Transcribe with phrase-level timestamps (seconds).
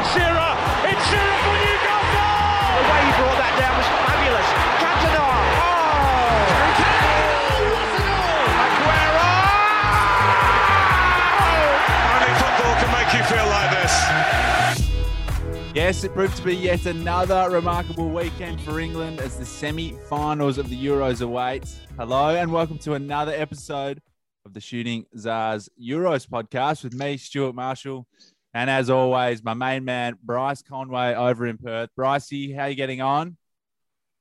[0.00, 0.56] Alan Shearer.
[0.88, 2.24] It's Shearer for Newcastle.
[2.72, 4.48] The way he brought that down was fabulous.
[4.80, 5.28] Cantona.
[5.60, 5.76] Oh!
[12.16, 13.94] Only football can make you feel like this.
[15.74, 20.56] Yes, it proved to be yet another remarkable weekend for England as the semi finals
[20.56, 21.68] of the Euros await.
[21.98, 24.00] Hello, and welcome to another episode
[24.46, 28.06] of the Shooting Stars Euros podcast with me, Stuart Marshall.
[28.52, 31.90] And as always, my main man, Bryce Conway over in Perth.
[31.96, 33.36] Brycey, how you getting on?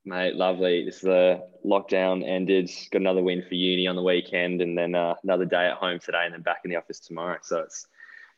[0.06, 0.86] Mate, lovely.
[0.86, 2.70] This is the lockdown ended.
[2.92, 6.00] Got another win for uni on the weekend, and then uh, another day at home
[6.00, 7.38] today, and then back in the office tomorrow.
[7.42, 7.88] So it's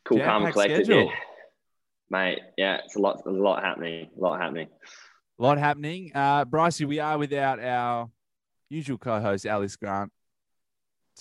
[0.06, 0.88] cool, calm, and Jam-packed collected.
[0.88, 1.12] Yeah.
[2.10, 3.22] Mate, yeah, it's a lot.
[3.26, 4.10] A lot happening.
[4.18, 4.68] A lot happening.
[5.40, 6.12] A lot happening.
[6.16, 8.10] Uh, Brycey, we are without our
[8.70, 10.12] usual co host, Alex Grant,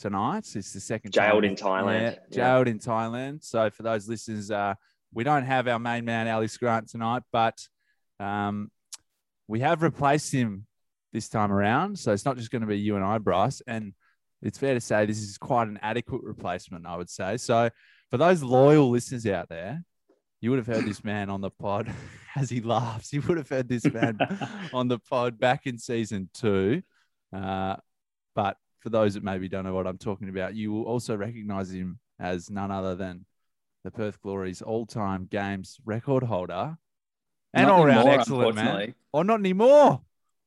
[0.01, 0.47] tonight.
[0.57, 2.01] It's the second Jailed we- in Thailand.
[2.01, 2.35] Yeah, Yeah.
[2.55, 3.45] jailed in Thailand.
[3.45, 4.75] So for those listeners, uh,
[5.13, 7.59] we don't have our main man, Alex Grant, tonight, but
[8.19, 8.71] um,
[9.49, 10.67] we have replaced him
[11.13, 11.99] this time around.
[11.99, 13.61] So it's not just going to be you and I, Bryce.
[13.67, 13.95] And
[14.43, 17.37] it's fair to say this is quite an adequate replacement, I would say.
[17.37, 17.71] So
[18.11, 19.83] for those loyal listeners out there,
[20.41, 21.93] you would have heard this man on the pod
[22.37, 23.13] as he laughs.
[23.13, 24.19] You would have heard this man
[24.73, 26.83] on the pod back in season two.
[27.33, 27.77] Uh,
[28.35, 31.71] but for those that maybe don't know what I'm talking about, you will also recognize
[31.71, 33.25] him as none other than
[33.85, 36.77] the Perth Glory's all time games record holder
[37.55, 38.67] and Not all round excellent man.
[38.67, 38.95] unfortunately.
[39.13, 40.01] Or not anymore.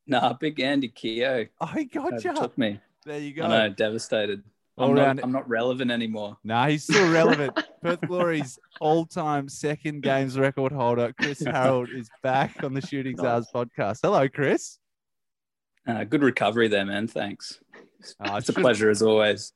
[0.08, 2.30] Nah, big Andy Keogh Oh, he gotcha.
[2.30, 2.80] overtook me.
[3.06, 3.44] There you go.
[3.44, 3.58] I go.
[3.58, 4.44] know, devastated.
[4.78, 6.38] All I'm round- not, I'm not relevant anymore.
[6.44, 7.58] No, he's still relevant.
[7.84, 13.48] Perth Glory's all-time second games record holder, Chris Harold, is back on the Shooting Stars
[13.54, 14.00] podcast.
[14.02, 14.80] Hello, Chris.
[15.88, 17.08] Uh, good recovery there, man.
[17.08, 17.60] Thanks.
[18.26, 19.54] Oh, It's a pleasure as always.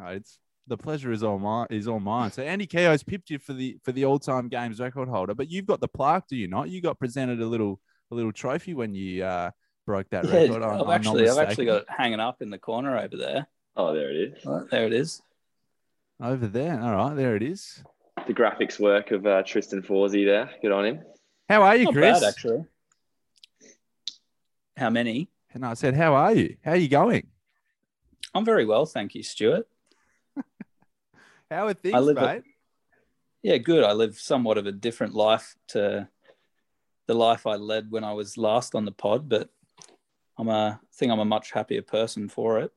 [0.00, 1.66] Oh, it's the pleasure is all mine.
[1.70, 2.30] Is all mine.
[2.30, 5.66] So Andy Keogh's pipped you for the for the all-time games record holder, but you've
[5.66, 6.68] got the plaque, do you not?
[6.70, 9.50] You got presented a little a little trophy when you uh,
[9.86, 10.62] broke that Yeah, record.
[10.62, 13.46] I'm- I've I'm actually, I've actually got it hanging up in the corner over there.
[13.76, 14.44] Oh, there it is.
[14.44, 15.20] Well, there it is.
[16.22, 16.80] over there.
[16.80, 17.82] All right, there it is.
[18.26, 20.50] The graphics work of uh, Tristan Forsey there.
[20.62, 21.00] Good on him.
[21.48, 22.20] How are you, Not Chris?
[22.20, 22.64] bad, actually.
[24.76, 25.28] How many?
[25.52, 26.56] And I said, "How are you?
[26.64, 27.26] How are you going?
[28.34, 29.68] I'm very well, thank you, Stuart.
[31.50, 32.44] How are things, I live mate?" a-
[33.42, 33.84] Yeah, good.
[33.84, 36.08] I live somewhat of a different life to
[37.06, 39.50] the life I led when I was last on the pod, but
[40.38, 42.72] I'm a I think I'm a much happier person for it.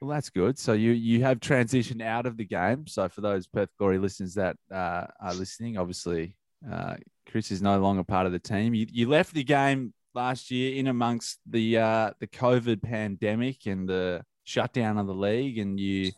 [0.00, 0.58] Well, that's good.
[0.58, 2.88] So you you have transitioned out of the game.
[2.88, 6.36] So for those Perth Glory listeners that uh, are listening, obviously
[6.70, 6.96] uh,
[7.30, 8.74] Chris is no longer part of the team.
[8.74, 13.88] You, you left the game last year in amongst the uh, the COVID pandemic and
[13.88, 16.12] the shutdown of the league, and you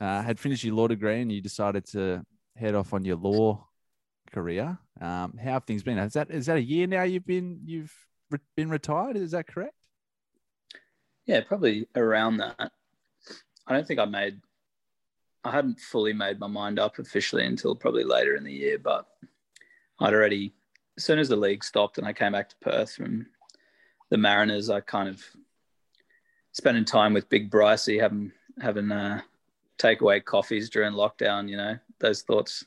[0.00, 2.24] uh, had finished your law degree and you decided to
[2.56, 3.66] head off on your law
[4.32, 4.78] career.
[5.00, 5.98] Um, how have things been?
[5.98, 7.02] Is that is that a year now?
[7.02, 7.92] You've been you've
[8.30, 9.16] re- been retired.
[9.16, 9.74] Is that correct?
[11.26, 12.72] Yeah, probably around that.
[13.66, 14.40] I don't think I made
[15.44, 19.06] I hadn't fully made my mind up officially until probably later in the year, but
[20.00, 20.54] I'd already
[20.96, 23.26] as soon as the league stopped and I came back to Perth from
[24.10, 25.22] the Mariners, I kind of
[26.54, 28.32] spending time with Big Brycey, having
[28.62, 29.20] having uh,
[29.78, 31.48] takeaway coffees during lockdown.
[31.48, 32.64] You know, those thoughts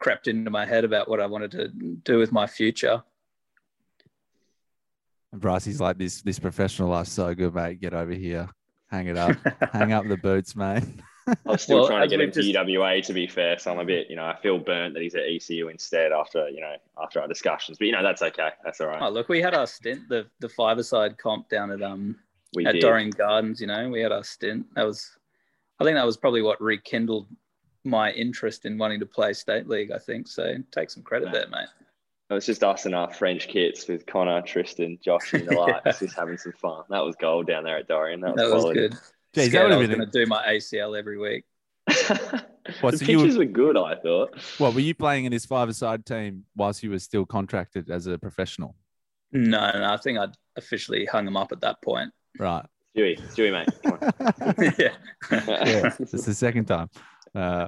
[0.00, 3.02] crept into my head about what I wanted to do with my future.
[5.32, 7.80] And Brycey's like this this professional life's so good, mate.
[7.80, 8.48] Get over here.
[8.88, 9.36] Hang it up.
[9.72, 10.84] Hang up the boots, mate.
[11.44, 13.72] I'm still Well, trying to get him we've to just- UWA to be fair, so
[13.72, 16.60] I'm a bit, you know, I feel burnt that he's at ECU instead after, you
[16.60, 17.78] know, after our discussions.
[17.78, 18.50] But you know, that's okay.
[18.64, 19.02] That's all right.
[19.02, 22.14] Oh, look, we had our stint, the the five side comp down at um
[22.54, 22.82] we at did.
[22.82, 24.66] Dorrien Gardens, you know, we had our stint.
[24.74, 25.10] That was,
[25.80, 27.26] I think that was probably what rekindled
[27.84, 29.92] my interest in wanting to play state league.
[29.92, 30.54] I think so.
[30.72, 31.68] Take some credit there, mate.
[32.28, 36.00] It was just us and our French kits with Connor, Tristan, Josh, and the likes,
[36.00, 36.82] just having some fun.
[36.90, 38.20] That was gold down there at Dorrien.
[38.20, 38.92] That was, That was good.
[38.92, 41.44] Geez, that Scared would I have was been going to do my ACL every week.
[42.80, 44.36] What, the so you were- were good, I thought.
[44.58, 48.18] What were you playing in his five-a-side team whilst you were still contracted as a
[48.18, 48.74] professional?
[49.30, 52.12] No, no, I think I'd officially hung him up at that point.
[52.38, 52.64] Right.
[52.96, 54.76] Stewie, Stewie, mate.
[54.78, 54.94] Yeah.
[55.30, 56.88] yeah, it's the second time.
[57.34, 57.66] Uh,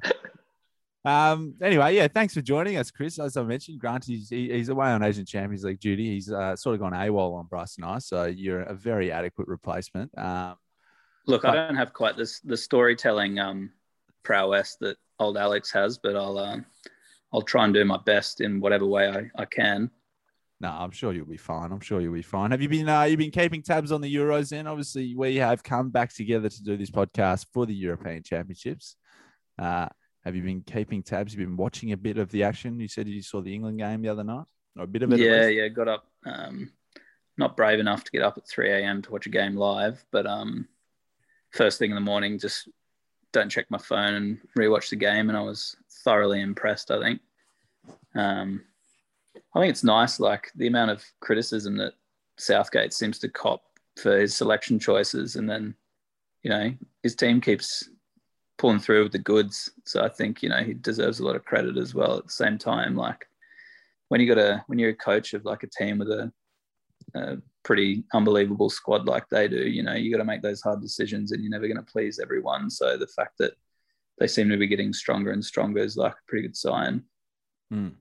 [1.05, 1.55] um.
[1.63, 2.09] Anyway, yeah.
[2.09, 3.19] Thanks for joining us, Chris.
[3.19, 6.15] As I mentioned, Grant he's, he- he's away on Asian Champions League duty.
[6.15, 9.49] He's uh, sort of gone AWOL on Bryce and I, so you're a very adequate
[9.49, 10.11] replacement.
[10.19, 10.57] Um,
[11.27, 13.71] Look, I don't have quite this the storytelling um,
[14.23, 16.65] prowess that old Alex has, but I'll um,
[17.35, 19.91] I'll try and do my best in whatever way I, I can.
[20.61, 21.71] No, I'm sure you'll be fine.
[21.71, 22.51] I'm sure you'll be fine.
[22.51, 24.67] Have you been uh, you've been keeping tabs on the Euros then?
[24.67, 28.97] Obviously, we have come back together to do this podcast for the European Championships.
[29.57, 29.87] Uh,
[30.25, 31.33] Have you been keeping tabs?
[31.33, 32.81] You've been watching a bit of the action.
[32.81, 34.47] You said you saw the England game the other night,
[34.77, 35.21] or a bit of it.
[35.21, 35.69] Yeah, yeah.
[35.69, 36.07] Got up.
[36.27, 36.73] Um,
[37.37, 39.01] not brave enough to get up at 3 a.m.
[39.03, 40.67] to watch a game live, but um,
[41.53, 42.69] first thing in the morning, just
[43.33, 46.91] don't check my phone and rewatch the game, and I was thoroughly impressed.
[46.91, 47.21] I think.
[48.17, 48.65] Um,
[49.55, 51.95] I think it's nice, like the amount of criticism that
[52.39, 53.63] Southgate seems to cop
[53.97, 55.75] for his selection choices, and then
[56.43, 57.89] you know his team keeps
[58.59, 59.71] pulling through with the goods.
[59.85, 62.19] So I think you know he deserves a lot of credit as well.
[62.19, 63.27] At the same time, like
[64.09, 66.33] when you got a when you're a coach of like a team with a,
[67.15, 70.81] a pretty unbelievable squad like they do, you know you got to make those hard
[70.81, 72.71] decisions, and you're never going to please everyone.
[72.71, 73.53] So the fact that
[74.19, 77.05] they seem to be getting stronger and stronger is like a pretty good sign.
[77.73, 77.95] Mm.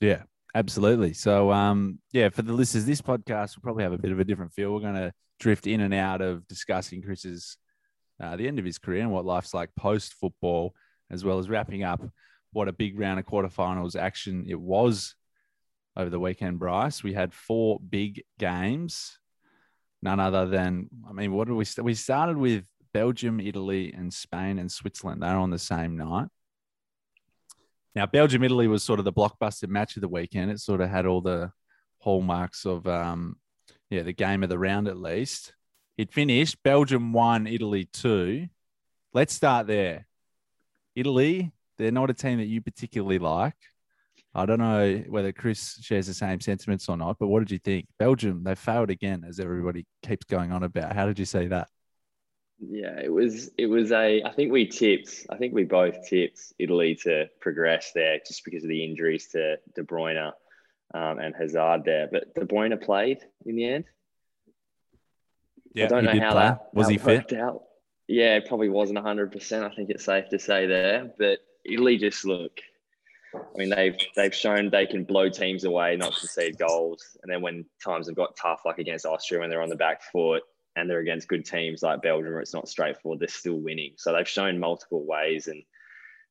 [0.00, 0.22] Yeah,
[0.54, 1.12] absolutely.
[1.12, 4.24] So, um, yeah, for the listeners, this podcast will probably have a bit of a
[4.24, 4.72] different feel.
[4.72, 7.56] We're going to drift in and out of discussing Chris's
[8.22, 10.74] uh, the end of his career and what life's like post football,
[11.10, 12.00] as well as wrapping up
[12.54, 15.16] what a big round of quarterfinals action it was
[15.96, 17.02] over the weekend, Bryce.
[17.02, 19.18] We had four big games,
[20.02, 24.14] none other than, I mean, what did we st- We started with Belgium, Italy, and
[24.14, 25.22] Spain and Switzerland.
[25.22, 26.28] They're on the same night.
[27.94, 30.50] Now, Belgium Italy was sort of the blockbuster match of the weekend.
[30.50, 31.52] It sort of had all the
[31.98, 33.36] hallmarks of, um,
[33.88, 35.54] yeah, the game of the round at least.
[35.96, 38.48] It finished Belgium one, Italy two.
[39.12, 40.06] Let's start there.
[40.96, 43.54] Italy, they're not a team that you particularly like.
[44.34, 47.58] I don't know whether Chris shares the same sentiments or not, but what did you
[47.58, 47.86] think?
[48.00, 50.92] Belgium, they failed again, as everybody keeps going on about.
[50.92, 51.68] How did you see that?
[52.60, 56.40] Yeah, it was it was a I think we tipped I think we both tipped
[56.58, 60.32] Italy to progress there just because of the injuries to De Bruyne
[60.94, 62.08] um, and Hazard there.
[62.10, 63.84] But De Bruyne played in the end.
[65.74, 66.42] Yeah, I don't know how play.
[66.42, 67.32] that was how he it fit?
[67.38, 67.62] Out.
[68.06, 69.64] Yeah, it probably wasn't hundred percent.
[69.64, 72.60] I think it's safe to say there, but Italy just look.
[73.34, 77.42] I mean, they've they've shown they can blow teams away, not concede goals, and then
[77.42, 80.44] when times have got tough, like against Austria, when they're on the back foot,
[80.76, 83.94] and they're against good teams like Belgium, where it's not straightforward, they're still winning.
[83.96, 85.62] So they've shown multiple ways and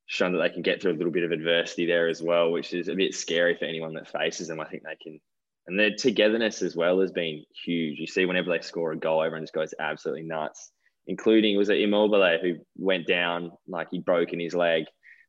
[0.06, 2.74] shown that they can get through a little bit of adversity there as well, which
[2.74, 4.60] is a bit scary for anyone that faces them.
[4.60, 5.20] I think they can,
[5.68, 8.00] and their togetherness as well has been huge.
[8.00, 10.72] You see, whenever they score a goal, everyone just goes absolutely nuts,
[11.08, 14.86] including was it Immobile who went down like he'd broken his leg.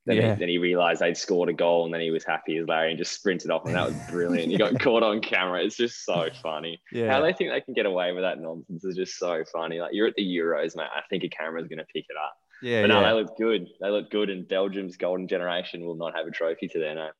[0.06, 0.34] Then, Yeah.
[0.34, 2.90] he, then he realized they'd scored a goal and then he was happy as Larry
[2.90, 4.50] and just sprinted off and that was brilliant.
[4.52, 5.62] he got caught on camera.
[5.64, 6.80] It's just so funny.
[6.92, 7.10] Yeah.
[7.10, 9.80] How they think they can get away with that nonsense is just so funny.
[9.80, 10.88] Like you're at the Euros, mate.
[10.94, 12.34] I think a camera's going to pick it up.
[12.62, 13.08] yeah, But no, yeah.
[13.08, 13.66] they look good.
[13.80, 17.10] They look good, and Belgium's golden generation will not have a trophy to their name.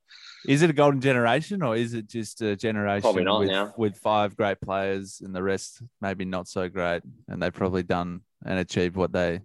[0.47, 4.61] Is it a golden generation or is it just a generation with, with five great
[4.61, 7.03] players and the rest maybe not so great?
[7.29, 9.41] And they've probably done and achieved what they,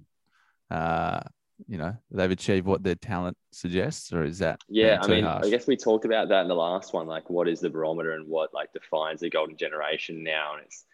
[0.70, 1.22] uh,
[1.68, 5.46] you know, they've achieved what their talent suggests, or is that Yeah, I mean, harsh?
[5.46, 7.08] I guess we talked about that in the last one.
[7.08, 10.54] Like, what is the barometer and what like defines the golden generation now?
[10.56, 10.86] And it's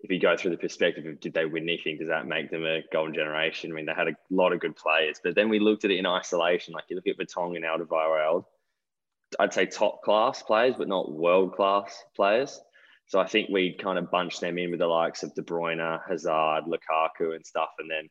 [0.00, 2.64] if you go through the perspective of did they win anything, does that make them
[2.64, 3.72] a golden generation?
[3.72, 5.98] I mean, they had a lot of good players, but then we looked at it
[5.98, 6.74] in isolation.
[6.74, 8.44] Like you look at Vertonghen and Alderweireld,
[9.38, 12.60] I'd say top class players, but not world class players.
[13.06, 16.00] So I think we'd kind of bunched them in with the likes of De Bruyne,
[16.06, 18.08] Hazard, Lukaku, and stuff, and then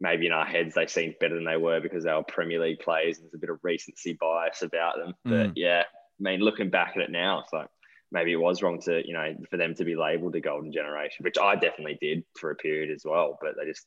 [0.00, 2.80] maybe in our heads they seemed better than they were because they were Premier League
[2.80, 5.14] players and there's a bit of recency bias about them.
[5.24, 5.52] But Mm.
[5.56, 7.68] yeah, I mean, looking back at it now, it's like
[8.10, 11.24] maybe it was wrong to, you know, for them to be labeled a golden generation,
[11.24, 13.86] which I definitely did for a period as well, but they just,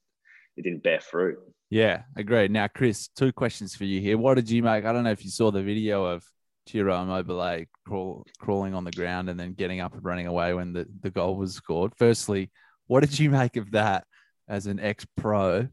[0.58, 1.40] it didn't bear fruit.
[1.70, 2.52] Yeah, agreed.
[2.52, 4.18] Now, Chris, two questions for you here.
[4.18, 4.86] What did you make?
[4.86, 6.24] I don't know if you saw the video of
[6.68, 10.74] Ciro Immobile crawl, crawling on the ground and then getting up and running away when
[10.74, 11.94] the, the goal was scored.
[11.98, 12.52] Firstly,
[12.88, 14.06] what did you make of that
[14.48, 15.68] as an ex pro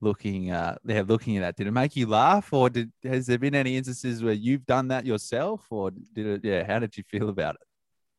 [0.00, 1.56] looking uh yeah, looking at that?
[1.56, 4.88] Did it make you laugh or did has there been any instances where you've done
[4.88, 7.66] that yourself or did it yeah, how did you feel about it?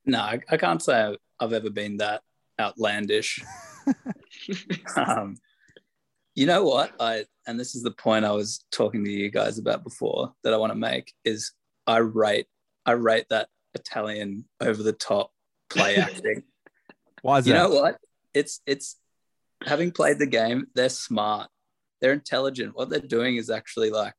[0.06, 2.22] No, I, I can't say I've ever been that
[2.60, 3.42] outlandish.
[4.96, 5.38] um,
[6.36, 6.94] you know what?
[7.00, 10.54] I and this is the point I was talking to you guys about before that
[10.54, 11.54] I want to make is
[11.88, 12.48] I rate
[12.86, 15.32] I rate that Italian over the top
[15.70, 16.44] play acting.
[17.22, 17.64] Why is it you that?
[17.64, 17.98] know what?
[18.34, 18.98] It's it's
[19.66, 21.50] having played the game, they're smart.
[22.02, 22.76] They're intelligent.
[22.76, 24.16] What they're doing is actually like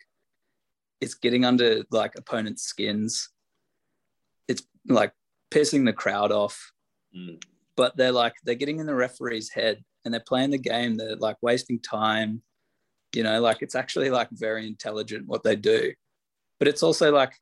[1.01, 3.31] it's getting under like opponents' skins.
[4.49, 5.13] It's like
[5.51, 6.73] pissing the crowd off.
[7.17, 7.43] Mm.
[7.77, 10.97] But they're like they're getting in the referee's head and they're playing the game.
[10.97, 12.43] They're like wasting time.
[13.15, 15.93] You know, like it's actually like very intelligent what they do.
[16.59, 17.33] But it's also like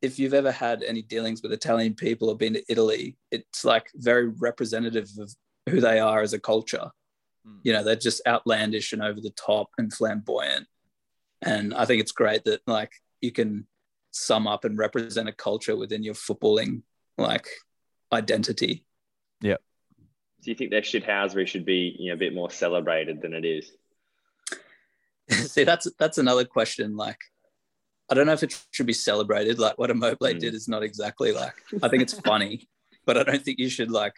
[0.00, 3.88] if you've ever had any dealings with Italian people or been to Italy, it's like
[3.94, 5.32] very representative of
[5.68, 6.90] who they are as a culture.
[7.46, 7.58] Mm.
[7.62, 10.66] You know, they're just outlandish and over the top and flamboyant.
[11.42, 13.66] And I think it's great that like you can
[14.12, 16.82] sum up and represent a culture within your footballing
[17.18, 17.48] like
[18.12, 18.84] identity.
[19.40, 19.56] Yeah.
[20.42, 23.44] Do you think their shithousery should be you know a bit more celebrated than it
[23.44, 23.70] is?
[25.30, 26.96] See, that's that's another question.
[26.96, 27.18] Like,
[28.10, 29.58] I don't know if it should be celebrated.
[29.58, 30.40] Like what Immobile Mm.
[30.40, 31.54] did is not exactly like.
[31.82, 32.68] I think it's funny,
[33.06, 34.14] but I don't think you should like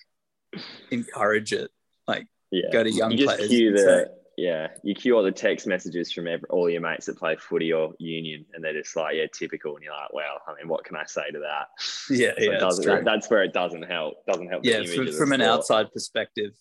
[0.90, 1.70] encourage it.
[2.06, 2.70] Like, Yeah.
[2.72, 3.48] go to young you just players.
[3.50, 4.06] cue the say-
[4.36, 7.72] yeah you cue all the text messages from every, all your mates that play footy
[7.72, 10.84] or union and they're just like yeah typical and you're like well i mean what
[10.84, 11.68] can i say to that
[12.10, 12.92] Yeah, So yeah, that's true.
[12.92, 16.52] that- that's where it doesn't help doesn't help yeah, image from, from an outside perspective,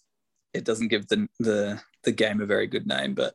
[0.54, 3.16] it doesn't give the the the game a very good name.
[3.16, 3.34] But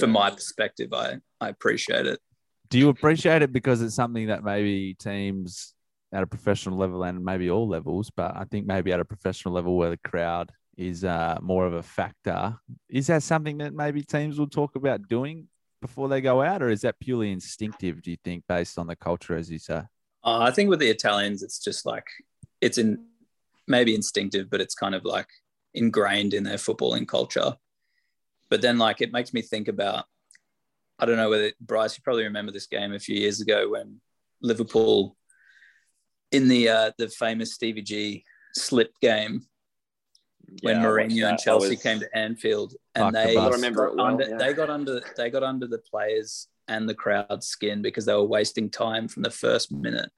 [0.00, 2.18] from my perspective, I I appreciate it.
[2.68, 5.74] Do you appreciate it because it's something that maybe teams
[6.12, 9.54] at a professional level and maybe all levels, but I think maybe at a professional
[9.54, 12.56] level where the crowd is uh, more of a factor,
[12.88, 15.48] is that something that maybe teams will talk about doing
[15.80, 18.02] before they go out, or is that purely instinctive?
[18.02, 19.82] Do you think, based on the culture, as you say?
[20.24, 22.06] Uh, I think with the Italians, it's just like
[22.60, 23.04] it's in
[23.66, 25.28] maybe instinctive, but it's kind of like
[25.74, 27.56] ingrained in their footballing culture.
[28.48, 30.06] But then, like, it makes me think about
[30.98, 34.00] I don't know whether Bryce, you probably remember this game a few years ago when
[34.40, 35.16] Liverpool
[36.30, 38.24] in the uh, the famous Stevie G
[38.54, 39.42] slip game
[40.60, 43.42] when Yeah, Mourinho and Chelsea was- came to Anfield and the they bus.
[43.44, 44.36] I got remember it well, under, yeah.
[44.36, 48.24] they got under they got under the players and the crowd's skin because they were
[48.24, 50.10] wasting time from the first minute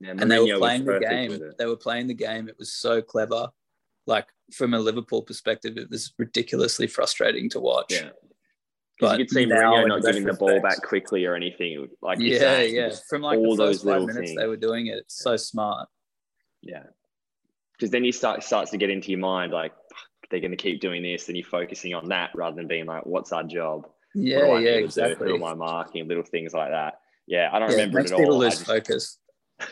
[0.00, 1.40] yeah, and they were playing the game.
[1.58, 2.48] They were playing the game.
[2.48, 3.48] It was so clever.
[4.06, 7.86] Like from a Liverpool perspective, it was ridiculously frustrating to watch.
[7.92, 8.10] yeah
[9.00, 11.88] 'Cause But you could see now Mourinho not giving the ball back quickly or anything.
[12.02, 12.90] Like yeah, yeah.
[13.08, 14.40] From like all the those first five little minutes things.
[14.40, 14.98] they were doing it.
[14.98, 15.88] It's so smart.
[16.62, 16.84] Yeah.
[17.84, 19.72] Because then you start starts to get into your mind like
[20.30, 23.04] they're going to keep doing this, and you're focusing on that rather than being like,
[23.04, 23.86] "What's our job?
[24.14, 24.84] Yeah, I yeah, need to do?
[24.86, 25.28] exactly.
[25.28, 26.08] Who am I marking?
[26.08, 28.40] Little things like that." Yeah, I don't Yeah, it remember it makes at people all.
[28.40, 29.18] I lose just- focus.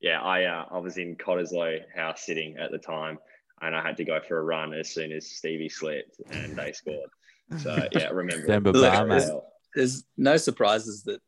[0.00, 3.18] yeah, I uh, I was in Cottesloe House sitting at the time,
[3.60, 6.72] and I had to go for a run as soon as Stevie slipped and they
[6.72, 7.10] scored.
[7.58, 8.44] So yeah, I remember.
[8.44, 9.18] it Demba very Ba, mate.
[9.18, 9.52] well.
[9.74, 11.20] There's no surprises that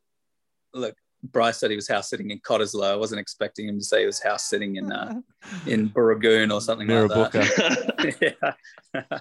[0.73, 0.95] look.
[1.23, 2.93] Bryce said he was house sitting in Cottesloe.
[2.93, 5.21] I wasn't expecting him to say he was house sitting in uh,
[5.67, 7.33] in Borogoon or something like Mirrabooka.
[7.33, 8.35] that.
[9.01, 9.19] yeah.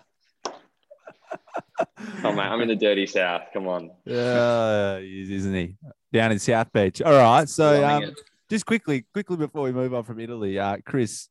[2.23, 3.43] oh mate, I'm in the dirty south.
[3.53, 3.91] Come on.
[4.05, 5.77] Yeah, is, isn't he?
[6.11, 7.01] Down in South Beach.
[7.01, 7.47] All right.
[7.47, 8.13] So, um,
[8.49, 11.29] just quickly, quickly before we move on from Italy, uh, Chris,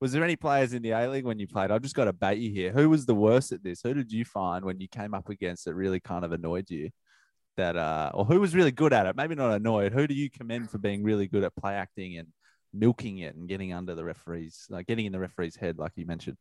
[0.00, 1.70] was there any players in the A League when you played?
[1.70, 2.72] I've just got to bait you here.
[2.72, 3.80] Who was the worst at this?
[3.82, 6.90] Who did you find when you came up against that really kind of annoyed you?
[7.56, 9.16] That uh, or who was really good at it?
[9.16, 9.92] Maybe not annoyed.
[9.92, 12.28] Who do you commend for being really good at play acting and
[12.74, 16.04] milking it and getting under the referees, like getting in the referee's head, like you
[16.04, 16.36] mentioned?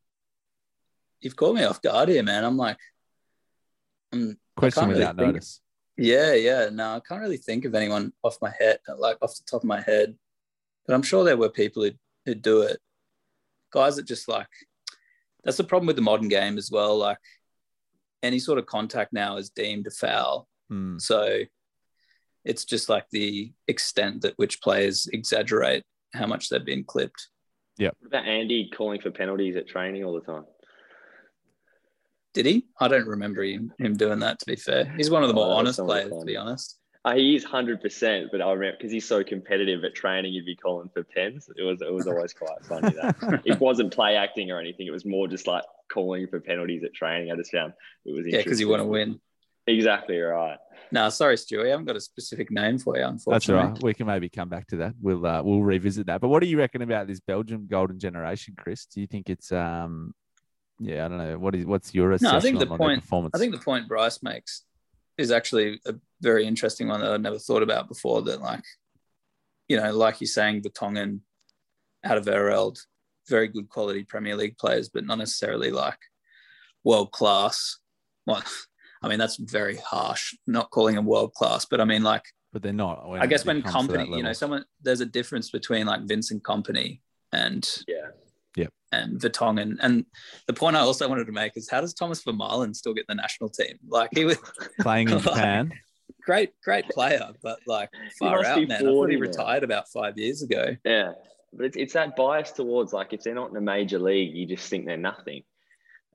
[1.22, 2.44] You've caught me off guard here, man.
[2.44, 2.78] I'm like,
[4.12, 5.62] I'm Question can't really without think- notice.
[5.98, 6.70] Yeah, yeah.
[6.70, 9.68] No, I can't really think of anyone off my head, like off the top of
[9.68, 10.14] my head.
[10.86, 11.92] But I'm sure there were people who
[12.26, 12.80] who do it.
[13.72, 14.48] Guys that just like
[15.46, 16.98] that's the problem with the modern game as well.
[16.98, 17.18] Like
[18.22, 20.50] any sort of contact now is deemed a foul.
[20.70, 20.98] Hmm.
[20.98, 21.40] So
[22.44, 27.28] it's just like the extent that which players exaggerate how much they've been clipped.
[27.78, 27.90] Yeah.
[28.00, 30.46] What about Andy calling for penalties at training all the time?
[32.34, 32.66] Did he?
[32.80, 34.94] I don't remember him, him doing that, to be fair.
[34.98, 36.38] He's one of the Oh, more that was honest some of the players, to be
[36.38, 36.80] honest.
[37.06, 40.46] Uh, he is hundred percent, but I remember because he's so competitive at training, he'd
[40.46, 41.48] be calling for pens.
[41.56, 44.88] It was it was always quite funny that it wasn't play acting or anything.
[44.88, 47.32] It was more just like calling for penalties at training.
[47.32, 47.74] I just found
[48.06, 48.40] it was interesting.
[48.40, 49.22] Yeah, because you want to win.
[49.68, 50.58] Exactly right.
[50.92, 51.64] No, sorry, Stu.
[51.64, 53.34] I haven't got a specific name for you, unfortunately.
[53.34, 53.68] That's unfortunately.
[53.70, 53.84] all right.
[53.84, 54.94] We can maybe come back to that.
[55.02, 56.22] We'll uh, we'll revisit that.
[56.22, 58.86] But what do you reckon about this Belgium golden generation, Chris?
[58.86, 60.14] Do you think it's um
[60.80, 61.40] yeah, I don't know.
[61.40, 63.32] What is what's your No, assessment I think the on their point- performance?
[63.34, 64.64] I think the point Bryce makes
[65.18, 68.22] is actually a very interesting one that I'd never thought about before.
[68.24, 68.64] That, like,
[69.68, 71.22] you know, like you're saying, Vertonghen,
[72.06, 72.78] Alderweireld,
[73.30, 75.98] very good quality Premier League players, but not necessarily like
[76.84, 77.80] world class.
[78.28, 78.44] Well,
[79.06, 82.64] I mean, that's very harsh, not calling them world class, but I mean, like, but
[82.64, 83.06] they're not.
[83.12, 86.02] I guess when comes to that company, you know, someone there's a difference between like
[86.08, 88.08] Vincent Kompany and Yeah.
[88.58, 89.76] Yeah, and Vertonghen.
[89.82, 90.06] And
[90.48, 93.14] the point I also wanted to make is how does Thomas Vermaelen still get the
[93.16, 93.78] national team?
[93.88, 94.38] Like he was
[94.80, 95.72] playing in Like, Japan.
[96.24, 98.78] great, great player, but like He far must out, be man.
[98.78, 99.28] I thought 40 he now.
[99.28, 100.78] retired about five years ago.
[100.86, 101.12] Yeah,
[101.52, 104.46] but it's, it's that bias towards like if they're not in a major league, you
[104.48, 105.44] just think they're nothing,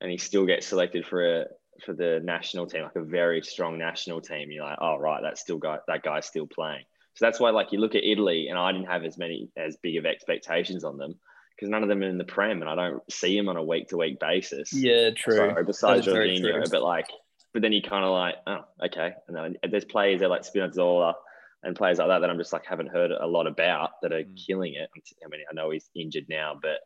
[0.01, 1.45] and he still gets selected for a
[1.85, 4.51] for the national team, like a very strong national team.
[4.51, 6.85] You're like, oh right, that's still guy that guy's still playing.
[7.15, 9.77] So that's why, like, you look at Italy, and I didn't have as many as
[9.83, 11.17] big of expectations on them
[11.57, 13.65] because none of them are in the Prem, and I don't see them on a
[13.65, 14.73] week to week basis.
[14.73, 15.35] Yeah, true.
[15.37, 17.07] So besides That Jorginho, but like
[17.53, 19.13] but then you kind of like, oh, okay.
[19.27, 21.15] And then there's players there like Spinazzola
[21.65, 24.23] and players like that that I'm just like haven't heard a lot about that are
[24.23, 24.47] Mm.
[24.47, 24.89] killing it.
[24.95, 26.79] I mean, I know he's injured now, but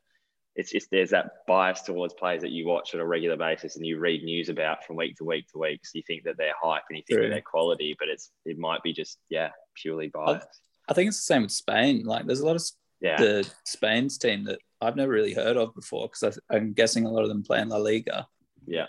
[0.56, 3.84] it's just there's that bias towards players that you watch on a regular basis and
[3.84, 5.84] you read news about from week to week to week.
[5.84, 7.28] So you think that they're hype and you think True.
[7.28, 10.46] that they're quality, but it's it might be just yeah purely biased.
[10.88, 12.04] I think it's the same with Spain.
[12.04, 12.62] Like, there's a lot of
[13.00, 17.10] Yeah, the Spain's team that I've never really heard of before because I'm guessing a
[17.10, 18.26] lot of them play in La Liga
[18.66, 18.86] yeah,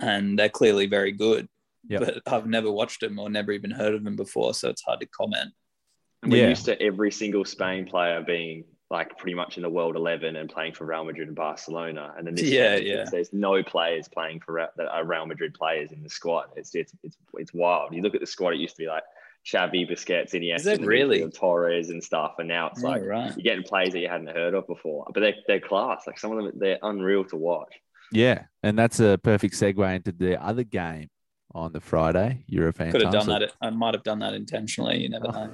[0.00, 1.48] and they're clearly very good.
[1.88, 2.00] Yep.
[2.24, 5.00] But I've never watched them or never even heard of them before, so it's hard
[5.00, 5.52] to comment.
[6.22, 6.48] and we're Yeah.
[6.48, 10.48] used to every single Spain player being like pretty much in the world 11 and
[10.48, 12.14] playing for Real Madrid and Barcelona.
[12.16, 13.04] And then this Yeah, game, yeah.
[13.10, 16.46] there's no players playing for that are Real Madrid players in the squad.
[16.56, 17.92] It's, it's, it's, it's wild.
[17.94, 19.02] You look at the squad, it used to be like
[19.44, 21.28] Xavi, Busquets, Iniesta, Is it in the really?
[21.30, 22.34] Torres and stuff.
[22.38, 23.32] And now it's Oh, like right.
[23.36, 26.06] you're getting players that you hadn't heard of before, but they're, they're class.
[26.06, 27.72] Like some of them, they're unreal to watch.
[28.12, 31.08] Yeah, and that's a perfect segue into the other game
[31.54, 32.92] on the Friday You're a European.
[32.92, 33.52] Could have done So- that.
[33.60, 34.98] I might have done that intentionally.
[35.00, 35.32] You never oh.
[35.32, 35.50] know.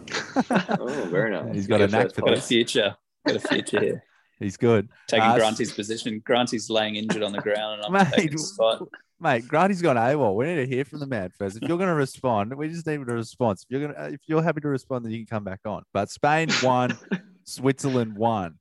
[0.80, 1.54] Oh, very nice.
[1.54, 2.96] He's got a Your knack first for Got a future.
[3.26, 4.04] Got a future here.
[4.38, 6.20] He's good, Taking Uh, Granty's position.
[6.24, 8.82] Granty's laying injured on the ground, and I'm Mate, taking spot.
[9.20, 9.46] mate.
[9.46, 10.34] Granty's gone AWOL.
[10.34, 11.56] We need to hear from the man first.
[11.56, 13.62] If you're going to respond, we just need a response.
[13.62, 15.84] If you're going, to if you're happy to respond, then you can come back on.
[15.94, 16.98] But Spain won,
[17.44, 18.58] Switzerland won.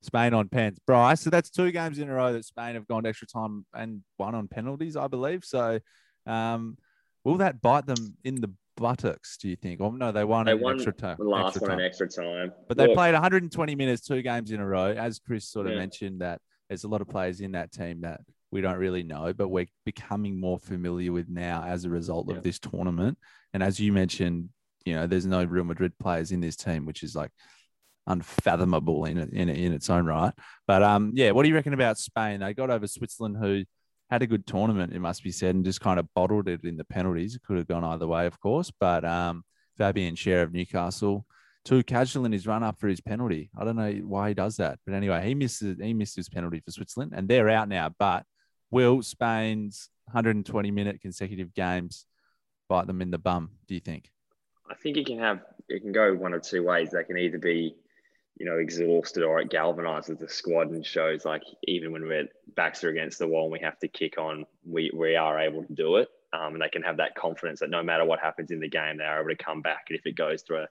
[0.00, 1.20] Spain on pens, Bryce.
[1.20, 4.02] So that's two games in a row that Spain have gone to extra time and
[4.18, 5.44] won on penalties, I believe.
[5.44, 5.80] So,
[6.26, 6.78] um,
[7.24, 9.36] will that bite them in the buttocks?
[9.36, 9.80] Do you think?
[9.80, 11.16] Or no, they won They won extra time.
[11.18, 12.52] The last extra one in extra time.
[12.68, 14.92] But they played 120 minutes, two games in a row.
[14.92, 15.78] As Chris sort of Yeah.
[15.78, 19.32] mentioned, that there's a lot of players in that team that we don't really know,
[19.32, 22.36] but we're becoming more familiar with now as a result Yeah.
[22.36, 23.18] of this tournament.
[23.52, 24.50] And as you mentioned,
[24.84, 27.30] you know, there's no Real Madrid players in this team, which is like
[28.06, 30.32] unfathomable in in, in its own right.
[30.66, 32.40] But um, yeah, what do you reckon about Spain?
[32.40, 33.64] They got over Switzerland, who
[34.14, 36.76] had a good tournament, it must be said, and just kind of bottled it in
[36.76, 37.34] the penalties.
[37.34, 38.70] It could have gone either way, of course.
[38.70, 39.44] But um,
[39.76, 41.26] Fabian Schär of Newcastle,
[41.64, 43.50] too casual in his run up for his penalty.
[43.58, 46.28] I don't know why he does that, but anyway, he missed it- he missed his
[46.28, 47.92] penalty for Switzerland, and they're out now.
[47.98, 48.24] But
[48.70, 52.06] will Spain's 120 minute consecutive games
[52.68, 53.50] bite them in the bum?
[53.66, 54.12] Do you think?
[54.70, 56.90] I think it can have it can go one of two ways.
[56.90, 57.74] They can either be,
[58.36, 62.82] you know, exhausted or it galvanizes the squad and shows like even when we're backs
[62.82, 65.72] are against the wall and we have to kick on, we we are able to
[65.72, 66.08] do it.
[66.32, 68.98] Um, and they can have that confidence that no matter what happens in the game,
[68.98, 69.84] they are able to come back.
[69.88, 70.66] And if it goes through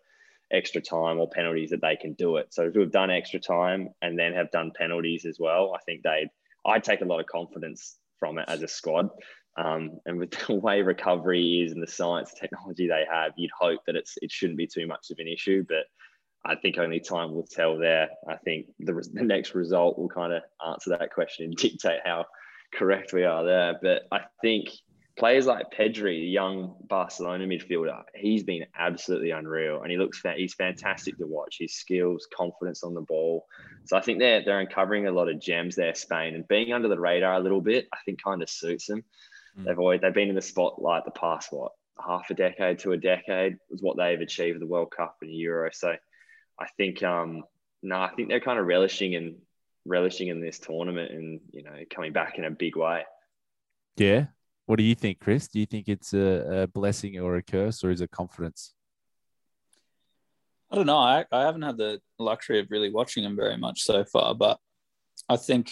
[0.52, 2.54] extra time or penalties, that they can do it.
[2.54, 6.04] So if we've done extra time and then have done penalties as well, I think
[6.04, 6.30] they'd
[6.65, 9.10] I'd take a lot of confidence from it as a squad.
[9.58, 13.82] Um, and with the way recovery is and the science technology they have, you'd hope
[13.86, 15.65] that it's it shouldn't be too much of an issue.
[15.67, 15.86] But
[16.46, 18.10] I think only time will tell there.
[18.28, 22.26] I think the, the next result will kind of answer that question and dictate how
[22.74, 23.80] correct we are there.
[23.82, 24.70] But I think
[25.18, 30.36] players like Pedri, the young Barcelona midfielder, he's been absolutely unreal, and he looks fa-
[30.36, 31.58] he's fantastic to watch.
[31.60, 33.46] His skills, confidence on the ball.
[33.86, 36.90] So I think they're they're uncovering a lot of gems there, Spain, and being under
[36.90, 37.88] the radar a little bit.
[37.94, 39.04] I think kind of suits them.
[39.58, 39.66] Mm.
[39.66, 41.72] They've always they've been in the spotlight the past what
[42.06, 45.32] half a decade to a decade was what they've achieved with the World Cup and
[45.32, 45.70] Euro.
[45.72, 45.96] So
[46.63, 47.43] I think um
[47.82, 49.36] no, I think they're kind of relishing and
[49.86, 53.04] relishing in this tournament and you know coming back in a big way.
[53.97, 54.28] Yeah.
[54.65, 55.49] What do you think, Chris?
[55.49, 58.73] Do you think it's a, a blessing or a curse, or is it confidence?
[60.71, 60.97] I don't know.
[60.97, 64.58] I, I haven't had the luxury of really watching them very much so far, but
[65.28, 65.69] I think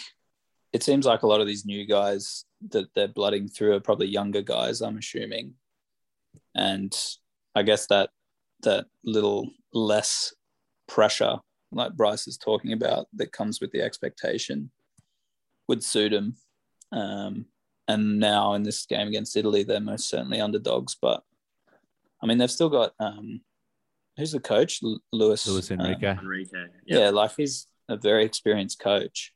[0.74, 4.08] it seems like a lot of these new guys that they're blooding through are probably
[4.08, 5.54] younger guys, I'm assuming.
[6.54, 6.94] And
[7.54, 8.10] I guess that
[8.62, 10.34] that little less
[10.92, 11.38] pressure,
[11.70, 14.70] like Bryce is talking about, that comes with the expectation
[15.68, 16.36] would suit him.
[16.92, 17.46] Um,
[17.88, 20.96] and now in this game against Italy, they're most certainly underdogs.
[21.00, 21.22] But
[22.22, 23.40] I mean, they've still got um,
[24.18, 24.80] who's the coach?
[24.84, 25.46] L- Lewis.
[25.46, 26.66] Luis um, Enrique Enrique.
[26.86, 29.32] yeah, like he's a very experienced coach.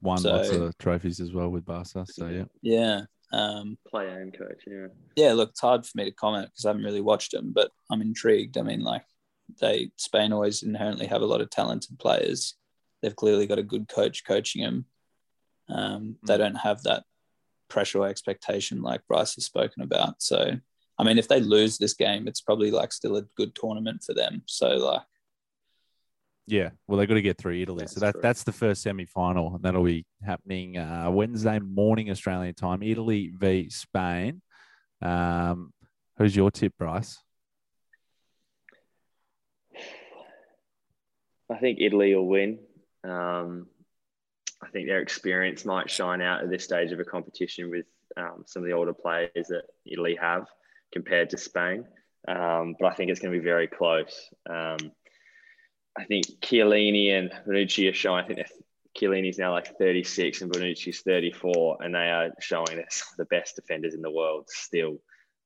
[0.00, 2.06] won so- lots of trophies as well with Barca.
[2.08, 3.00] So yeah, Yeah.
[3.32, 4.62] Um, player and coach.
[4.66, 4.88] Yeah.
[5.16, 7.70] yeah, look, it's hard for me to comment because I haven't really watched him, but
[7.90, 8.58] I'm intrigued.
[8.58, 9.04] I mean, like
[9.60, 12.54] they Spain always inherently have a lot of talented players.
[13.02, 14.86] They've clearly got a good coach coaching them.
[15.68, 16.38] Um, they Mm.
[16.38, 17.04] don't have that
[17.68, 20.22] pressure or expectation like Bryce has spoken about.
[20.22, 20.58] So,
[20.98, 24.14] I mean, if they lose this game, it's probably like still a good tournament for
[24.14, 24.42] them.
[24.46, 25.02] So, like,
[26.46, 26.70] yeah.
[26.86, 28.20] Well, they've got to get through Italy, so That's that true.
[28.20, 32.82] that's the first semi final, and that'll be happening uh, Wednesday morning Australian time.
[32.82, 34.42] Italy v Spain.
[35.00, 35.72] Um,
[36.18, 37.18] who's your tip, Bryce?
[41.50, 42.58] I think Italy will win.
[43.04, 43.66] Um,
[44.62, 48.44] I think their experience might shine out at this stage of a competition with um,
[48.46, 50.46] some of the older players that Italy have
[50.92, 51.84] compared to Spain.
[52.28, 54.28] Um, but I think it's going to be very close.
[54.48, 54.92] Um,
[55.98, 58.24] I think Chiellini and Bonucci are showing.
[58.24, 58.46] I think
[58.96, 63.94] Chiellini's now like 36 and Bonucci's 34, and they are showing of the best defenders
[63.94, 64.98] in the world still.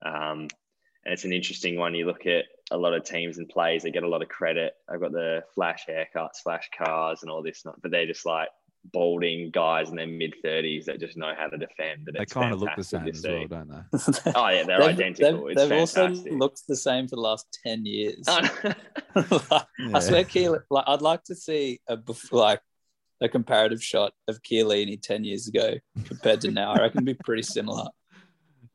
[0.04, 0.48] Um,
[1.04, 1.94] and it's an interesting one.
[1.94, 4.74] You look at a lot of teams and plays, they get a lot of credit.
[4.88, 8.48] I've got the flash haircuts, flash cars, and all this, but they're just like
[8.92, 12.08] balding guys in their mid 30s that just know how to defend.
[12.12, 14.32] they kind of look the same as well, don't they?
[14.34, 15.46] oh, yeah, they're they've, identical.
[15.46, 18.24] They've, they've also looked the same for the last 10 years.
[18.28, 19.62] Oh, like, yeah.
[19.94, 21.98] I swear, Keelan, like, I'd like to see a
[22.30, 22.60] like
[23.20, 25.74] a comparative shot of Chiellini 10 years ago
[26.04, 26.72] compared to now.
[26.72, 27.86] I reckon it'd be pretty similar.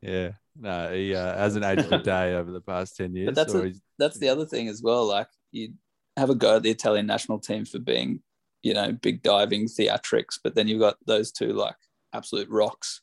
[0.00, 0.32] Yeah.
[0.58, 3.26] No, he uh, hasn't aged a day over the past 10 years.
[3.26, 5.06] But that's, a, that's the other thing as well.
[5.06, 5.74] Like, you
[6.16, 8.20] have a go at the Italian national team for being
[8.62, 11.74] you know, big diving theatrics, but then you've got those two like
[12.12, 13.02] absolute rocks.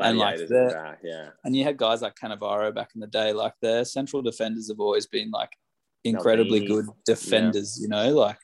[0.00, 1.30] and like that, yeah.
[1.44, 4.80] And you had guys like Cannavaro back in the day, like their central defenders have
[4.80, 5.50] always been like
[6.04, 7.82] incredibly good defenders, yeah.
[7.82, 8.38] you know, like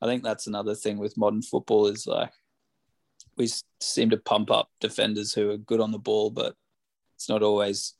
[0.00, 2.32] I think that's another thing with modern football is like
[3.36, 3.48] we
[3.80, 6.54] seem to pump up defenders who are good on the ball, but
[7.22, 7.94] it's not always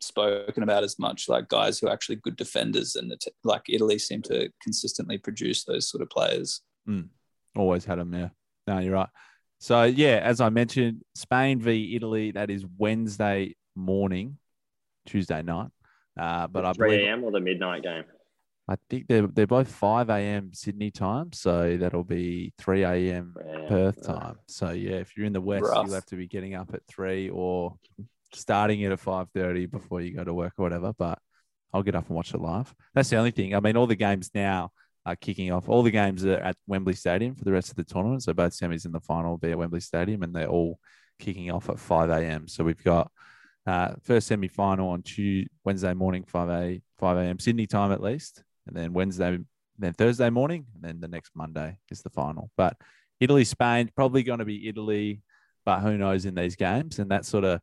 [0.00, 4.22] spoken about as much like guys who are actually good defenders and like Italy seem
[4.22, 6.60] to consistently produce those sort of players.
[6.88, 7.08] Mm.
[7.56, 8.28] Always had them, yeah.
[8.68, 9.08] No, you're right.
[9.58, 12.30] So yeah, as I mentioned, Spain v Italy.
[12.30, 14.38] That is Wednesday morning,
[15.06, 15.70] Tuesday night.
[16.16, 17.24] Uh, but I 3 believe a.m.
[17.24, 18.04] or the midnight game.
[18.68, 20.52] I think they're they're both five a.m.
[20.52, 23.34] Sydney time, so that'll be three a.m.
[23.68, 24.36] Perth time.
[24.46, 25.86] So yeah, if you're in the west, Rough.
[25.86, 27.74] you'll have to be getting up at three or
[28.34, 30.92] starting it at five thirty before you go to work or whatever.
[30.92, 31.18] But
[31.72, 32.74] I'll get up and watch it live.
[32.94, 33.54] That's the only thing.
[33.54, 34.70] I mean, all the games now
[35.04, 35.68] are kicking off.
[35.68, 38.22] All the games are at Wembley Stadium for the rest of the tournament.
[38.22, 40.78] So both semis in the final will be at Wembley Stadium, and they're all
[41.18, 42.48] kicking off at 5 a.m.
[42.48, 43.10] So we've got
[43.66, 47.38] uh, first semi final on Tuesday, Wednesday morning, 5 a 5 a.m.
[47.38, 49.38] Sydney time at least, and then Wednesday,
[49.78, 52.50] then Thursday morning, and then the next Monday is the final.
[52.56, 52.76] But
[53.20, 55.22] Italy, Spain, probably going to be Italy,
[55.64, 57.60] but who knows in these games, and that sort of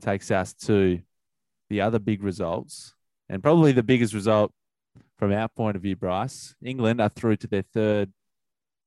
[0.00, 1.00] takes us to
[1.68, 2.94] the other big results,
[3.28, 4.52] and probably the biggest result
[5.18, 8.12] from our point of view, Bryce, England are through to their third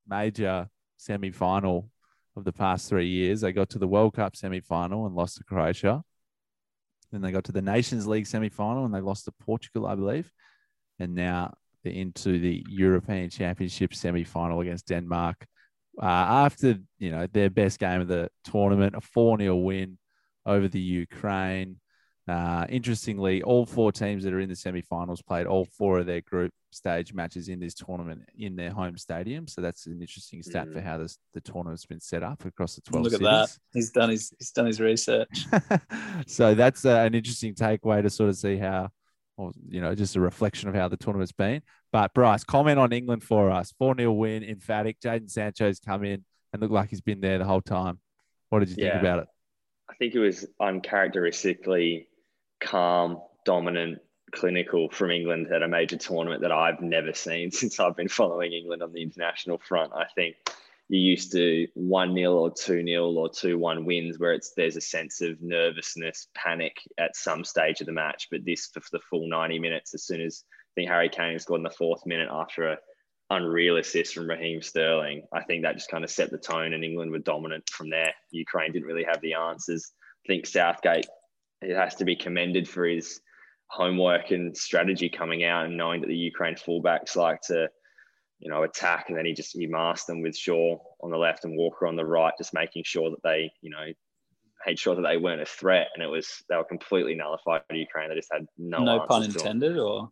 [0.07, 1.89] major semi final
[2.35, 3.41] of the past three years.
[3.41, 6.03] They got to the World Cup semi final and lost to Croatia.
[7.11, 9.95] Then they got to the Nations League semi final and they lost to Portugal, I
[9.95, 10.31] believe.
[10.99, 15.45] And now they're into the European Championship semi final against Denmark.
[16.01, 19.97] Uh, after you know their best game of the tournament, a 4 0 win
[20.49, 21.77] over the Ukraine.
[22.27, 26.21] Uh, interestingly, all four teams that are in the semi-finals played all four of their
[26.21, 29.47] group stage matches in this tournament in their home stadium.
[29.47, 30.73] So that's an interesting stat mm.
[30.73, 33.05] for how this, the tournament's been set up across the twelve.
[33.05, 33.31] Look at cities.
[33.31, 33.57] that!
[33.73, 35.45] He's done his he's done his research.
[36.27, 38.89] so that's uh, an interesting takeaway to sort of see how,
[39.37, 41.63] or, you know, just a reflection of how the tournament's been.
[41.91, 43.73] But Bryce, comment on England for us.
[43.79, 44.99] Four 0 win, emphatic.
[44.99, 47.99] Jadon Sancho's come in and looked like he's been there the whole time.
[48.49, 48.91] What did you yeah.
[48.91, 49.27] think about it?
[49.89, 52.07] I think it was uncharacteristically
[52.61, 53.99] calm, dominant,
[54.31, 58.53] clinical from England at a major tournament that I've never seen since I've been following
[58.53, 59.91] England on the international front.
[59.93, 60.35] I think
[60.87, 64.75] you're used to 1 0 or 2 0 or 2 1 wins where it's there's
[64.75, 68.27] a sense of nervousness, panic at some stage of the match.
[68.31, 71.59] But this for the full 90 minutes, as soon as I think Harry Kane scored
[71.59, 72.77] in the fourth minute after a
[73.29, 76.83] unreal assist from Raheem Sterling, I think that just kind of set the tone and
[76.83, 78.13] England were dominant from there.
[78.31, 79.91] Ukraine didn't really have the answers.
[80.25, 81.05] I think Southgate
[81.61, 83.19] it has to be commended for his
[83.67, 87.69] homework and strategy coming out and knowing that the Ukraine fullbacks like to,
[88.39, 91.45] you know, attack and then he just he masked them with Shaw on the left
[91.45, 93.85] and Walker on the right, just making sure that they, you know,
[94.65, 97.75] made sure that they weren't a threat and it was they were completely nullified by
[97.75, 98.09] Ukraine.
[98.09, 100.09] They just had no no pun intended or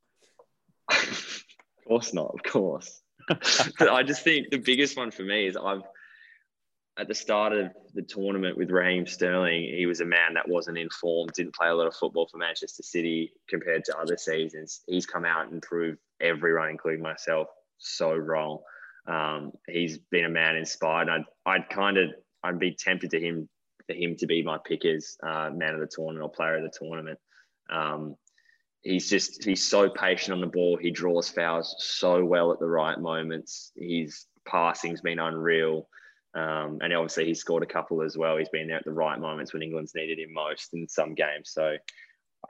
[0.91, 1.43] of
[1.87, 3.01] course not, of course.
[3.79, 5.83] I just think the biggest one for me is I've
[6.97, 10.77] at the start of the tournament with Raheem Sterling, he was a man that wasn't
[10.77, 14.81] informed, didn't play a lot of football for Manchester City compared to other seasons.
[14.87, 18.59] He's come out and proved everyone, including myself, so wrong.
[19.05, 21.07] Um, he's been a man inspired.
[21.07, 22.09] I'd, I'd kind of,
[22.43, 23.47] I'd be tempted to him
[23.85, 26.63] for him to be my pick as uh, man of the tournament or player of
[26.63, 27.19] the tournament.
[27.69, 28.15] Um,
[28.87, 30.77] he's just he's so patient on the ball.
[30.77, 33.71] He draws fouls so well at the right moments.
[33.75, 35.87] His passing's been unreal.
[36.33, 38.37] Um, and obviously, he scored a couple as well.
[38.37, 41.51] He's been there at the right moments when England's needed him most in some games.
[41.51, 41.77] So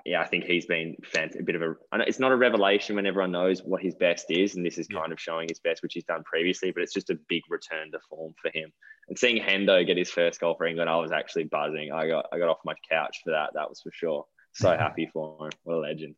[0.06, 1.76] yeah, I think he's been a bit of a.
[2.06, 5.06] It's not a revelation when everyone knows what his best is, and this is kind
[5.08, 5.14] yeah.
[5.14, 6.72] of showing his best, which he's done previously.
[6.72, 8.72] But it's just a big return to form for him.
[9.08, 11.92] And seeing Hendo get his first goal for England, I was actually buzzing.
[11.92, 13.52] I got I got off my couch for that.
[13.54, 14.26] That was for sure.
[14.54, 15.52] So happy for him.
[15.64, 16.16] What a legend.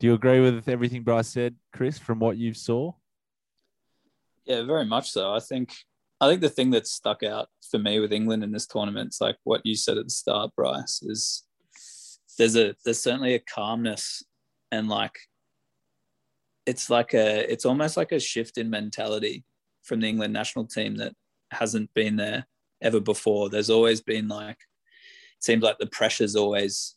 [0.00, 2.94] Do you agree with everything Bryce said, Chris, from what you saw?
[4.46, 5.32] Yeah, very much so.
[5.32, 5.74] I think
[6.22, 9.20] I think the thing that stuck out for me with England in this tournament is
[9.20, 11.44] like what you said at the start, Bryce, is
[12.38, 14.22] there's a there's certainly a calmness
[14.72, 15.18] and like
[16.64, 19.44] it's like a it's almost like a shift in mentality
[19.82, 21.12] from the England national team that
[21.50, 22.46] hasn't been there
[22.80, 23.50] ever before.
[23.50, 24.58] There's always been like
[25.36, 26.96] it seems like the pressure's always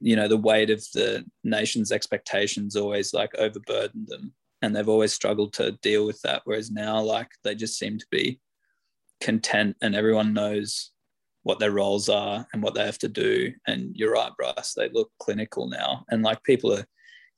[0.00, 5.12] you know the weight of the nation's expectations always like overburdened them and they've always
[5.12, 8.40] struggled to deal with that whereas now like they just seem to be
[9.20, 10.92] content and everyone knows
[11.44, 13.52] what their roles are and what they have to do.
[13.66, 16.04] And you're right, Bryce, they look clinical now.
[16.10, 16.86] And like people are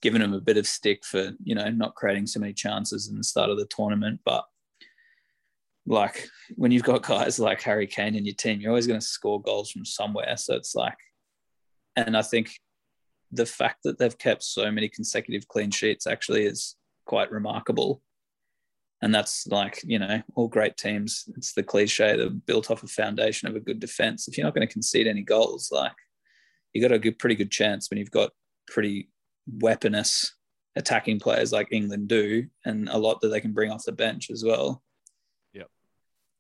[0.01, 3.16] giving them a bit of stick for, you know, not creating so many chances in
[3.19, 4.21] the start of the tournament.
[4.25, 4.45] But
[5.87, 9.07] like when you've got guys like Harry Kane in your team, you're always going to
[9.07, 10.37] score goals from somewhere.
[10.37, 10.97] So it's like,
[11.97, 12.51] and I think
[13.33, 18.03] the fact that they've kept so many consecutive clean sheets actually is quite remarkable.
[19.03, 21.25] And that's like you know all great teams.
[21.37, 24.27] It's the cliche that built off a foundation of a good defense.
[24.27, 25.93] If you're not going to concede any goals like
[26.77, 28.31] you've got a good pretty good chance when you've got
[28.69, 29.09] pretty
[29.47, 30.35] weaponous
[30.77, 34.31] attacking players like england do and a lot that they can bring off the bench
[34.31, 34.83] as well.
[35.55, 35.69] Yep.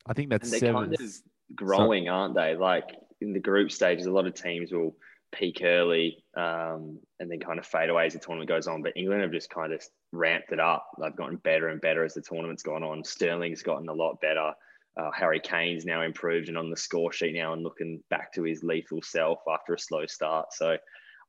[0.06, 0.90] I think that's and they're seven.
[0.90, 1.14] kind of
[1.54, 2.08] growing Sorry.
[2.08, 2.54] aren't they?
[2.54, 2.90] Like
[3.20, 4.94] in the group stages a lot of teams will
[5.38, 8.82] peak early um, and then kind of fade away as the tournament goes on.
[8.82, 10.86] But England have just kind of ramped it up.
[11.00, 13.04] They've gotten better and better as the tournament's gone on.
[13.04, 14.52] Sterling's gotten a lot better.
[14.98, 18.42] Uh, Harry Kane's now improved and on the score sheet now and looking back to
[18.42, 20.52] his lethal self after a slow start.
[20.52, 20.76] So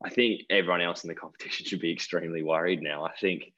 [0.03, 3.03] I think everyone else in the competition should be extremely worried now.
[3.03, 3.51] I think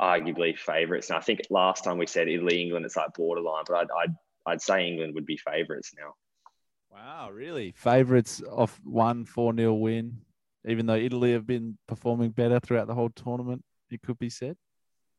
[0.00, 1.10] arguably favourites.
[1.10, 4.14] And I think last time we said Italy, England, it's like borderline, but I'd, I'd,
[4.46, 6.14] I'd say England would be favourites now.
[7.04, 7.72] Wow, really?
[7.76, 10.18] Favourites off one 4 0 win,
[10.66, 14.56] even though Italy have been performing better throughout the whole tournament, it could be said?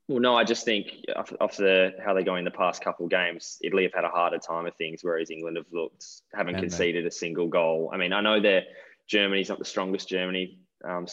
[0.07, 3.11] Well, no, I just think off, off the how they're going the past couple of
[3.11, 6.63] games, Italy have had a harder time of things, whereas England have looked haven't and
[6.63, 7.07] conceded they...
[7.07, 7.91] a single goal.
[7.93, 8.63] I mean, I know that
[9.07, 11.05] Germany's not the strongest Germany, um,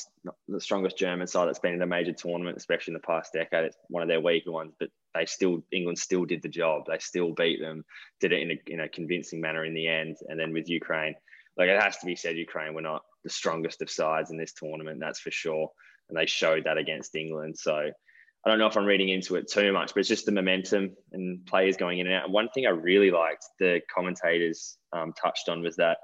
[0.49, 3.67] the strongest German side that's been in a major tournament, especially in the past decade.
[3.67, 6.85] It's one of their weaker ones, but they still England still did the job.
[6.87, 7.85] They still beat them,
[8.21, 10.17] did it in a in a convincing manner in the end.
[10.29, 11.15] And then with Ukraine,
[11.57, 14.53] like it has to be said, Ukraine were not the strongest of sides in this
[14.53, 15.71] tournament, that's for sure.
[16.09, 17.59] And they showed that against England.
[17.59, 20.33] So I don't know if I'm reading into it too much, but it's just the
[20.33, 22.31] momentum and players going in and out.
[22.31, 25.99] One thing I really liked the commentators um, touched on was that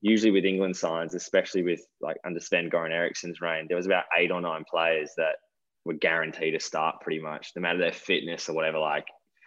[0.00, 4.04] usually with England signs, especially with like under Sven Goran Eriksson's reign, there was about
[4.16, 5.36] eight or nine players that
[5.84, 8.78] were guaranteed to start pretty much, no matter their fitness or whatever.
[8.78, 9.06] Like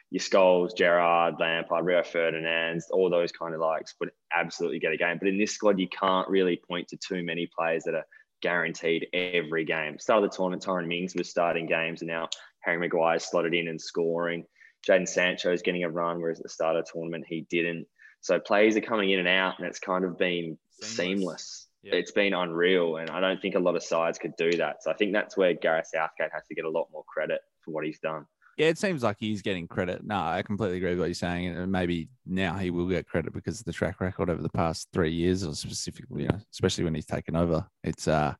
[0.09, 4.97] your Scholes, Gerrard, Lampard, Rio Ferdinand, all those kind of likes would absolutely get a
[4.97, 5.17] game.
[5.19, 8.05] But in this squad, you can't really point to too many players that are
[8.41, 9.97] guaranteed every game.
[9.97, 13.67] Start of the tournament, Tyrone Mings was starting games, and now Harry Maguire slotted in
[13.67, 14.45] and scoring.
[14.87, 17.87] Jadon Sancho is getting a run, whereas at the start of the tournament he didn't.
[18.21, 20.95] So players are coming in and out, and it's kind of been seamless.
[20.95, 21.62] seamless.
[21.83, 21.95] Yeah.
[21.95, 24.81] It's been unreal, and I don't think a lot of sides could do that.
[24.83, 27.71] So I think that's where Gareth Southgate has to get a lot more credit for
[27.71, 28.25] what he's done.
[28.57, 30.05] Yeah, it seems like he's getting credit.
[30.05, 33.33] No, I completely agree with what you're saying, and maybe now he will get credit
[33.33, 36.83] because of the track record over the past three years, or specifically, you know, especially
[36.83, 37.65] when he's taken over.
[37.83, 38.35] It's uh,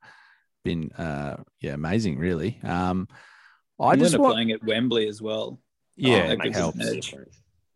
[0.64, 2.60] been uh, yeah, amazing, really.
[2.64, 3.08] Um,
[3.80, 5.60] I just want playing at Wembley as well.
[5.98, 7.14] Yeah, oh, it helps.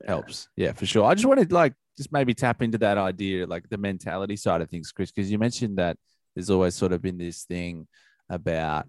[0.06, 1.06] Helps, yeah, for sure.
[1.06, 4.69] I just wanted like just maybe tap into that idea, like the mentality side of
[4.69, 5.97] things, Chris, because you mentioned that
[6.36, 7.88] there's always sort of been this thing
[8.29, 8.88] about,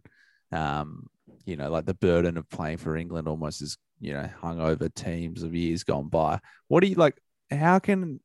[0.52, 1.06] um,
[1.46, 4.88] you know, like the burden of playing for England almost is, you know, hung over
[4.88, 6.38] teams of years gone by.
[6.68, 7.18] What do you like?
[7.50, 8.20] How can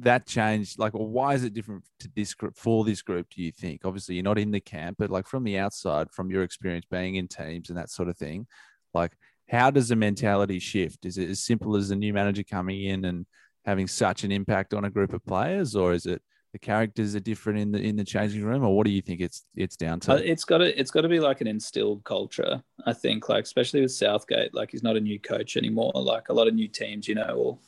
[0.00, 0.76] that change?
[0.76, 3.28] Like, well, why is it different to this group for this group?
[3.30, 3.82] Do you think?
[3.84, 7.14] Obviously, you're not in the camp, but like from the outside, from your experience being
[7.14, 8.46] in teams and that sort of thing,
[8.92, 9.12] like,
[9.48, 11.04] how does the mentality shift?
[11.04, 13.26] Is it as simple as a new manager coming in and
[13.64, 16.22] having such an impact on a group of players, or is it
[16.52, 19.20] the characters are different in the in the changing room, or what do you think
[19.20, 20.12] it's it's down to?
[20.12, 22.62] Uh, it's got to it's got to be like an instilled culture.
[22.86, 25.92] I think, like especially with Southgate, like he's not a new coach anymore.
[25.94, 27.62] Like a lot of new teams, you know, will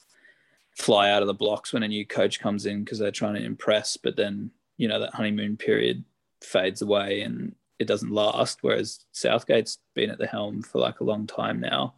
[0.77, 3.45] fly out of the blocks when a new coach comes in because they're trying to
[3.45, 6.05] impress, but then you know that honeymoon period
[6.43, 8.59] fades away and it doesn't last.
[8.61, 11.95] Whereas Southgate's been at the helm for like a long time now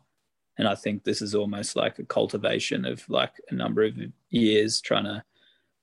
[0.59, 3.97] and I think this is almost like a cultivation of like a number of
[4.31, 5.23] years trying to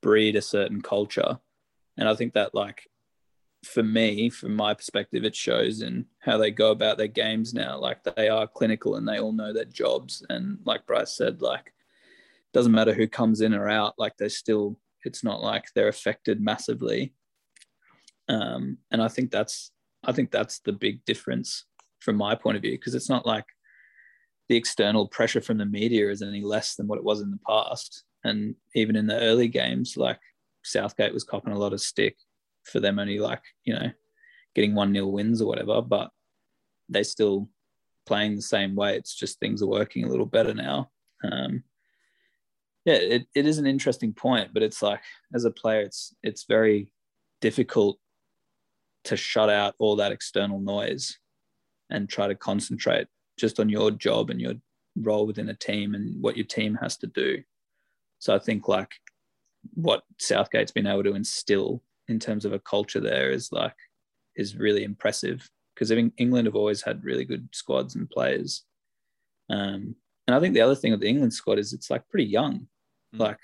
[0.01, 1.39] breed a certain culture.
[1.97, 2.89] And I think that like
[3.63, 7.79] for me, from my perspective, it shows in how they go about their games now.
[7.79, 10.23] Like they are clinical and they all know their jobs.
[10.29, 11.73] And like Bryce said, like
[12.53, 16.39] doesn't matter who comes in or out, like they're still, it's not like they're affected
[16.41, 17.13] massively.
[18.27, 19.71] Um, and I think that's,
[20.03, 21.65] I think that's the big difference
[21.99, 23.45] from my point of view, because it's not like
[24.49, 27.39] the external pressure from the media is any less than what it was in the
[27.47, 28.03] past.
[28.23, 30.19] And even in the early games, like
[30.63, 32.17] Southgate was copping a lot of stick
[32.63, 33.91] for them only like, you know,
[34.53, 36.09] getting one nil wins or whatever, but
[36.89, 37.49] they still
[38.05, 38.95] playing the same way.
[38.95, 40.89] It's just things are working a little better now.
[41.23, 41.63] Um,
[42.85, 45.01] yeah, it, it is an interesting point, but it's like
[45.33, 46.87] as a player, it's it's very
[47.41, 47.97] difficult
[49.05, 51.17] to shut out all that external noise
[51.89, 54.53] and try to concentrate just on your job and your
[54.95, 57.43] role within a team and what your team has to do.
[58.19, 58.91] So I think like
[59.73, 63.75] what Southgate's been able to instill in terms of a culture there is like
[64.35, 68.63] is really impressive because England have always had really good squads and players.
[69.49, 69.95] Um,
[70.27, 72.67] and I think the other thing with the England squad is it's like pretty young.
[73.13, 73.19] Mm.
[73.19, 73.39] Like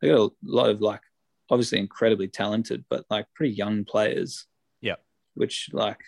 [0.00, 1.00] they got a lot of like
[1.50, 4.46] obviously incredibly talented, but like pretty young players.
[4.80, 4.96] Yeah.
[5.34, 6.00] Which like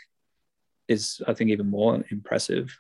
[0.89, 2.79] is I think even more impressive.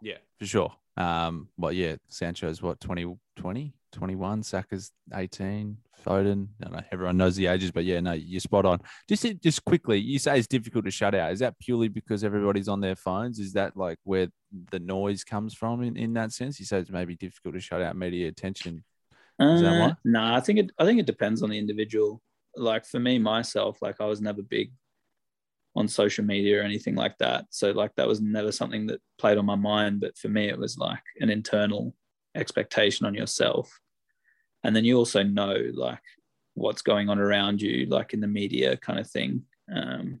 [0.00, 0.72] Yeah, for sure.
[0.96, 6.48] Um, well, yeah, Sancho's what 20, 20, 21, Saka's 18, Foden.
[6.64, 8.80] I know everyone knows the ages, but yeah, no, you're spot on.
[9.08, 11.32] Just just quickly, you say it's difficult to shut out.
[11.32, 13.38] Is that purely because everybody's on their phones?
[13.38, 14.28] Is that like where
[14.70, 16.58] the noise comes from in, in that sense?
[16.60, 18.84] You say it's maybe difficult to shut out media attention.
[19.40, 19.96] Is uh, that why?
[20.04, 22.22] No, nah, I think it I think it depends on the individual.
[22.54, 24.72] Like for me myself, like I was never big
[25.76, 27.46] on social media or anything like that.
[27.50, 30.00] So like that was never something that played on my mind.
[30.00, 31.94] But for me, it was like an internal
[32.34, 33.80] expectation on yourself.
[34.64, 36.02] And then you also know like
[36.54, 39.42] what's going on around you, like in the media kind of thing.
[39.72, 40.20] Um,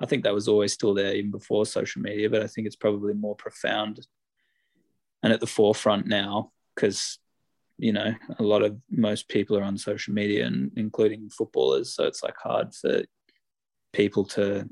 [0.00, 2.76] I think that was always still there even before social media, but I think it's
[2.76, 4.06] probably more profound
[5.24, 7.18] and at the forefront now because
[7.78, 12.04] you know a lot of most people are on social media and including footballers so
[12.04, 13.02] it's like hard for
[13.94, 14.68] people to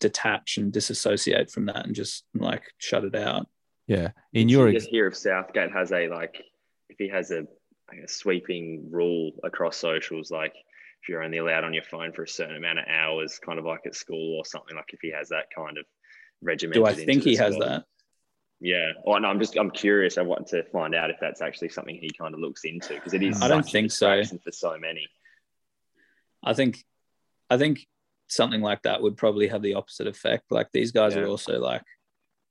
[0.00, 3.46] detach and disassociate from that and just like shut it out.
[3.86, 4.10] Yeah.
[4.32, 6.42] In your just hear if Southgate has a like
[6.88, 10.54] if he has a, a sweeping rule across socials, like
[11.02, 13.64] if you're only allowed on your phone for a certain amount of hours, kind of
[13.64, 15.84] like at school or something, like if he has that kind of
[16.42, 16.74] regimen.
[16.74, 17.84] Do I think he has that?
[18.60, 18.92] Yeah.
[19.04, 20.18] Oh no, I'm just I'm curious.
[20.18, 23.14] I want to find out if that's actually something he kind of looks into because
[23.14, 23.42] it is.
[23.42, 24.22] I don't think so.
[24.24, 25.08] For so many.
[26.44, 26.84] I think,
[27.48, 27.86] I think
[28.32, 30.44] something like that would probably have the opposite effect.
[30.50, 31.22] Like these guys yeah.
[31.22, 31.82] are also like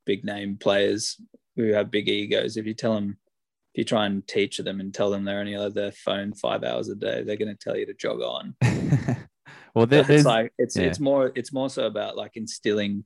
[0.06, 1.20] big name players
[1.56, 2.58] who have big egos.
[2.58, 3.18] If you tell them,
[3.74, 6.64] if you try and teach them and tell them they're only on their phone five
[6.64, 8.56] hours a day, they're going to tell you to jog on.
[9.76, 10.84] well, there, it's like it's yeah.
[10.84, 13.04] it's more it's more so about like instilling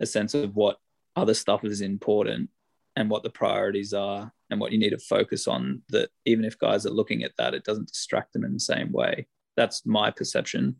[0.00, 0.78] a sense of what
[1.16, 2.50] other stuff is important
[2.96, 5.82] and what the priorities are and what you need to focus on.
[5.90, 8.92] That even if guys are looking at that, it doesn't distract them in the same
[8.92, 9.26] way.
[9.56, 10.76] That's my perception.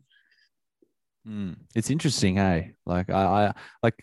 [1.27, 2.73] Mm, it's interesting, hey.
[2.85, 3.95] Like I, I like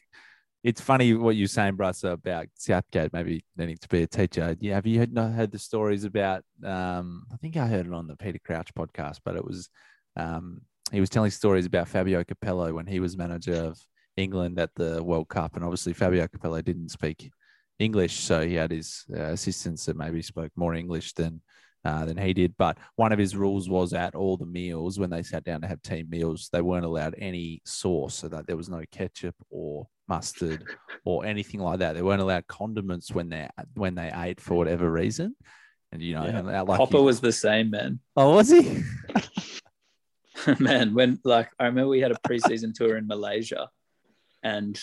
[0.64, 4.56] it's funny what you're saying, Bruce, about Southgate maybe needing to be a teacher.
[4.60, 6.44] Yeah, have you heard, heard the stories about?
[6.64, 9.68] Um, I think I heard it on the Peter Crouch podcast, but it was
[10.16, 10.60] um,
[10.92, 13.78] he was telling stories about Fabio Capello when he was manager of
[14.16, 17.30] England at the World Cup, and obviously Fabio Capello didn't speak
[17.78, 21.40] English, so he had his uh, assistants that maybe spoke more English than
[21.84, 22.54] uh, than he did.
[22.56, 25.68] But one of his rules was at all the meals when they sat down to
[25.68, 29.86] have team meals, they weren't allowed any sauce, so that there was no ketchup or
[30.08, 30.64] mustard
[31.04, 31.94] or anything like that.
[31.94, 35.34] They weren't allowed condiments when they when they ate for whatever reason.
[35.90, 36.62] And you know, yeah.
[36.62, 38.00] like Hopper was the same man.
[38.16, 38.82] Oh, was he?
[40.58, 43.68] man, when like I remember we had a preseason tour in Malaysia,
[44.42, 44.78] and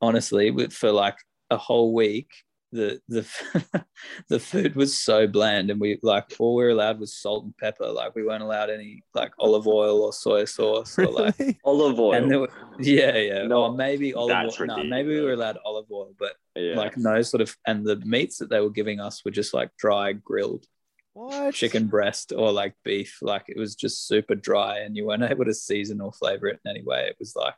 [0.00, 1.16] honestly, for like
[1.50, 2.28] a whole week,
[2.72, 3.84] the the
[4.28, 7.56] the food was so bland and we like all we were allowed was salt and
[7.58, 7.86] pepper.
[7.86, 12.14] Like we weren't allowed any like olive oil or soy sauce or like olive oil.
[12.14, 12.48] and were,
[12.80, 13.46] yeah yeah.
[13.46, 16.74] No or maybe olive oil no maybe we were allowed olive oil but yeah.
[16.74, 19.70] like no sort of and the meats that they were giving us were just like
[19.76, 20.66] dry grilled
[21.12, 21.52] what?
[21.52, 23.18] chicken breast or like beef.
[23.20, 26.60] Like it was just super dry and you weren't able to season or flavor it
[26.64, 27.06] in any way.
[27.06, 27.54] It was like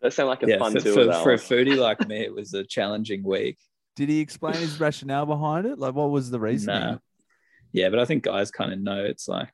[0.00, 2.34] that sounds like a yeah, fun for, tour for, for a foodie like me it
[2.34, 3.58] was a challenging week
[3.96, 5.78] did he explain his rationale behind it?
[5.78, 6.74] Like, what was the reason?
[6.76, 6.98] Nah.
[7.72, 9.52] Yeah, but I think guys kind of know it's like.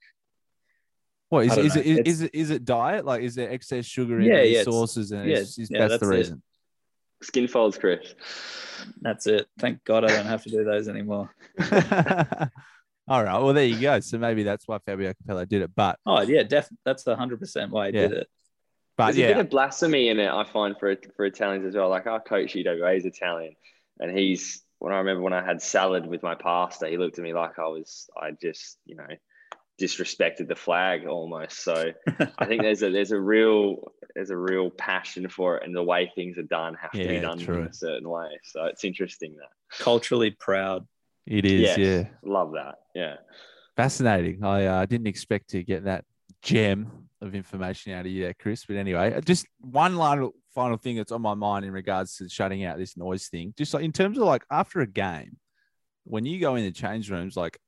[1.28, 2.30] What is, is it, is, is, it?
[2.34, 3.05] Is it diet?
[3.05, 5.11] Like, is there excess sugar in yeah, yeah, sauces?
[5.11, 6.43] And yeah, it's, it's, yeah, that's, that's, the reason.
[7.20, 7.24] It.
[7.24, 8.14] Skin folds, Chris.
[9.01, 9.47] That's it.
[9.59, 11.34] Thank God I don't have to do those anymore.
[13.09, 13.38] All right.
[13.38, 13.99] Well, there you go.
[14.01, 15.70] So maybe that's why Fabio Capello did it.
[15.74, 16.78] But oh yeah, definitely.
[16.84, 18.09] That's hundred percent why he yeah.
[18.09, 18.28] did it.
[18.97, 21.88] But There's a bit of blasphemy in it, I find, for for Italians as well.
[21.88, 23.55] Like our coach UWA is Italian,
[24.03, 27.24] and he's when I remember when I had salad with my pasta, he looked at
[27.24, 29.07] me like I was I just you know
[29.80, 31.62] disrespected the flag almost.
[31.62, 31.92] So
[32.38, 35.82] I think there's a there's a real there's a real passion for it, and the
[35.82, 37.61] way things are done have to be done true.
[37.61, 38.28] in a certain way.
[38.44, 39.48] So it's interesting that.
[39.78, 40.86] Culturally proud.
[41.26, 41.61] it is.
[41.62, 42.74] Yes, Yeah, love that.
[42.94, 43.16] Yeah.
[43.76, 44.44] fascinating.
[44.44, 46.05] I uh, didn't expect to get that
[46.42, 48.66] gem of information out of you there, Chris.
[48.66, 49.96] But anyway, just one
[50.55, 53.55] final thing that's on my mind in regards to shutting out this noise thing.
[53.57, 55.38] Just like in terms of like after a game,
[56.05, 57.59] when you go in the change rooms, like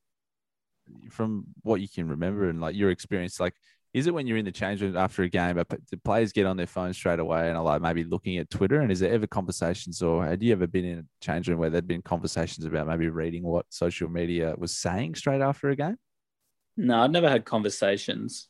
[1.11, 3.55] from what you can remember and like your experience, like
[3.95, 6.57] is it when you're in the change room after a game, the players get on
[6.57, 8.80] their phone straight away and are like maybe looking at Twitter?
[8.80, 11.70] And is there ever conversations, or had you ever been in a change room where
[11.70, 15.97] there'd been conversations about maybe reading what social media was saying straight after a game?
[16.76, 18.49] No, I've never had conversations,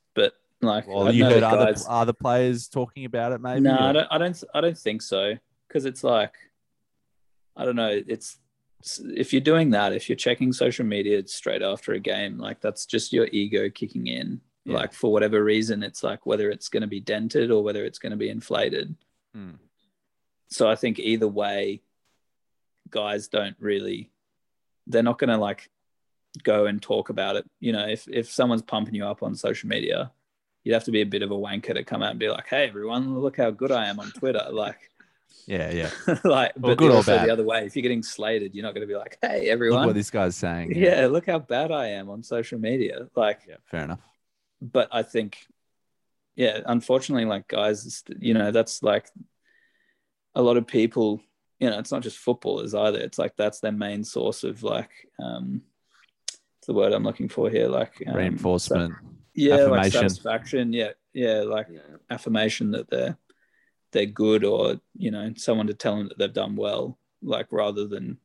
[0.65, 3.61] like Well, you heard other guys- other players talking about it, maybe.
[3.61, 4.09] No, or- I don't.
[4.11, 4.45] I don't.
[4.55, 5.35] I don't think so.
[5.69, 6.35] Because it's like,
[7.57, 8.03] I don't know.
[8.07, 8.39] It's
[8.99, 12.87] if you're doing that, if you're checking social media straight after a game, like that's
[12.87, 14.41] just your ego kicking in.
[14.67, 14.77] Yeah.
[14.77, 17.99] Like for whatever reason, it's like whether it's going to be dented or whether it's
[17.99, 18.95] going to be inflated.
[19.35, 19.53] Hmm.
[20.49, 21.83] So I think either way,
[22.91, 24.11] guys don't really.
[24.87, 25.71] They're not going to like
[26.43, 27.49] go and talk about it.
[27.61, 30.13] You know, if if someone's pumping you up on social media,
[30.65, 32.49] you'd have to be a bit of a wanker to come out and be like,
[32.49, 34.79] "Hey, everyone, look how good I am on Twitter." Like,
[35.47, 35.91] Yeah, yeah.
[36.25, 37.29] like, Or but good or bad.
[37.29, 37.67] the other way.
[37.67, 40.11] If you're getting slated, you're not going to be like, "Hey, Look everyone, what this
[40.11, 40.75] guy's saying.
[40.75, 44.01] yeah, look how bad I am on social media." Like, yeah, fair enough.
[44.63, 45.37] but I think,
[46.35, 49.07] yeah, unfortunately, like guys, you know, that's like
[50.35, 51.21] a lot of people.
[51.61, 52.99] You know, it's not just footballers either.
[52.99, 54.91] It's like that's their main source of like,
[55.23, 55.63] um,
[56.57, 57.69] what's the word I'm looking for here?
[57.69, 58.95] Like um, Reinforcement.
[59.35, 60.73] Yeah, like satisfaction.
[60.73, 61.81] Yeah, yeah, like Yeah.
[62.11, 63.17] affirmation that they're
[63.93, 66.99] they're good, or you know, someone to tell them that they've done well.
[67.23, 68.19] Like rather than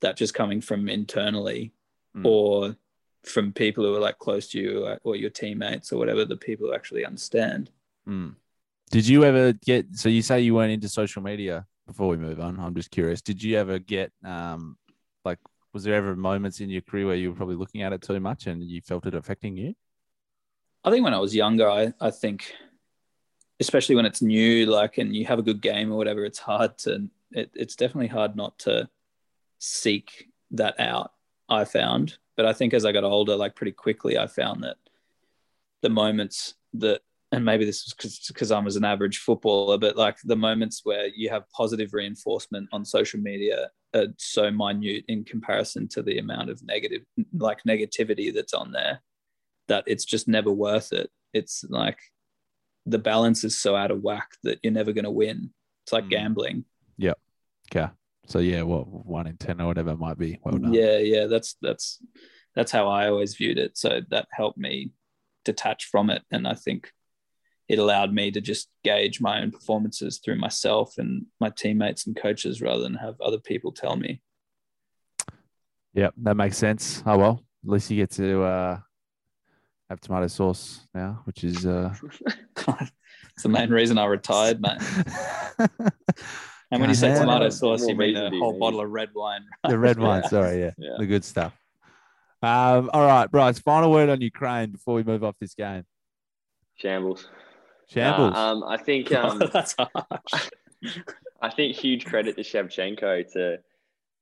[0.00, 1.72] that just coming from internally
[2.16, 2.26] Mm.
[2.26, 2.76] or
[3.22, 6.36] from people who are like close to you or, or your teammates or whatever, the
[6.36, 7.70] people who actually understand.
[8.08, 8.34] Mm.
[8.90, 9.94] Did you ever get?
[9.94, 11.66] So you say you weren't into social media.
[11.86, 13.20] Before we move on, I'm just curious.
[13.20, 14.76] Did you ever get um,
[15.24, 15.38] like,
[15.72, 18.18] was there ever moments in your career where you were probably looking at it too
[18.20, 19.74] much and you felt it affecting you?
[20.82, 22.54] I think when I was younger, I, I think,
[23.60, 26.78] especially when it's new, like, and you have a good game or whatever, it's hard
[26.78, 28.88] to, it, it's definitely hard not to
[29.58, 31.12] seek that out.
[31.48, 34.76] I found, but I think as I got older, like pretty quickly, I found that
[35.82, 37.00] the moments that,
[37.32, 41.08] and maybe this was because I was an average footballer, but like the moments where
[41.08, 46.50] you have positive reinforcement on social media are so minute in comparison to the amount
[46.50, 47.02] of negative,
[47.36, 49.00] like negativity that's on there
[49.70, 51.10] that it's just never worth it.
[51.32, 51.98] It's like
[52.86, 55.50] the balance is so out of whack that you're never going to win.
[55.84, 56.10] It's like Mm.
[56.10, 56.64] gambling.
[56.98, 57.14] Yeah.
[57.72, 57.90] Okay.
[58.26, 60.38] So yeah, what one in ten or whatever it might be.
[60.44, 60.72] Well done.
[60.74, 62.00] Yeah, yeah, that's that's
[62.54, 63.78] that's how I always viewed it.
[63.78, 64.92] So that helped me
[65.44, 66.92] detach from it, and I think
[67.68, 72.16] it allowed me to just gauge my own performances through myself and my teammates and
[72.16, 74.20] coaches rather than have other people tell me.
[75.94, 77.02] Yep, that makes sense.
[77.06, 78.78] Oh well, at least you get to uh,
[79.90, 81.92] have tomato sauce now, which is uh,
[82.56, 84.80] it's the main reason I retired, mate.
[86.72, 89.44] And when you say tomato sauce, you mean reason a whole bottle of red wine.
[89.68, 90.22] the red one.
[90.28, 90.94] Sorry, yeah, Yeah.
[90.98, 91.52] the good stuff.
[92.42, 93.58] Um, all right, Bryce.
[93.58, 95.84] Final word on Ukraine before we move off this game.
[96.76, 97.28] Shambles.
[97.88, 98.34] Shambles.
[98.34, 100.50] Nah, um, I think um, That's harsh.
[101.42, 103.58] I think huge credit to Shevchenko to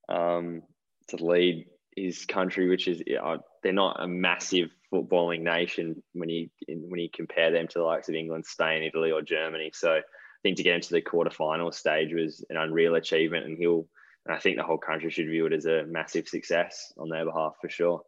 [0.08, 0.62] um,
[1.08, 1.66] to lead
[2.04, 7.08] his country, which is uh, they're not a massive footballing nation when you when you
[7.12, 9.70] compare them to the likes of England, Spain, Italy, or Germany.
[9.74, 10.00] So I
[10.42, 13.86] think to get into the quarterfinal stage was an unreal achievement, and he'll
[14.26, 17.24] and I think the whole country should view it as a massive success on their
[17.24, 18.02] behalf for sure.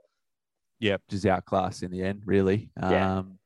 [0.78, 2.70] yep, just outclassed in the end, really.
[2.80, 3.18] Yeah.
[3.18, 3.38] Um,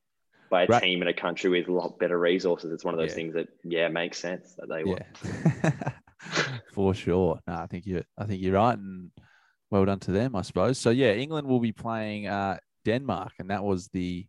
[0.50, 0.82] By a Right.
[0.82, 3.14] team and a country with a lot better resources, it's one of those Yeah.
[3.16, 4.98] things that yeah makes sense that they were.
[6.72, 7.38] for sure.
[7.46, 9.10] No, I think you, I think you're right, and
[9.70, 10.78] well done to them, I suppose.
[10.78, 14.26] So yeah, England will be playing uh, Denmark, and that was the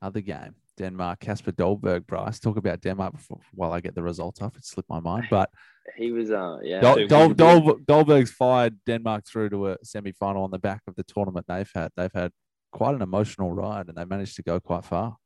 [0.00, 0.54] other game.
[0.76, 2.40] Denmark, Kasper Dolberg, Bryce.
[2.40, 4.56] Talk about Denmark before, while I get the results off.
[4.56, 5.50] It slipped my mind, but
[5.96, 6.80] He was uh yeah.
[6.80, 11.04] Dol- Dol- Dol- Dolberg's fired Denmark through to a semi-final on the back of the
[11.04, 11.90] tournament they've had.
[11.96, 12.32] They've had
[12.72, 15.16] quite an emotional ride, and they managed to go quite far.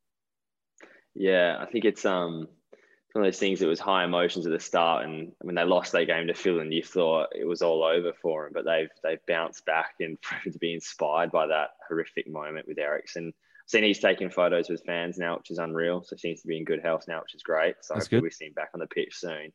[1.14, 2.48] Yeah, I think it's um
[3.12, 3.62] one of those things.
[3.62, 6.72] It was high emotions at the start, and when they lost their game to Finland,
[6.74, 8.52] you thought it was all over for them.
[8.54, 12.78] But they've they've bounced back and proven to be inspired by that horrific moment with
[12.78, 13.32] Eriksen.
[13.66, 16.02] seen he's taking photos with fans now, which is unreal.
[16.04, 17.76] So seems to be in good health now, which is great.
[17.82, 18.24] So That's hopefully good.
[18.24, 19.52] we see him back on the pitch soon.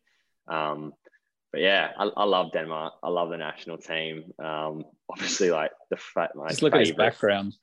[0.48, 0.94] Um,
[1.52, 2.94] but yeah, I, I love Denmark.
[3.04, 4.34] I love the national team.
[4.40, 7.56] Um, obviously, like the fat Just look at his favorite- background.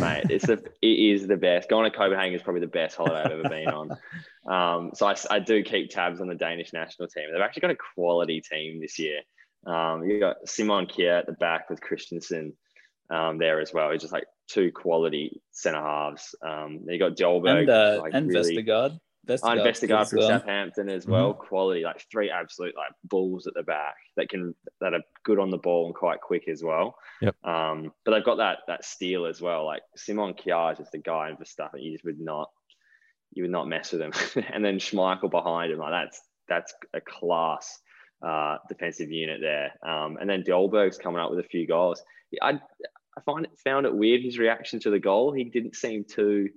[0.00, 0.26] Mate.
[0.30, 1.68] It's the it is the best.
[1.68, 3.96] Going to Copenhagen is probably the best holiday I've ever been on.
[4.48, 7.24] Um, so I, I do keep tabs on the Danish national team.
[7.30, 9.20] They've actually got a quality team this year.
[9.66, 12.54] Um, you got Simon Kjær at the back with Christensen
[13.10, 13.90] um, there as well.
[13.90, 16.34] He's just like two quality centre halves.
[16.42, 18.98] Um, you got Dolberg And, uh, like and really- Vestergaard.
[19.28, 20.28] Vestergaard's good Vestergaard from well.
[20.28, 21.34] Southampton as well.
[21.34, 25.50] Quality, like three absolute like bulls at the back that can that are good on
[25.50, 26.96] the ball and quite quick as well.
[27.20, 27.36] Yep.
[27.44, 29.66] Um, but they've got that that steel as well.
[29.66, 32.48] Like Simon Kjær is just a guy for stuff that you just would not
[33.32, 34.12] you would not mess with him.
[34.52, 37.80] and then Schmeichel behind him, like that's that's a class
[38.26, 39.72] uh, defensive unit there.
[39.86, 42.02] Um, and then Dolberg's coming up with a few goals.
[42.42, 45.32] I I find it found it weird his reaction to the goal.
[45.32, 46.48] He didn't seem too.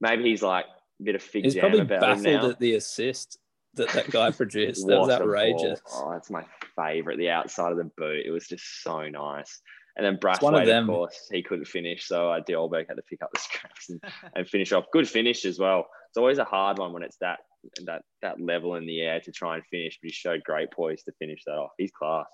[0.00, 0.66] Maybe he's like
[1.02, 2.32] bit of fig He's jam probably about him now.
[2.36, 3.38] baffled at the assist
[3.74, 4.86] that that guy produced.
[4.86, 5.80] that was outrageous.
[5.92, 6.44] Oh, that's my
[6.76, 7.18] favorite.
[7.18, 8.24] The outside of the boot.
[8.24, 9.60] It was just so nice.
[9.96, 12.06] And then It's of of, course, he couldn't finish.
[12.08, 14.00] So uh, Dolberg had to pick up the scraps and,
[14.34, 14.86] and finish off.
[14.92, 15.86] Good finish as well.
[16.10, 17.38] It's always a hard one when it's that
[17.86, 21.02] that that level in the air to try and finish, but he showed great poise
[21.04, 21.70] to finish that off.
[21.78, 22.26] He's class.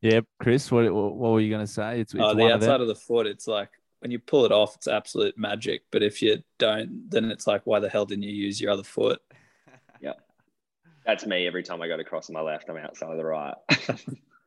[0.00, 2.00] Yeah, Chris, what what were you going to say?
[2.00, 3.70] It's, it's Oh, the one of outside of the foot, it's like
[4.02, 5.82] when you pull it off, it's absolute magic.
[5.92, 8.82] But if you don't, then it's like, why the hell didn't you use your other
[8.82, 9.20] foot?
[10.00, 10.14] Yeah,
[11.06, 12.68] that's me every time I go to cross my left.
[12.68, 13.54] I'm outside of the right.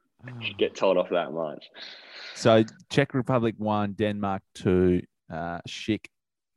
[0.58, 1.70] Get told off that much.
[2.36, 5.02] So Czech Republic one, Denmark two.
[5.32, 6.08] Uh, Schick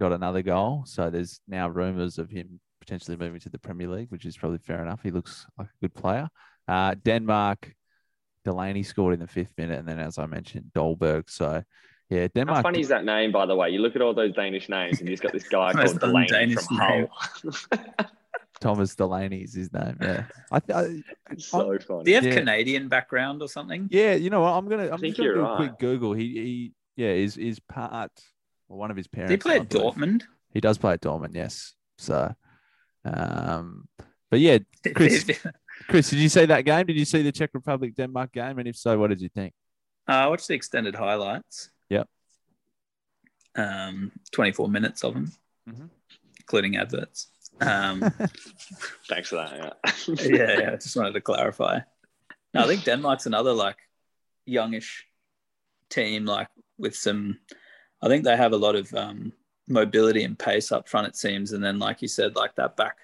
[0.00, 0.82] got another goal.
[0.84, 4.58] So there's now rumours of him potentially moving to the Premier League, which is probably
[4.58, 5.00] fair enough.
[5.04, 6.28] He looks like a good player.
[6.66, 7.72] Uh, Denmark,
[8.44, 11.30] Delaney scored in the fifth minute, and then as I mentioned, Dolberg.
[11.30, 11.62] So
[12.08, 12.56] yeah, Denmark.
[12.56, 13.70] How funny is that name, by the way?
[13.70, 16.64] You look at all those Danish names, and you've got this guy called Delaney un-Danish
[16.66, 17.06] from name.
[17.10, 17.80] Hull.
[18.60, 19.96] Thomas Delaney is his name.
[20.00, 22.04] Yeah, I, I It's so funny.
[22.04, 22.34] Do you have Yeah.
[22.34, 23.88] Canadian background or something?
[23.90, 24.52] yeah, you know what?
[24.52, 24.90] I'm gonna.
[24.90, 25.56] I'm think just gonna you're do a right.
[25.56, 26.12] quick Google.
[26.12, 28.10] He he yeah is is part.
[28.68, 29.30] Well, one of his parents.
[29.30, 29.68] Did he play at.
[29.68, 30.22] Dortmund?
[30.52, 31.74] He does play at Dortmund, yes.
[31.98, 32.34] So,
[33.04, 33.86] um,
[34.30, 34.58] but yeah,
[34.94, 35.24] Chris,
[35.88, 36.86] Chris, did you see that game?
[36.86, 38.58] Did you see the Czech Republic Denmark game?
[38.58, 39.52] And if so, what did you think?
[40.08, 41.70] Uh, I watched the extended highlights.
[43.56, 45.32] Um, 24 minutes of them,
[45.68, 45.90] Mhm.
[46.40, 47.28] including adverts.
[47.60, 48.00] Um,
[49.08, 49.76] Thanks for that.
[50.06, 50.14] Yeah.
[50.24, 50.70] yeah, yeah.
[50.76, 51.80] Just wanted to clarify.
[52.54, 53.76] No, I think Denmark's another like
[54.46, 55.06] youngish
[55.90, 57.38] team, like with some.
[58.00, 59.32] I think they have a lot of um,
[59.66, 61.08] mobility and pace up front.
[61.08, 62.98] It seems, and then like you said, like that back,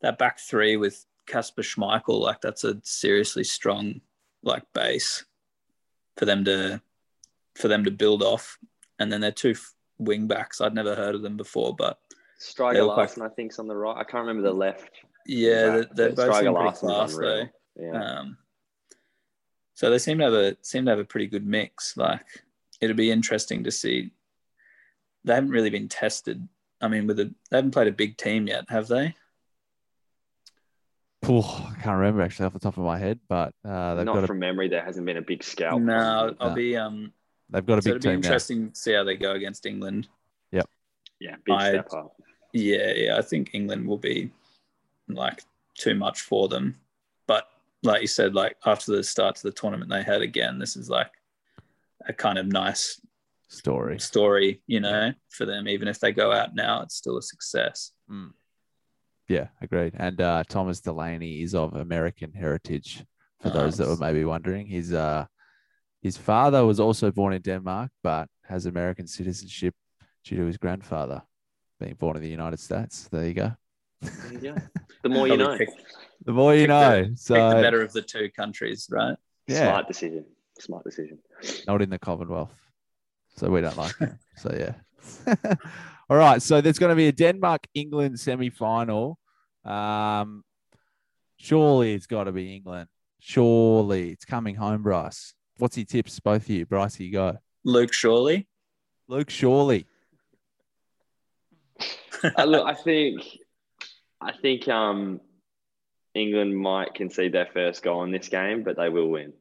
[0.00, 4.00] that back three with Kasper Schmeichel, like that's a seriously strong
[4.42, 5.24] like base
[6.16, 6.80] for them to
[7.56, 8.58] for them to build off.
[8.98, 10.60] And then they're two f- wing backs.
[10.60, 11.98] I'd never heard of them before, but
[12.40, 13.96] Stryger They look like- I think, is on the right.
[13.96, 14.90] I can't remember the left.
[15.26, 17.44] yeah, they're, they're both Striker seem pretty class though.
[17.80, 18.02] Yeah.
[18.20, 18.38] Um,
[19.74, 21.96] so they seem to have a seem to have a pretty good mix.
[21.96, 22.24] Like
[22.80, 24.10] it'll be interesting to see.
[25.24, 26.46] They haven't really been tested.
[26.80, 29.14] I mean, with a they haven't played a big team yet, have they?
[31.24, 34.14] Phew, I can't remember actually off the top of my head, but uh, they've Not
[34.16, 35.80] got a, from memory, there hasn't been a big scalp.
[35.80, 36.54] no, I'll No.
[36.54, 37.12] be um.
[37.50, 38.26] They've got a So big it'll be team now.
[38.28, 40.08] interesting to see how they go against England.
[41.20, 42.16] Yeah, big I- step up.
[42.52, 44.30] Yeah, yeah, I think England will be
[45.08, 45.42] like
[45.76, 46.76] too much for them.
[47.26, 47.44] But
[47.82, 50.90] like you said, like after the start to the tournament they had again, this is
[50.90, 51.10] like
[52.06, 53.00] a kind of nice
[53.48, 53.98] Story.
[54.00, 55.66] story, you know, for them.
[55.68, 57.92] Even if they go out now, it's still a success.
[58.10, 58.32] Mm.
[59.28, 59.94] Yeah, agreed.
[59.96, 63.04] And uh, Thomas Delaney is of American heritage.
[63.40, 65.26] For those that were maybe wondering, he's uh,
[66.04, 69.74] his father was also born in Denmark, but has American citizenship
[70.24, 71.22] due to his grandfather
[71.80, 73.08] being born in the United States.
[73.12, 73.50] There you go.
[74.02, 74.54] There you go.
[75.04, 75.56] The more you know.
[75.58, 75.68] pick,
[76.26, 77.02] The more you Pick the- know.
[77.08, 79.16] pick So the better of the two countries, right?
[79.48, 80.24] yeah, Smart decision.
[80.58, 81.18] Smart decision.
[81.68, 82.54] not in the Commonwealth.
[83.36, 84.18] So we don't like them.
[84.42, 84.74] So yeah.
[86.10, 86.40] All right.
[86.42, 89.18] So there's going to be a Denmark England semi final.
[89.64, 90.42] Um,
[91.36, 92.88] surely it's got to be England.
[93.20, 95.34] Surely it's coming home, Bryce.
[95.58, 96.66] What's your tips, both of you?
[96.66, 97.38] Bryce, you go.
[97.64, 98.48] Luke Shawley.
[99.08, 99.86] Luke, surely.
[102.38, 103.20] Uh, look, I think,
[104.18, 105.20] I think um,
[106.14, 109.34] England might concede their first goal in this game, but they will win.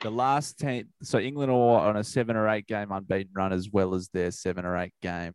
[0.00, 3.68] The last team, so England are on a seven or eight game unbeaten run as
[3.70, 5.34] well as their seven or eight game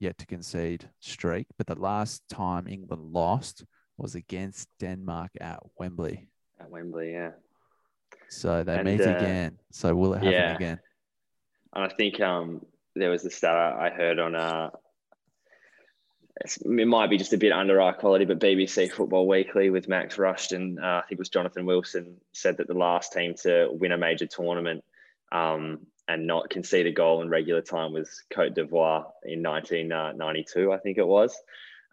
[0.00, 1.46] yet to concede streak.
[1.58, 3.66] But the last time England lost
[3.98, 6.30] was against Denmark at Wembley.
[6.58, 7.32] At Wembley, yeah.
[8.28, 9.58] So they And, meet uh, again.
[9.70, 10.54] So will it happen yeah.
[10.54, 10.80] again?
[11.74, 12.64] And I think um,
[12.94, 14.70] there was a stat I heard on uh,
[16.44, 20.16] it might be just a bit under eye quality, but BBC Football Weekly with Max
[20.16, 23.92] Rushden, uh, I think it was Jonathan Wilson, said that the last team to win
[23.92, 24.84] a major tournament
[25.32, 30.78] um, and not concede a goal in regular time was Cote d'Ivoire in 1992, I
[30.78, 31.36] think it was.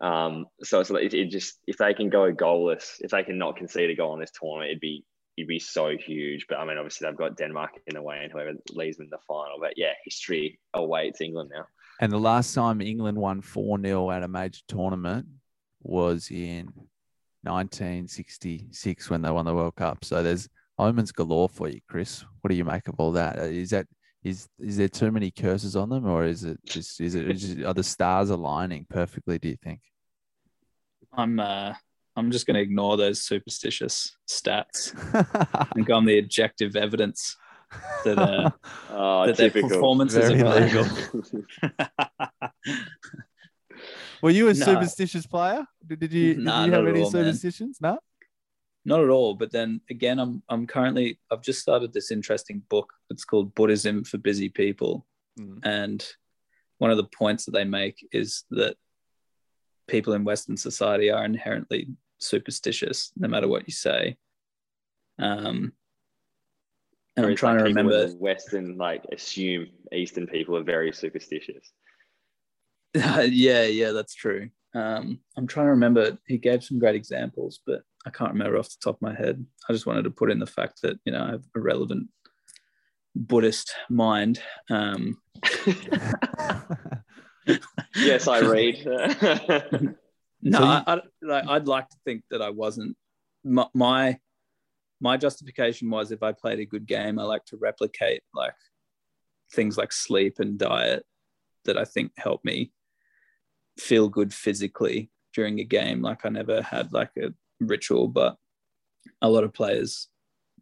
[0.02, 3.38] Um, so it's like, it, it just if they can go goalless, if they can
[3.38, 5.04] not concede a goal in this tournament, it'd be
[5.38, 6.46] it'd be so huge.
[6.48, 9.10] But I mean, obviously they've got Denmark in the way and whoever leaves them in
[9.10, 9.58] the final.
[9.60, 11.66] But yeah, history awaits England now.
[12.02, 15.28] And the last time England won 4 0 at a major tournament
[15.82, 16.74] was in
[17.44, 20.04] 1966 when they won the World Cup.
[20.04, 22.26] So there's omens galore for you, Chris.
[22.42, 23.40] What do you make of all that?
[23.40, 23.88] Uh, Is that
[24.24, 27.60] is is there too many curses on them, or is it just is it just,
[27.60, 29.38] are the stars aligning perfectly?
[29.38, 29.82] Do you think?
[31.14, 31.76] I'm uh,
[32.16, 34.94] I'm just going to ignore those superstitious stats
[35.76, 37.36] and go on the objective evidence
[38.04, 38.52] that uh,
[38.90, 39.70] Oh, that their typical.
[39.70, 40.86] performances Very are legal.
[44.22, 44.66] Were you a No.
[44.66, 45.66] superstitious player?
[45.86, 47.26] Did, did you, did Nah, you have any all, man.
[47.26, 47.80] superstitions?
[47.82, 48.00] No.
[48.86, 49.34] Not at all.
[49.34, 52.94] But then again, I'm I'm currently I've just started this interesting book.
[53.10, 55.06] It's called Buddhism for Busy People,
[55.40, 55.60] Mm.
[55.66, 56.08] and
[56.78, 58.78] one of the points that they make is that
[59.88, 61.90] people in Western society are inherently
[62.20, 64.18] superstitious, no matter what you say.
[65.20, 65.74] Um,
[67.18, 68.08] and I'm trying like, to remember.
[68.18, 71.72] Western like assume Eastern people are very superstitious.
[72.94, 74.50] yeah, yeah, that's true.
[74.74, 76.18] Um, I'm trying to remember.
[76.28, 79.46] He gave some great examples, but I can't remember off the top of my head.
[79.70, 82.10] I just wanted to put in the fact that you know I have a relevant
[83.16, 84.42] Buddhist mind.
[84.70, 85.22] Um,
[87.96, 89.96] yes, I read.
[90.46, 92.96] no, So you- I, I, like, I'd like to think that I wasn't.
[93.44, 94.20] My, my
[95.02, 98.56] my justification was if I played a good game, I like to replicate like
[99.52, 101.06] things like sleep and diet
[101.66, 102.72] that I think help me
[103.78, 106.02] feel good physically during a game.
[106.02, 108.38] Like I never had like a ritual, but
[109.22, 110.08] a lot of players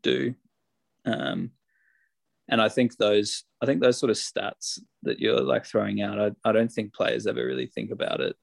[0.02, 0.34] do.
[1.06, 1.52] Um,
[2.50, 6.20] and I think those, I think those sort of stats that you're like throwing out,
[6.20, 8.36] I, I don't think players ever really think about it,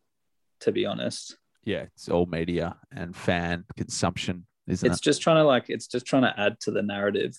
[0.60, 1.36] to be honest.
[1.64, 5.04] yeah, it's all media and fan consumption, isn't it's it?
[5.04, 7.38] just trying to like it's just trying to add to the narrative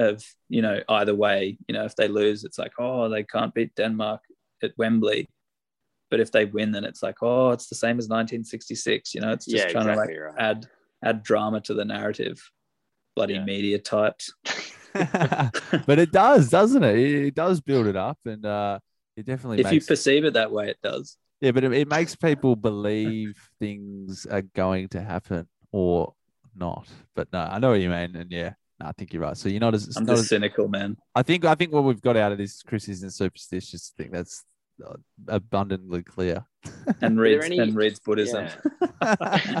[0.00, 3.54] of you know either way you know if they lose it's like oh they can't
[3.54, 4.20] beat denmark
[4.60, 5.28] at wembley
[6.10, 9.30] but if they win then it's like oh it's the same as 1966 you know
[9.30, 10.42] it's just yeah, trying exactly to like right.
[10.42, 10.66] add
[11.04, 12.42] add drama to the narrative
[13.14, 13.44] bloody Yeah.
[13.44, 14.32] media types
[15.86, 16.96] but it does, doesn't it?
[16.96, 18.78] It it does build it up, and uh,
[19.16, 22.16] it definitely if you perceive it that way it does yeah, but it, it makes
[22.16, 26.14] people believe things are going to happen or
[26.56, 26.88] not.
[27.14, 29.36] But no, I know what you mean, and yeah, no, I think you're right.
[29.36, 31.84] So you're not as i'm not just as- cynical man I think I think what
[31.84, 33.92] we've got out of this, Chris, isn't superstitious.
[33.96, 34.44] I think that's
[34.84, 34.94] uh,
[35.28, 36.44] abundantly clear.
[37.00, 38.48] and reads any- and reads buddhism
[39.02, 39.60] Yeah.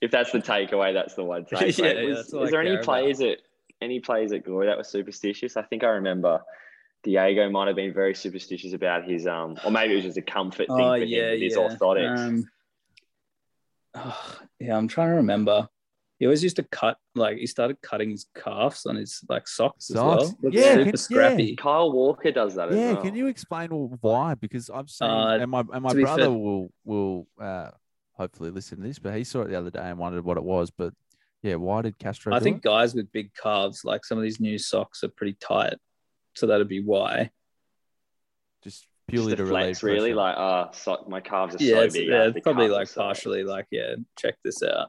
[0.00, 1.78] if that's the takeaway, that's the one takeaway.
[1.78, 3.20] Yeah, yeah, Was- that's is I there any care about.
[3.22, 3.38] at
[3.82, 5.56] any players at Glory that were superstitious?
[5.56, 6.42] I think I remember
[7.02, 10.22] Diego might have been very superstitious about his um, or maybe it was just a
[10.22, 11.58] comfort thing Oh for yeah, him his yeah.
[11.68, 12.18] orthotics.
[12.28, 12.44] Um,
[13.94, 15.68] oh, yeah, I'm trying to remember.
[16.18, 19.88] He always used to cut like he started cutting his calves on his like socks,
[19.90, 20.36] as well.
[20.42, 21.56] Looked Yeah, super can- scrappy.
[21.56, 23.02] Kyle Walker does that as yeah, well.
[23.02, 24.34] can you explain why?
[24.34, 27.70] Because I've seen, Uh, and my and my brother fair- will will uh,
[28.12, 30.42] hopefully listen to this, but he saw it the other day and wondered what it
[30.44, 30.70] was.
[30.70, 30.92] But
[31.42, 32.34] yeah, why did Castro?
[32.34, 32.64] I do think it?
[32.64, 35.76] guys with big calves, like some of these new socks, are pretty tight,
[36.34, 37.30] so that'd be why.
[38.62, 40.16] just Just purely the to flex, relieve really, pressure.
[40.16, 42.08] like uh, so, my calves are Yeah, so it's, big.
[42.08, 43.06] Yeah, it's probably like myself.
[43.06, 44.88] partially like yeah, check this out.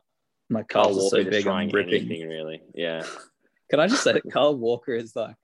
[0.50, 2.06] My Kyle calves are so just big, I'm trying ripping.
[2.06, 2.62] anything really.
[2.76, 3.04] Yeah.
[3.70, 5.36] Can I just say that Carl Walker is like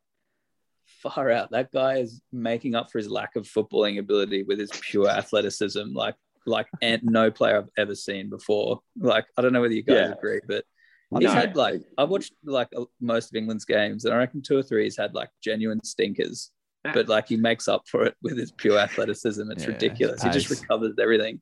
[0.85, 1.51] far out.
[1.51, 5.93] That guy is making up for his lack of footballing ability with his pure athleticism,
[5.93, 8.81] like like and no player I've ever seen before.
[8.99, 10.13] Like I don't know whether you guys Yeah.
[10.13, 10.76] agree, but I
[11.11, 11.31] he's No.
[11.31, 14.63] had like I've watched like uh, most of England's games, and I reckon two or
[14.63, 16.51] three he's had like genuine stinkers.
[16.93, 19.51] But like he makes up for it with his pure athleticism.
[19.51, 20.23] It's Yeah, ridiculous.
[20.23, 21.41] He just recovers everything.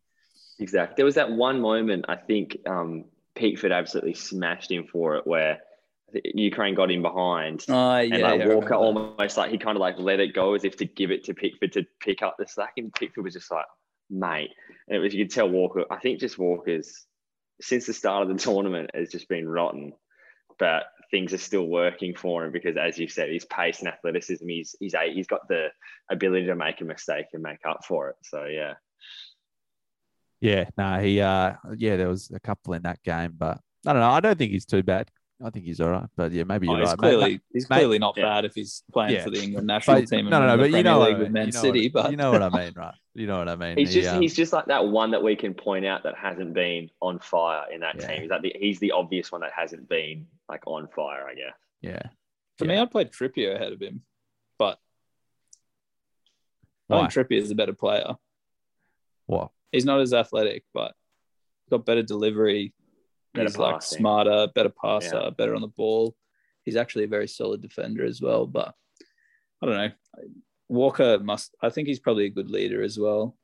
[0.60, 0.96] Exactly.
[0.98, 3.06] There was that one moment I think um,
[3.36, 5.60] Pickford absolutely smashed him for it, where
[6.34, 9.82] Ukraine got in behind, Oh yeah, and like yeah, Walker almost like he kind of
[9.82, 12.48] like let it go as if to give it to Pickford to pick up the
[12.48, 13.66] slack, and Pickford was just like,
[14.10, 14.50] "Mate,"
[14.88, 15.84] and it was you could tell Walker.
[15.92, 17.06] I think just Walker's
[17.62, 19.94] since the start of the tournament has just been rotten,
[20.60, 24.48] but things are still working for him because, as you said, his pace and athleticism,
[24.48, 25.68] he's he's a, he's got the
[26.10, 28.16] ability to make a mistake and make up for it.
[28.24, 28.74] So yeah.
[30.42, 34.02] Yeah, no, he uh yeah, there was a couple in that game, but I don't
[34.02, 34.12] know.
[34.12, 35.10] I don't think he's too bad.
[35.44, 36.08] I think he's all right.
[36.16, 36.98] But yeah, maybe you're Oh, he's right.
[36.98, 38.24] clearly Mate, he's mate- clearly not yeah.
[38.24, 39.24] bad if he's playing Yeah.
[39.26, 40.30] for the England national but- team.
[40.30, 40.58] no, no, no.
[40.58, 41.90] But you know, Premier what League I with Man you know City.
[41.90, 42.94] what, But you know what I mean, right?
[43.16, 43.78] You know what I mean.
[43.78, 46.16] He's He, just um, he's just like that one that we can point out that
[46.18, 48.08] hasn't been on fire in that Yeah.
[48.08, 48.22] team.
[48.22, 51.54] He's like the, he's the obvious one that hasn't been like on fire, I guess.
[51.82, 52.02] yeah.
[52.58, 54.04] for me, I'd play Trippier ahead of him.
[54.58, 54.80] But
[56.90, 58.16] I think Trippier is a better player.
[59.26, 59.50] What?
[59.72, 60.94] He's not as athletic, but
[61.70, 62.74] got better delivery.
[63.36, 65.30] Better he's like smarter, better passer, Yeah.
[65.32, 66.16] better on the ball.
[66.64, 68.48] He's actually a very solid defender as well.
[68.48, 68.74] But
[69.62, 69.92] I don't know.
[70.70, 71.56] Walker must.
[71.62, 73.38] I think he's probably a good leader as well.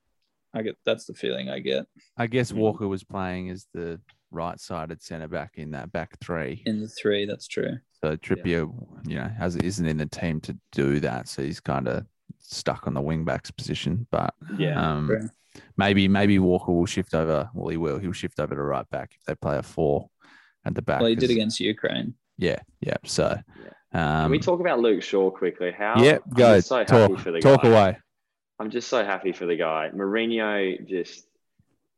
[0.54, 1.86] I get that's the feeling I get
[2.18, 2.58] I guess Mm.
[2.58, 6.62] Walker was playing as the right-sided centre back in that back three.
[6.66, 7.26] in the three.
[7.26, 7.78] That's true.
[8.04, 8.70] So Trippier,
[9.08, 12.06] you know, has isn't in the team to do that, so he's kind of
[12.40, 14.08] stuck on the wing backs position.
[14.12, 15.30] But Yeah, um, true.
[15.82, 17.50] Maybe maybe Walker will shift over.
[17.54, 17.98] Well, he will.
[17.98, 20.10] He'll shift over to right back if they play a four
[20.66, 21.02] at the back.
[21.02, 22.14] Well, he did against Ukraine.
[22.38, 22.98] Yeah, yeah.
[23.06, 23.38] So,
[23.92, 25.72] Can um, we talk about Luke Shaw quickly?
[25.72, 26.02] How?
[26.02, 27.70] yeah, I'm go just so happy talk, for the talk guy.
[27.70, 27.98] away.
[28.60, 29.90] I'm just so happy for the guy.
[29.94, 31.26] Mourinho just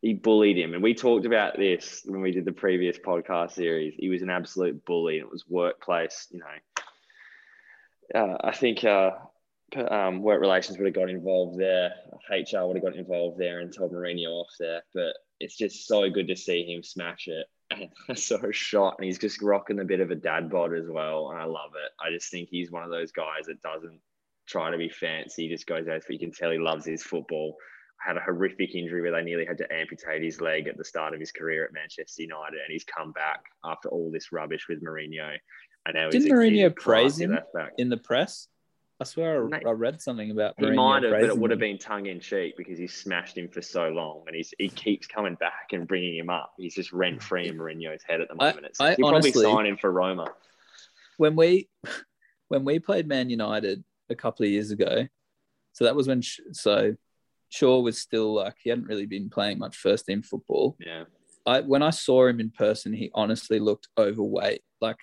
[0.01, 3.93] he bullied him, and we talked about this when we did the previous podcast series.
[3.97, 6.27] He was an absolute bully, and it was workplace.
[6.31, 9.11] You know, uh, I think uh,
[9.75, 11.93] um, work relations would have got involved there.
[12.29, 14.81] HR would have got involved there and told Mourinho off there.
[14.93, 17.47] But it's just so good to see him smash it.
[17.71, 20.73] And I saw a shot, and he's just rocking a bit of a dad bod
[20.73, 21.91] as well, and I love it.
[21.99, 23.99] I just think he's one of those guys that doesn't
[24.47, 25.43] try to be fancy.
[25.43, 27.55] He just goes out, but you can tell he loves his football.
[27.99, 31.13] Had a horrific injury where they nearly had to amputate his leg at the start
[31.13, 34.83] of his career at Manchester United, and he's come back after all this rubbish with
[34.83, 35.35] Mourinho.
[35.85, 37.37] And now Didn't Mourinho praise him
[37.77, 38.47] in the press.
[39.03, 41.51] I swear I, Mate, I read something about He Mourinho might have, but it would
[41.51, 44.69] have been tongue in cheek because he smashed him for so long, and he's he
[44.69, 46.53] keeps coming back and bringing him up.
[46.57, 48.65] He's just rent free in Mourinho's head at the moment.
[48.65, 50.33] It's, I he'll honestly- probably sign him for Roma.
[51.17, 51.67] when we
[52.47, 55.07] when we played Man United a couple of years ago.
[55.73, 56.21] So that was when
[56.53, 56.95] so
[57.49, 60.77] Shaw was still like he hadn't really been playing much first team football.
[60.79, 61.03] Yeah,
[61.45, 64.61] I when I saw him in person, he honestly looked overweight.
[64.79, 64.97] Like,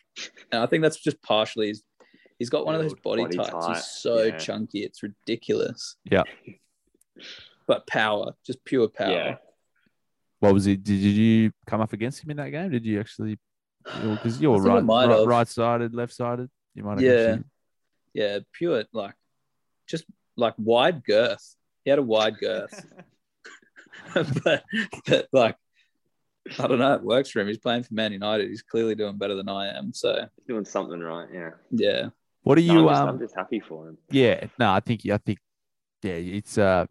[0.51, 1.82] and I think that's just partially his.
[2.41, 3.51] He's got one of those body, body types.
[3.51, 4.38] type, He's so yeah.
[4.38, 5.97] chunky, it's ridiculous.
[6.05, 6.24] Yeah.
[7.66, 9.12] But power, just pure power.
[9.12, 9.36] Yeah.
[10.41, 10.82] What was it?
[10.82, 12.68] Did you come up against him in that game?
[12.68, 13.38] Did you actually?
[13.84, 16.51] Because you're I think I right, right, right-sided, left-sided.
[16.74, 17.03] You might have.
[17.03, 17.36] Yeah.
[18.12, 19.14] Yeah, pure like
[19.88, 20.05] just
[20.36, 21.55] like wide girth.
[21.84, 22.84] He had a wide girth.
[24.14, 24.64] but,
[25.07, 25.57] but like
[26.59, 27.47] I don't know, it works for him.
[27.47, 28.49] He's playing for Man United.
[28.49, 29.93] He's clearly doing better than I am.
[29.93, 31.28] So he's doing something right.
[31.32, 32.09] Yeah, yeah.
[32.43, 32.80] What are No, you?
[32.80, 33.99] I'm, just, um, I'm just happy for him.
[34.11, 35.38] Yeah, no, I think I think
[36.03, 36.86] yeah, it's uh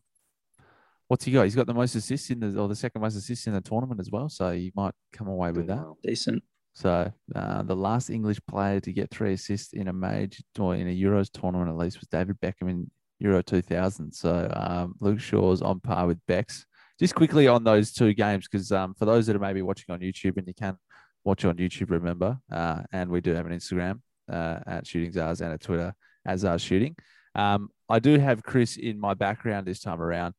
[1.07, 1.43] what's he got?
[1.43, 3.99] He's got the most assists in the or the second most assists in the tournament
[3.99, 4.29] as well.
[4.29, 5.83] So he might come away with that.
[6.03, 6.43] Decent.
[6.73, 10.87] So uh, the last English player to get three assists in a major or in
[10.87, 12.89] a Euros tournament at least was David Beckham in
[13.19, 14.13] Euro 2000.
[14.13, 16.65] So um, Luke Shaw's on par with Beck's.
[16.99, 20.01] Just quickly on those two games, because um, for those that are maybe watching on
[20.01, 20.77] YouTube, and you can
[21.23, 25.41] watch on YouTube, remember, uh, and we do have an Instagram uh, at Shooting Stars
[25.41, 25.93] and a Twitter
[26.25, 26.95] as our Shooting.
[27.35, 30.33] Um, I do have Chris in my background this time around,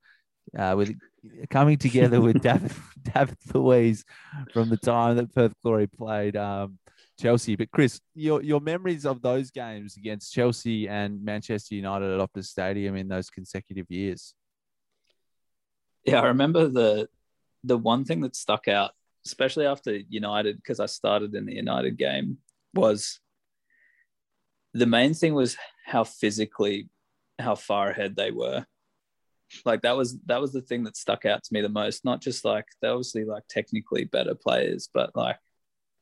[0.56, 0.94] uh, with
[1.48, 2.72] coming together with David,
[3.02, 4.04] David Luiz
[4.52, 6.78] from the time that Perth Glory played um,
[7.20, 7.56] Chelsea.
[7.56, 12.46] But Chris, your your memories of those games against Chelsea and Manchester United at Optus
[12.46, 14.34] Stadium in those consecutive years.
[16.04, 17.08] Yeah, I remember the
[17.64, 18.92] the one thing that stuck out,
[19.26, 22.38] especially after United, because I started in the United game,
[22.74, 23.20] was
[24.74, 26.88] the main thing was how physically
[27.38, 28.64] how far ahead they were.
[29.64, 32.04] Like that was that was the thing that stuck out to me the most.
[32.04, 35.38] Not just like they're obviously like technically better players, but like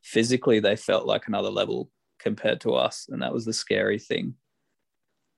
[0.03, 3.07] physically they felt like another level compared to us.
[3.09, 4.35] And that was the scary thing.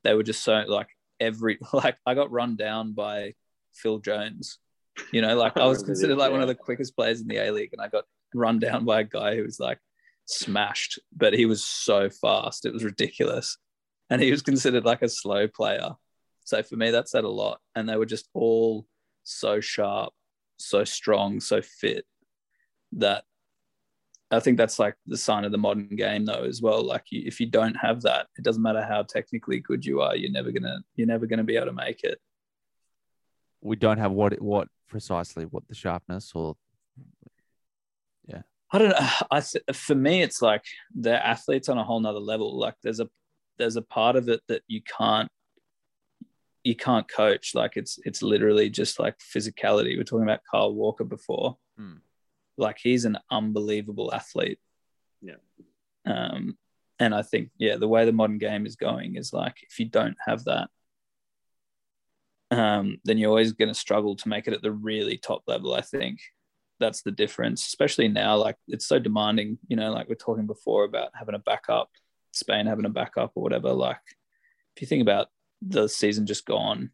[0.03, 0.89] They were just so like
[1.20, 3.35] every like I got run down by
[3.72, 4.59] Phil Jones.
[5.12, 7.37] You know, like I oh, was considered like one of the quickest players in the
[7.37, 8.05] A League, and I got
[8.35, 9.78] run down by a guy who was like
[10.31, 12.66] smashed, but he was so fast.
[12.66, 13.59] It was ridiculous.
[14.09, 15.91] And he was considered like a slow player.
[16.45, 17.61] So for me, that said a lot.
[17.74, 18.87] And they were just all
[19.22, 20.12] so sharp,
[20.59, 22.05] so strong, so fit
[22.93, 23.24] that
[24.33, 26.85] I think that's like the sign of the modern game though as well.
[26.85, 30.14] Like you, if you don't have that, it doesn't matter how technically good you are,
[30.14, 32.18] you're never gonna you're never gonna be able to make it.
[33.61, 36.57] We don't have what what precisely what the sharpness or
[38.73, 39.09] I don't know.
[39.31, 39.43] I
[39.73, 40.64] for me, it's like
[40.95, 42.59] they're athletes on a whole nother level.
[42.59, 43.09] Like there's a
[43.59, 45.29] there's a part of it that you can't
[46.64, 47.55] you can't coach.
[47.55, 49.91] Like it's it's literally just like physicality.
[49.91, 51.57] We We're talking about Kyle Walker before.
[51.77, 51.97] Hmm.
[52.57, 54.59] Like he's an unbelievable athlete.
[55.23, 55.37] Yeah.
[56.07, 56.59] Um,
[56.99, 59.87] and I think, yeah, the way the modern game is going is like if you
[59.87, 60.68] don't have that,
[62.51, 65.73] um, then you're always going to struggle to make it at the really top level.
[65.73, 66.21] I think
[66.81, 68.37] that's the difference, especially now.
[68.37, 71.91] Like it's so demanding, you know, like we're talking before about having a backup,
[72.33, 73.72] Spain having a backup or whatever.
[73.72, 74.01] Like
[74.74, 75.28] if you think about
[75.62, 76.91] the season just gone,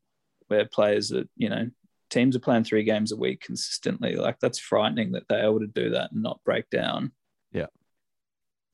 [0.48, 1.70] where players are, you know,
[2.10, 4.16] teams are playing three games a week consistently.
[4.16, 7.12] Like that's frightening that they're able to do that and not break down.
[7.52, 7.66] Yeah.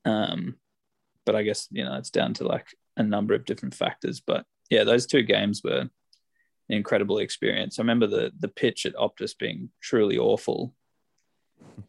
[0.05, 0.57] Um,
[1.25, 4.19] but I guess you know it's down to like a number of different factors.
[4.19, 5.89] But yeah, those two games were an
[6.69, 7.79] incredible experience.
[7.79, 10.73] I remember the the pitch at Optus being truly awful.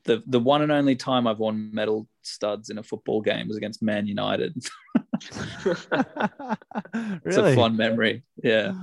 [0.04, 3.56] The the one and only time I've worn metal studs in a football game was
[3.56, 4.54] against Man United.
[5.64, 5.76] really?
[7.24, 8.22] it's a fond memory.
[8.42, 8.74] Yeah.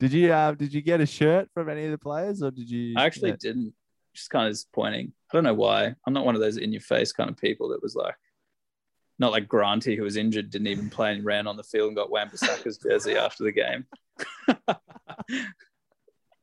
[0.00, 2.70] Did you uh, did you get a shirt from any of the players, or did
[2.70, 2.94] you?
[2.96, 3.36] I actually yeah.
[3.40, 3.74] didn't.
[4.14, 5.12] Just kind of disappointing.
[5.30, 5.94] I don't know why.
[6.06, 8.16] I'm not one of those in your face kind of people that was like,
[9.18, 11.96] not like Granty who was injured, didn't even play and ran on the field and
[11.96, 13.86] got Wan-Bissaka's jersey after the game.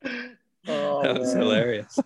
[0.68, 1.42] Oh, that was man.
[1.42, 1.98] hilarious.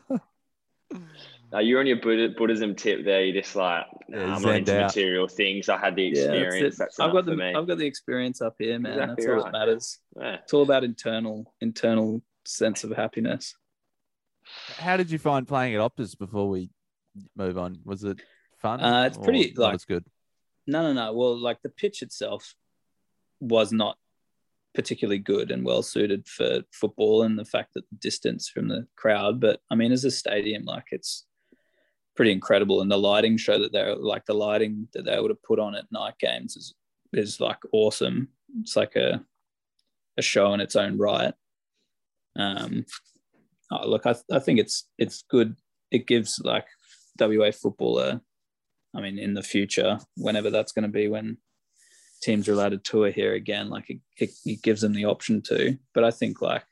[1.53, 3.25] No, you're on your Buddha- Buddhism tip there.
[3.25, 4.87] You're just like, nah, Yeah, I'm not into out.
[4.87, 5.69] material things.
[5.69, 6.75] I had the Yeah, that's experience.
[6.75, 6.79] it.
[6.79, 7.55] that's I've got the me.
[7.55, 8.93] I've got the experience up here, man.
[8.93, 9.99] Exactly That's all that matters.
[10.17, 10.35] Yeah.
[10.43, 13.55] It's all about internal internal sense of happiness.
[14.79, 16.71] How did you find playing at Optus before we
[17.37, 17.79] move on?
[17.85, 18.21] Was it
[18.59, 18.81] fun?
[18.81, 20.05] Uh, it's pretty, like- as good.
[20.67, 21.13] No, no, no.
[21.13, 22.55] Well, like the pitch itself
[23.41, 23.97] was not
[24.75, 28.87] particularly good and well suited for football, and the fact that the distance from the
[28.95, 29.41] crowd.
[29.41, 31.27] But I mean, as a stadium, like it's
[32.21, 35.43] pretty incredible, and the lighting show that they're like the lighting that they would have
[35.43, 36.75] put on at night games is
[37.15, 38.29] is like awesome.
[38.61, 39.25] It's like a
[40.19, 41.33] a show in its own right.
[42.37, 42.85] Um,
[43.71, 45.57] oh, look, I I think it's it's good.
[45.91, 46.67] It gives like
[47.19, 48.21] WA football a
[48.95, 51.39] I mean, in the future, whenever that's going to be, when
[52.23, 55.41] teams are allowed to tour here again, like it, it, it gives them the option
[55.47, 55.79] to.
[55.95, 56.65] But I think, like,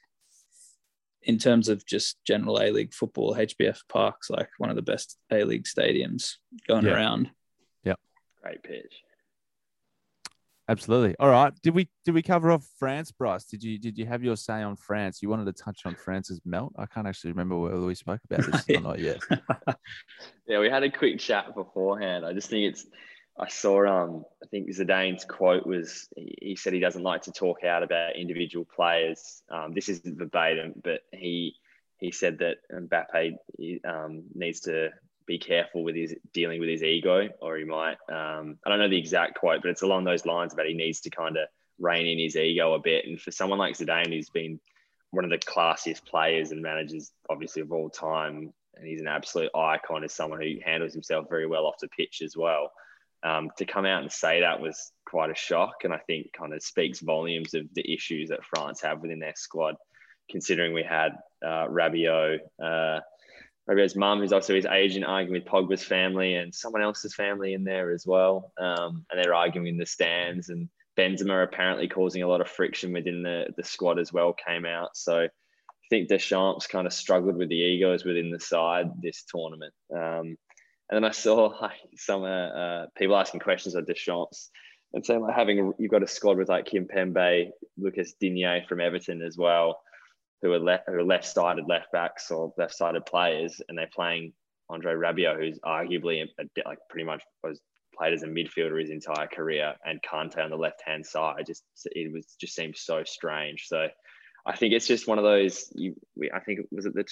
[1.22, 5.16] in terms of just general A League football, HBF Park's like one of the best
[5.32, 6.34] A League stadiums
[6.66, 6.92] going Yeah.
[6.94, 7.30] around.
[7.84, 7.94] Yeah.
[8.42, 9.02] Great pitch.
[10.70, 11.16] Absolutely.
[11.18, 11.52] All right.
[11.62, 13.44] Did we did we cover off France, Bryce?
[13.44, 15.22] Did you did you have your say on France?
[15.22, 16.74] You wanted to touch on France's melt.
[16.78, 19.18] I can't actually remember whether we spoke about this or not yet.
[20.46, 22.24] Yeah, we had a quick chat beforehand.
[22.24, 22.86] I just think it's.
[23.38, 23.86] I saw.
[23.86, 26.08] Um, I think Zidane's quote was.
[26.16, 29.42] He, said he doesn't like to talk out about individual players.
[29.50, 31.56] Um, this isn't verbatim, but he
[31.98, 33.36] he said that Mbappe
[33.84, 34.90] um, needs to
[35.26, 37.98] be careful with his dealing with his ego, or he might.
[38.08, 41.00] Um, I don't know the exact quote, but it's along those lines about he needs
[41.02, 43.06] to kind of rein in his ego a bit.
[43.06, 44.58] And for someone like Zidane, who's been
[45.10, 49.50] one of the classiest players and managers, obviously of all time, and he's an absolute
[49.54, 52.72] icon as someone who handles himself very well off the pitch as well.
[53.24, 56.54] Um, to come out and say that was quite a shock, and I think kind
[56.54, 59.74] of speaks volumes of the issues that France have within their squad.
[60.30, 61.12] Considering we had
[61.44, 63.00] uh, Rabiot, uh,
[63.68, 67.64] Rabiot's mum, who's also his agent, arguing with Pogba's family and someone else's family in
[67.64, 70.48] there as well, um, and they're arguing in the stands.
[70.48, 74.32] And Benzema apparently causing a lot of friction within the the squad as well.
[74.32, 78.90] Came out, so I think Deschamps kind of struggled with the egos within the side
[79.02, 79.74] this tournament.
[79.94, 80.36] Um,
[80.90, 84.50] and then I saw like some uh, uh, people asking questions of Deschamps
[84.92, 89.22] and saying like having you've got a squad with like Kimpembe, Lucas Digne from Everton
[89.22, 89.80] as well,
[90.42, 94.32] who are left who are left-sided left backs or left-sided players, and they're playing
[94.70, 97.60] Andre Rabiot, who's arguably a, like pretty much was
[97.96, 101.44] played as a midfielder his entire career, and Kante on the left-hand side.
[101.46, 103.66] Just it was just seemed so strange.
[103.66, 103.88] So
[104.46, 105.70] I think it's just one of those.
[105.74, 105.94] You,
[106.32, 107.04] I think it was it the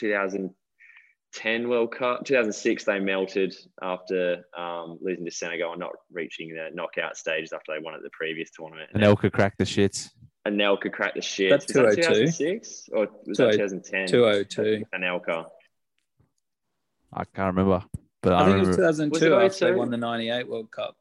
[1.37, 2.85] 2010 World Cup, 2006.
[2.85, 7.83] They melted after um, losing to Senegal and not reaching the knockout stages after they
[7.83, 8.91] won at the previous tournament.
[8.95, 10.11] And Elka cracked the shits.
[10.47, 11.51] Anelka cracked the shit.
[11.51, 12.27] That's Was that 202.
[12.27, 14.07] 2006 or was that 2010?
[14.07, 14.85] 202.
[14.95, 15.47] Anelka.
[17.13, 17.85] I can't remember,
[18.23, 20.71] but I, I think it was 2002 Was it after they won the 98 World
[20.71, 20.97] Cup.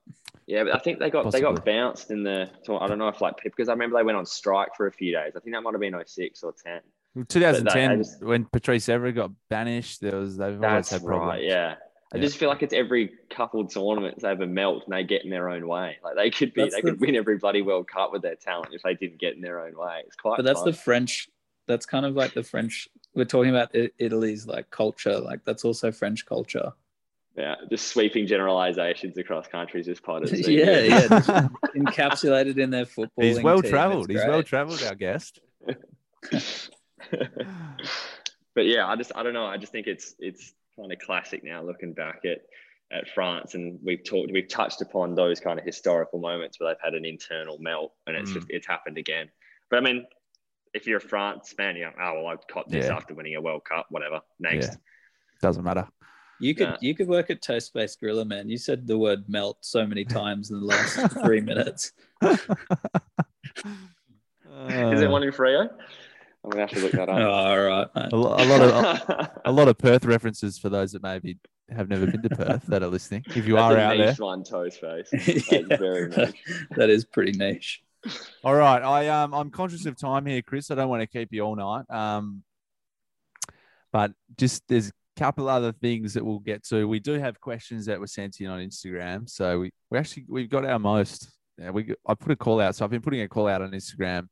[0.48, 2.50] Yeah, but I think they got they got bounced in the.
[2.70, 5.12] I don't know if like because I remember they went on strike for a few
[5.12, 5.34] days.
[5.36, 6.82] I think that might have been 06 or 10.
[7.24, 10.01] 2010 I just- when Patrice Evra got banished.
[10.01, 11.30] There was they've always had problems.
[11.30, 11.43] right.
[11.43, 11.76] Yeah.
[12.13, 12.22] I Yeah.
[12.24, 15.30] just feel like it's every couple tournaments they have a melt and they get in
[15.32, 15.97] their own way.
[16.03, 18.36] Like they could be, That's they the- could win every bloody World Cup with their
[18.36, 20.03] talent if they didn't get in their own way.
[20.05, 20.38] It's quite.
[20.38, 20.74] But that's the.
[20.74, 21.28] French.
[21.68, 22.88] That's kind of like the French.
[23.16, 25.18] We're talking about Italy's like culture.
[25.20, 26.74] Like that's also French culture.
[27.36, 30.47] yeah, just sweeping generalizations across countries is part of it.
[30.47, 31.47] yeah, yeah.
[31.76, 33.26] encapsulated in their football.
[33.26, 34.09] He's well traveled.
[34.11, 35.39] He's well traveled, our guest.
[38.56, 39.45] but yeah, I just I don't know.
[39.45, 42.39] I just think it's it's kind of classic now looking back at
[42.91, 46.82] at France, and we've talked, we've touched upon those kind of historical moments where they've
[46.84, 48.36] had an internal melt, and it's Mm.
[48.36, 49.30] just it's happened again.
[49.70, 50.06] But I mean,
[50.74, 52.95] if you're a France fan, you're oh well, I've caught this Yeah.
[52.95, 54.22] after winning a World Cup, whatever.
[54.39, 54.76] Next, Yeah.
[55.41, 55.88] Doesn't matter.
[56.38, 56.78] You could Yeah.
[56.82, 58.49] you could work at Toastface Grillah, man.
[58.49, 61.93] You said the word melt so many times in the last three minutes.
[62.22, 62.41] is
[65.01, 65.70] it one in Freo?
[66.46, 67.20] I'm gonna have to look that Oh, up.
[67.20, 68.14] all right, mate.
[68.14, 71.38] A, lo- a lot of a lot of Perth references for those that maybe
[71.76, 73.24] have never been to Perth that are listening.
[73.30, 75.10] If you That's are a out there, niche one, toast face.
[75.52, 76.43] Yeah, That's very niche.
[76.78, 77.82] that is pretty niche.
[78.43, 80.70] All right, I um I'm conscious of time here, Chris.
[80.70, 81.89] I don't want to keep you all night.
[81.89, 82.43] Um,
[83.91, 86.88] but just there's a couple other things that we'll get to.
[86.88, 90.50] We do have questions that were sent in on Instagram, so we we actually we've
[90.50, 91.32] got our most.
[91.58, 93.72] Yeah, we I put a call out, so I've been putting a call out on
[93.72, 94.28] Instagram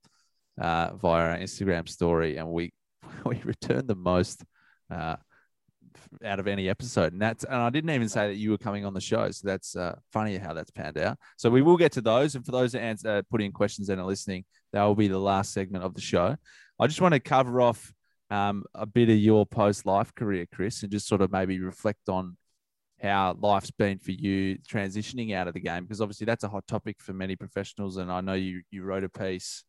[0.60, 2.74] uh, via our Instagram story, and we
[3.26, 4.43] we returned the most
[4.91, 5.16] uh,
[6.24, 8.86] out of any episode, and that's and I didn't even say that you were coming
[8.86, 11.18] on the show, so that's uh, funny how that's panned out.
[11.38, 13.89] So we will get to those, and for those that answer, uh, put in questions
[13.89, 16.36] and are listening, that will be the last segment of the show.
[16.80, 17.93] I just want to cover off
[18.30, 22.10] um, a bit of your post life career, Chris, and just sort of maybe reflect
[22.10, 22.38] on
[23.01, 26.66] how life's been for you transitioning out of the game, because obviously that's a hot
[26.68, 29.64] topic for many professionals, and I know you you wrote a piece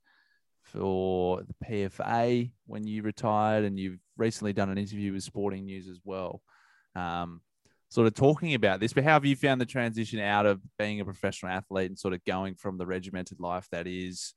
[0.75, 5.89] for the PFA when you retired, and you've recently done an interview with Sporting News
[5.89, 6.43] as well.
[6.97, 7.41] Um,
[7.89, 11.01] sort of talking about this, but how have you found the transition out of being
[11.01, 14.35] a professional athlete and sort of going from the regimented life that is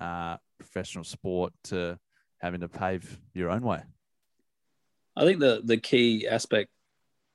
[0.00, 1.98] uh, professional sport to
[2.38, 3.82] having to pave your own way?
[5.16, 6.70] I think the the key aspect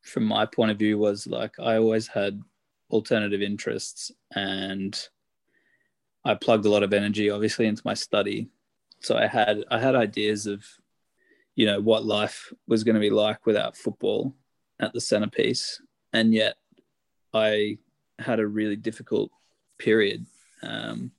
[0.02, 2.42] from my point of view was like I always had
[2.90, 5.00] alternative interests and
[6.30, 8.50] I plugged a lot of energy obviously into my study.
[9.00, 10.64] So I had I had ideas of
[11.56, 14.36] you know what life was going to be like without football
[14.80, 15.82] at the centerpiece
[16.14, 16.58] and yet
[17.34, 17.80] I
[18.20, 19.32] had a really difficult
[19.80, 20.26] period
[20.62, 21.12] um,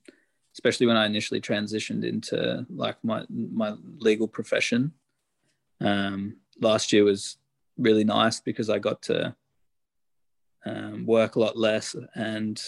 [0.53, 4.93] especially when I initially transitioned into like my my legal profession
[5.81, 7.37] um, last year was
[7.77, 9.35] really nice because I got to
[10.65, 12.61] um, work a lot less and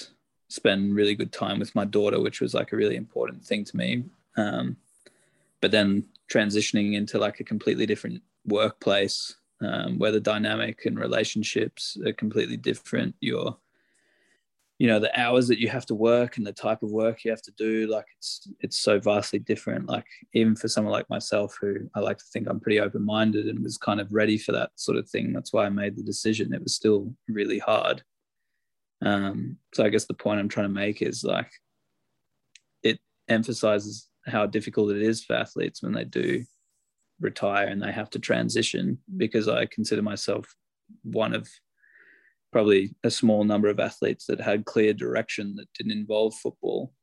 [0.54, 3.76] spend really good time with my daughter, which was like a really important thing to
[3.76, 4.04] me.
[4.38, 4.78] Um,
[5.62, 11.98] but then transitioning into like a completely different workplace um, where the dynamic and relationships
[12.06, 13.16] are completely different.
[13.20, 13.58] You're
[14.78, 17.32] you know the hours that you have to work and the type of work you
[17.32, 21.56] have to do like it's it's so vastly different like even for someone like myself
[21.62, 24.72] who i like to think i'm pretty open-minded and was kind of ready for that
[24.76, 28.04] sort of thing that's why i made the decision it was still really hard
[29.04, 31.52] um, so i guess the point i'm trying to make is like
[32.82, 36.44] it emphasizes how difficult it is for athletes when they do
[37.20, 40.56] retire and they have to transition because i consider myself
[41.04, 41.48] one of
[42.52, 46.94] probably a small number of athletes that had clear direction that didn't involve football.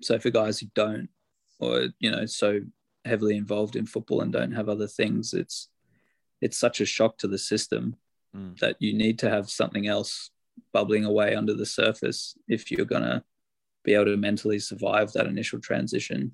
[0.00, 1.08] So for guys who don't,
[1.58, 2.60] or you know, so
[3.04, 5.68] heavily involved in football and don't have other things, it's
[6.40, 7.96] it's such a shock to the system
[8.36, 8.58] Mm.
[8.58, 10.30] that you need to have something else
[10.72, 13.24] bubbling away under the surface if you're gonna
[13.84, 16.32] be able to mentally survive that initial transition.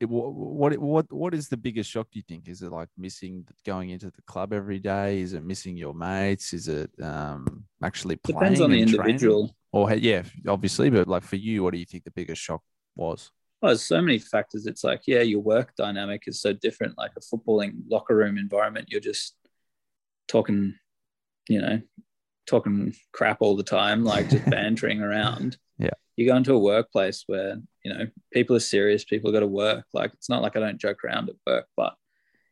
[0.00, 2.48] It, what, what what what is the biggest shock do you think?
[2.48, 5.20] Is it like missing going into the club every day?
[5.20, 6.52] Is it missing your mates?
[6.52, 8.40] Is it um, actually playing?
[8.40, 9.54] Depends on the individual.
[9.70, 12.62] Or yeah, obviously, but like for you, what do you think the biggest shock
[12.96, 13.30] was?
[13.60, 14.66] Well, there's so many factors.
[14.66, 16.98] It's like, yeah, your work dynamic is so different.
[16.98, 19.36] Like a footballing locker room environment, you're just
[20.26, 20.74] talking,
[21.48, 21.80] you know,
[22.46, 25.56] talking crap all the time, like just bantering around.
[25.78, 25.90] Yeah.
[26.16, 29.86] You go into a workplace where, you know, people are serious, people got to work.
[29.92, 31.94] Like it's not like I don't joke around at work, but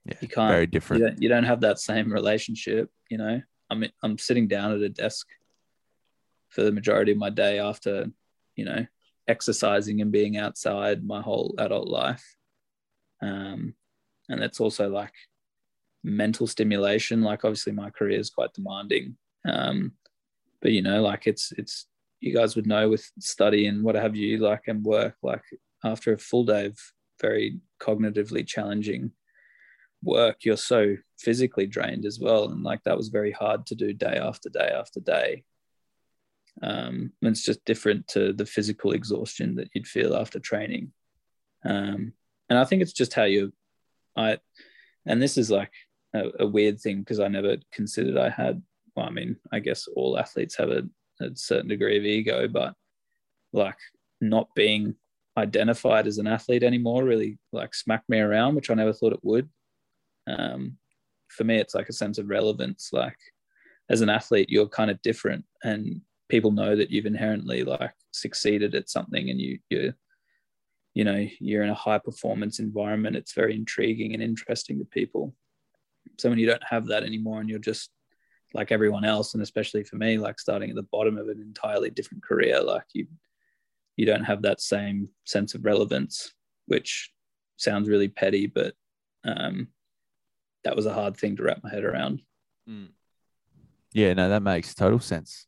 [0.05, 1.03] Yeah, you can't very you different.
[1.03, 3.41] don't, you don't have that same relationship, you know.
[3.71, 5.27] I'm I'm sitting down at a desk
[6.49, 8.07] for the majority of my day after,
[8.57, 8.87] you know,
[9.29, 12.25] exercising and being outside my whole adult life.
[13.23, 13.75] Um,
[14.29, 15.13] and that's also like
[16.03, 17.23] mental stimulation.
[17.23, 19.17] Like obviously my career is quite demanding.
[19.49, 19.93] Um,
[20.63, 21.87] but you know, like it's it's
[22.21, 25.43] you guys would know with study and what have you, like and work, like
[25.85, 26.79] after a full day of
[27.21, 29.13] very cognitively challenging
[30.03, 32.45] work, you're so physically drained as well.
[32.45, 35.45] And like that was very hard to do day after day after day.
[36.63, 40.93] Um, and it's just different to the physical exhaustion that you'd feel after training.
[41.65, 42.13] Um,
[42.49, 43.53] and I think it's just how you,
[44.17, 44.39] I,
[45.07, 45.73] and this is like
[46.15, 48.63] a, a weird thing because I never considered I had,
[48.95, 50.83] well, I mean, I guess all athletes have a,
[51.21, 52.75] a certain degree of ego, but
[53.53, 53.79] like
[54.21, 54.95] not being
[55.37, 59.21] identified as an athlete anymore really like smacked me around, which I never thought it
[59.25, 59.49] would.
[60.27, 60.77] Um,
[61.29, 62.91] for me, it's like a sense of relevance.
[62.93, 63.17] Like
[63.89, 68.75] as an athlete, you're kind of different, and people know that you've inherently like succeeded
[68.75, 69.93] at something, and you you
[70.95, 73.17] you know you're in a high performance environment.
[73.17, 75.35] It's very intriguing and interesting to people.
[76.19, 77.91] So when you don't have that anymore, and you're just
[78.55, 81.91] like everyone else, and especially for me, like starting at the bottom of an entirely
[81.91, 83.07] different career, like you
[83.97, 86.33] you don't have that same sense of relevance,
[86.67, 87.11] which
[87.57, 88.75] sounds really petty, but
[89.25, 89.69] um,
[90.65, 92.23] that was a hard thing to wrap my head around.
[92.69, 92.89] Mm.
[93.93, 95.47] Yeah, no, that makes total sense.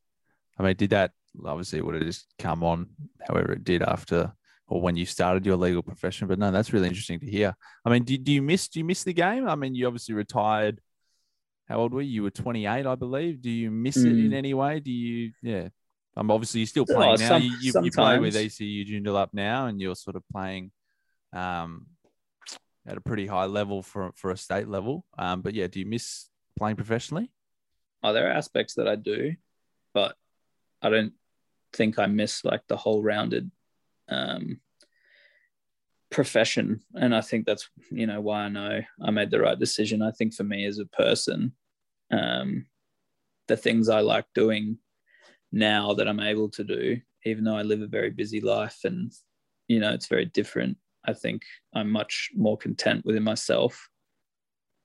[0.58, 1.12] I mean, did that
[1.44, 2.88] obviously it would have just come on
[3.26, 4.32] however it did after
[4.66, 6.28] or when you started your legal profession?
[6.28, 7.54] But no, that's really interesting to hear.
[7.84, 9.48] I mean, do, do you miss do you miss the game?
[9.48, 10.80] I mean, you obviously retired.
[11.68, 12.10] How old were you?
[12.10, 13.40] You were 28, I believe.
[13.40, 14.06] Do you miss mm.
[14.06, 14.80] it in any way?
[14.80, 15.32] Do you?
[15.42, 15.68] Yeah,
[16.16, 17.28] I'm um, obviously you're still playing oh, now.
[17.28, 20.70] Some, you, you, you, play with ECU Joondalup now, and you're sort of playing
[21.32, 21.86] um,
[22.86, 25.04] at a pretty high level for for a state level.
[25.16, 27.30] Um, but yeah, do you miss playing professionally?
[28.02, 29.36] Oh, there are aspects that I do,
[29.94, 30.16] but
[30.82, 31.12] I don't
[31.72, 33.50] think I miss like the whole rounded
[34.08, 34.60] um,
[36.12, 36.80] profession.
[36.94, 40.02] And I think that's you know why I know I made the right decision.
[40.02, 41.52] I think for me as a person,
[42.12, 42.66] um,
[43.48, 44.78] the things I like doing
[45.50, 49.12] now that I'm able to do, even though I live a very busy life and
[49.68, 50.76] you know it's very different.
[51.04, 51.42] I think
[51.74, 53.88] I'm much more content within myself.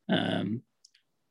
[0.09, 0.63] Um,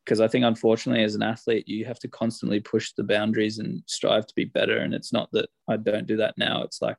[0.05, 3.83] because I think unfortunately as an athlete you have to constantly push the boundaries and
[3.87, 6.95] strive to be better and it's not that I don't do that now it's like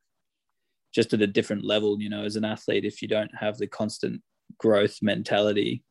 [0.99, 3.67] just at a different level you know as an athlete if you don't have the
[3.69, 4.21] constant
[4.59, 5.85] growth mentality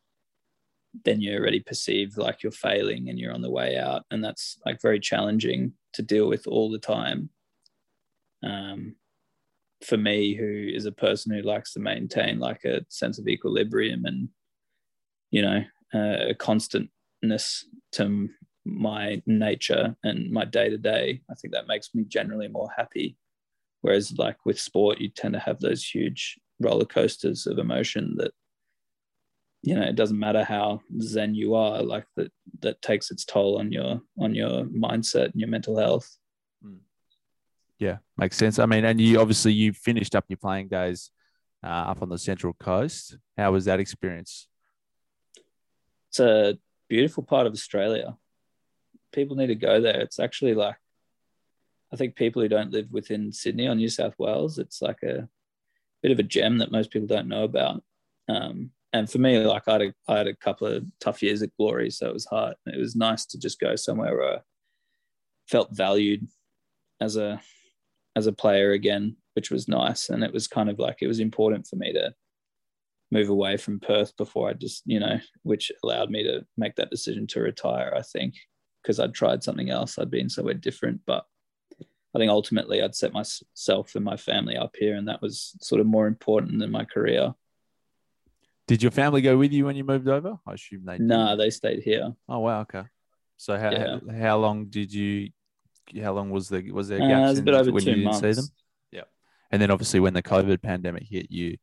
[1.05, 4.57] then you're already perceived like you're failing and you're on the way out and that's
[4.65, 7.29] like very challenging to deal with all the time
[8.43, 8.95] um,
[9.85, 14.03] for me who is a person who likes to maintain like a sense of equilibrium
[14.03, 14.27] and
[15.31, 18.27] you know uh, a constantness to
[18.67, 23.17] my nature and my day to day, I think that makes me generally more happy.
[23.87, 28.31] Whereas, like with sport, you tend to have those huge roller coasters of emotion that,
[29.61, 33.59] you know, it doesn't matter how zen you are, like that that takes its toll
[33.59, 36.17] on your on your mindset and your mental health.
[36.61, 36.83] Hmm.
[37.79, 38.59] Yeah, makes sense.
[38.59, 41.11] I mean, and you obviously you finished up your playing days
[41.63, 43.17] uh, up on the Central Coast.
[43.37, 44.49] How was that experience?
[46.09, 46.57] It's a
[46.89, 48.17] beautiful part of Australia.
[49.13, 50.01] People need to go there.
[50.01, 50.75] It's actually like,
[51.93, 55.27] I think people who don't live within Sydney or New South Wales, it's like a
[56.03, 57.83] bit of a gem that most people don't know about.
[58.27, 61.41] Um, and for me, like I had, a, I had a couple of tough years
[61.41, 62.55] at Glory, so it was hard.
[62.65, 64.39] It was nice to just go somewhere where I
[65.47, 66.27] felt valued
[66.99, 67.41] as a
[68.15, 70.09] as a player again, which was nice.
[70.09, 72.13] And it was kind of like it was important for me to
[73.11, 76.89] move away from Perth before I just, you know, which allowed me to make that
[76.89, 78.33] decision to retire, I think,
[78.81, 79.97] because I'd tried something else.
[79.97, 81.01] I'd been somewhere different.
[81.05, 81.25] But
[82.17, 85.79] I think ultimately I'd set myself and my family up here, and that was sort
[85.79, 87.35] of more important than my career.
[88.65, 90.39] Did your family go with you when you moved over?
[90.47, 90.97] I assume they.
[90.97, 92.15] No, nah, they stayed here.
[92.27, 92.85] Oh wow, okay.
[93.37, 93.99] So how yeah.
[94.19, 95.29] how long did you?
[96.01, 98.05] How long was the was there gaps uh, was a bit over when two you
[98.05, 98.21] months.
[98.21, 98.49] didn't see them?
[98.91, 99.03] Yeah,
[99.51, 101.57] and then obviously when the COVID pandemic hit, you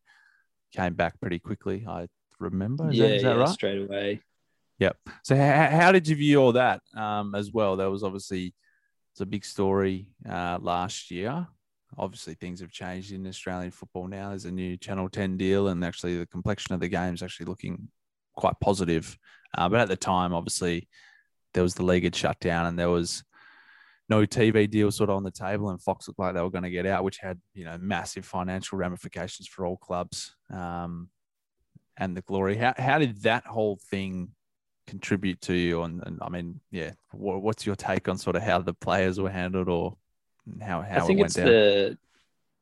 [0.72, 1.84] came back pretty quickly.
[1.84, 2.06] I
[2.38, 2.90] remember.
[2.90, 3.48] Is yeah, that, is that yeah, right?
[3.48, 4.20] straight away.
[4.78, 4.96] Yep.
[5.24, 7.76] So how, how did you view all that um, as well?
[7.76, 8.54] That was obviously
[9.14, 11.46] it's a big story uh, last year.
[11.96, 14.30] Obviously, things have changed in Australian football now.
[14.30, 17.46] There's a new Channel 10 deal, and actually, the complexion of the game is actually
[17.46, 17.86] looking
[18.34, 19.16] quite positive.
[19.56, 20.88] Uh, but at the time, obviously,
[21.52, 23.22] there was the league had shut down, and there was
[24.08, 26.64] no TV deal sort of on the table, and Fox looked like they were going
[26.64, 31.08] to get out, which had you know massive financial ramifications for all clubs um,
[31.96, 32.56] and the glory.
[32.56, 34.30] How how did that whole thing
[34.86, 35.82] contribute to you?
[35.82, 39.20] And, and I mean, yeah, what, what's your take on sort of how the players
[39.20, 39.96] were handled, or
[40.60, 41.46] how how I think it went it's down?
[41.46, 41.98] The,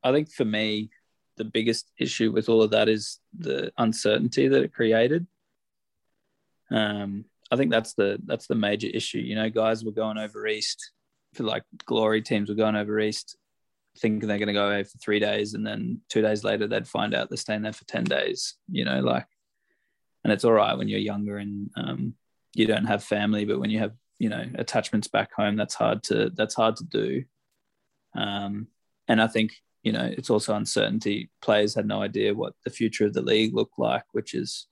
[0.03, 0.89] I think for me,
[1.37, 5.25] the biggest issue with all of that is the uncertainty that it created.
[6.69, 9.19] Um, I think that's the that's the major issue.
[9.19, 10.91] You know, guys were going over east
[11.33, 13.37] for like glory teams were going over east
[13.97, 16.87] thinking they're going to go away for three days and then two days later they'd
[16.87, 19.27] find out they're staying there for 10 days you know like
[20.23, 22.13] and it's all right when you're younger and um,
[22.53, 26.03] you don't have family but when you have you know attachments back home that's hard
[26.03, 27.23] to that's hard to do.
[28.15, 28.67] Um,
[29.07, 31.29] and i think you know it's also uncertainty.
[31.41, 34.67] Players had no idea what the future of the league looked like which is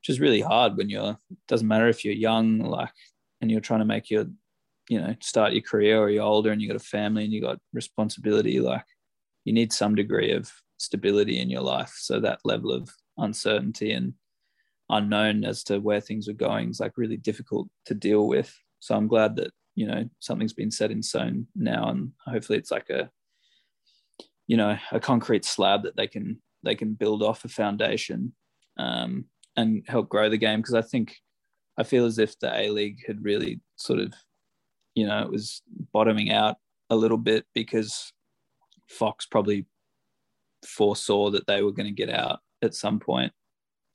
[0.00, 1.18] which is really hard when you're
[1.48, 2.92] doesn't matter if you're young like
[3.40, 4.26] and you're trying to make your
[4.88, 7.40] you know start your career or you're older and you got a family and you
[7.40, 8.84] got responsibility like
[9.44, 10.50] you need some degree of
[10.80, 11.94] stability in your life.
[11.96, 14.14] So that level of uncertainty and
[14.90, 18.96] unknown as to where things are going is like really difficult to deal with So
[18.96, 22.90] I'm glad that you know something's been set in stone now, and hopefully it's like
[22.90, 23.10] a
[24.46, 28.34] you know a concrete slab that they can they can build off a foundation
[28.78, 29.26] um,
[29.56, 30.60] and help grow the game.
[30.60, 31.16] Because I think
[31.78, 34.12] I feel as if the A League had really sort of
[34.94, 35.62] you know it was
[35.92, 36.56] bottoming out
[36.88, 38.12] a little bit because
[38.88, 39.66] Fox probably
[40.66, 43.32] foresaw that they were going to get out at some point.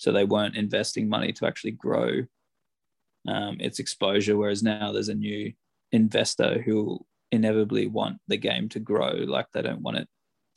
[0.06, 2.28] So they weren't investing money to actually grow
[3.28, 4.38] um, its exposure.
[4.38, 5.52] Whereas now there's a new
[5.92, 9.14] investor who will inevitably want the game to grow.
[9.14, 10.08] Like they don't want it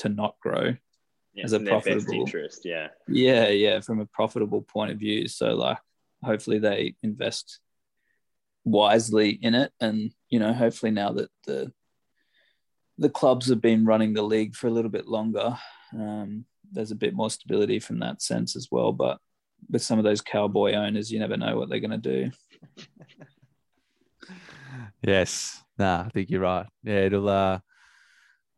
[0.01, 0.75] to not grow
[1.33, 2.67] Yeah, as a in their best profitable- interest.
[2.67, 2.89] Yeah.
[3.09, 5.79] yeah yeah from a profitable point of view so like
[6.23, 7.59] hopefully they invest
[8.67, 11.73] wisely in it and you know hopefully now that the
[12.99, 15.57] the clubs have been running the league for a little bit longer
[15.95, 19.19] um, there's a bit more stability from that sense as well but
[19.71, 22.31] with some of those cowboy owners you never know what they're going to do
[25.03, 25.63] Yes.
[25.79, 26.67] Nah, I think you're right.
[26.83, 27.61] Yeah, it'll uh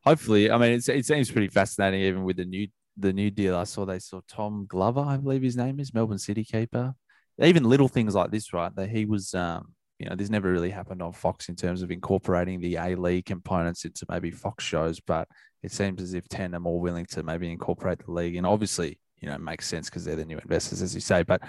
[0.04, 3.56] hopefully I mean it's, it seems pretty fascinating even with the new the new deal.
[3.56, 6.94] I saw they saw Tom Glover, I believe his name is, Melbourne City keeper.
[7.42, 8.74] Even little things like this, right?
[8.74, 11.90] That he was um, you know, this never really happened on Fox in terms of
[11.90, 15.28] incorporating the A League components into maybe Fox shows, but
[15.62, 18.36] it seems as if 10 are more willing to maybe incorporate the league.
[18.36, 21.22] And obviously, you know, it makes sense because they're the new investors, as you say.
[21.22, 21.42] But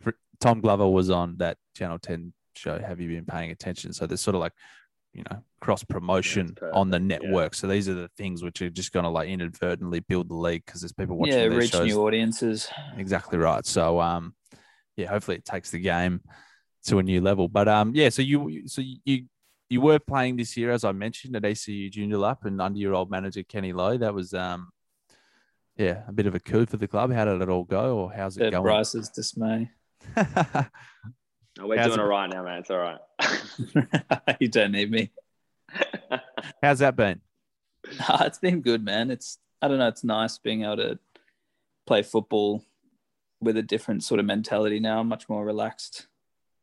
[0.00, 2.78] for, Tom Glover was on that Channel 10 show.
[2.78, 3.92] Have you been paying attention?
[3.92, 4.52] So there's sort of like,
[5.12, 7.28] you know, cross promotion That's on the perfect, yeah.
[7.28, 7.54] network.
[7.54, 10.64] So these are the things which are just going to like inadvertently build the league
[10.64, 11.86] because there's people watching yeah reach shows.
[11.86, 13.64] new audiences Exactly right.
[13.66, 14.34] So um,
[14.96, 16.20] yeah, hopefully it takes the game
[16.86, 17.48] to a new level.
[17.48, 19.24] But um, yeah, so you so you
[19.70, 23.10] you were playing this year, as I mentioned, at ECU Joondalup and under your old
[23.10, 23.98] manager Kenny Lowe.
[23.98, 24.70] That was um,
[25.78, 27.12] yeah, a bit of a coup for the club.
[27.12, 28.62] How did it all go, or how's it to going?
[28.64, 29.70] bryce's dismay
[30.16, 30.64] Oh,
[31.66, 32.58] we're How's doing it- all right now, man.
[32.60, 34.36] It's all right.
[34.40, 35.10] you don't need me
[36.62, 37.20] how's that been?
[37.98, 39.10] Nah, it's been good, man.
[39.10, 39.88] It's I don't know.
[39.88, 40.98] It's nice being able to
[41.86, 42.62] play football
[43.40, 46.06] with a different sort of mentality now, much more relaxed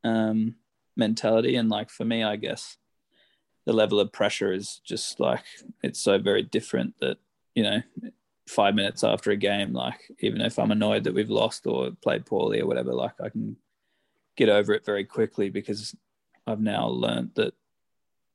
[0.03, 0.55] um,
[0.97, 1.55] mentality.
[1.55, 2.77] And like for me, I guess
[3.65, 5.43] the level of pressure is just like
[5.83, 7.17] it's so very different that
[7.53, 7.81] you know
[8.47, 12.25] five minutes after a game, like even if I'm annoyed that we've lost or played
[12.25, 13.57] poorly or whatever, like I can
[14.37, 15.95] get over it very quickly because
[16.45, 17.53] I've now learned that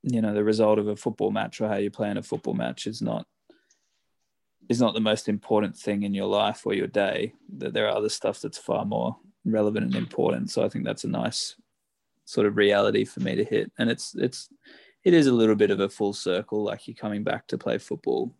[0.02, 2.54] you know the result of a football match or how you play in a football
[2.54, 3.26] match is not
[4.68, 7.34] is not the most important thing in your life or your day.
[7.58, 10.50] That there are other stuff that's far more relevant and important.
[10.50, 11.56] So i think that's a nice
[12.24, 13.70] sort of reality for me to hit.
[13.78, 14.48] And it's it's
[15.04, 17.78] it is a little bit of a full circle like you're coming back to play
[17.78, 18.34] football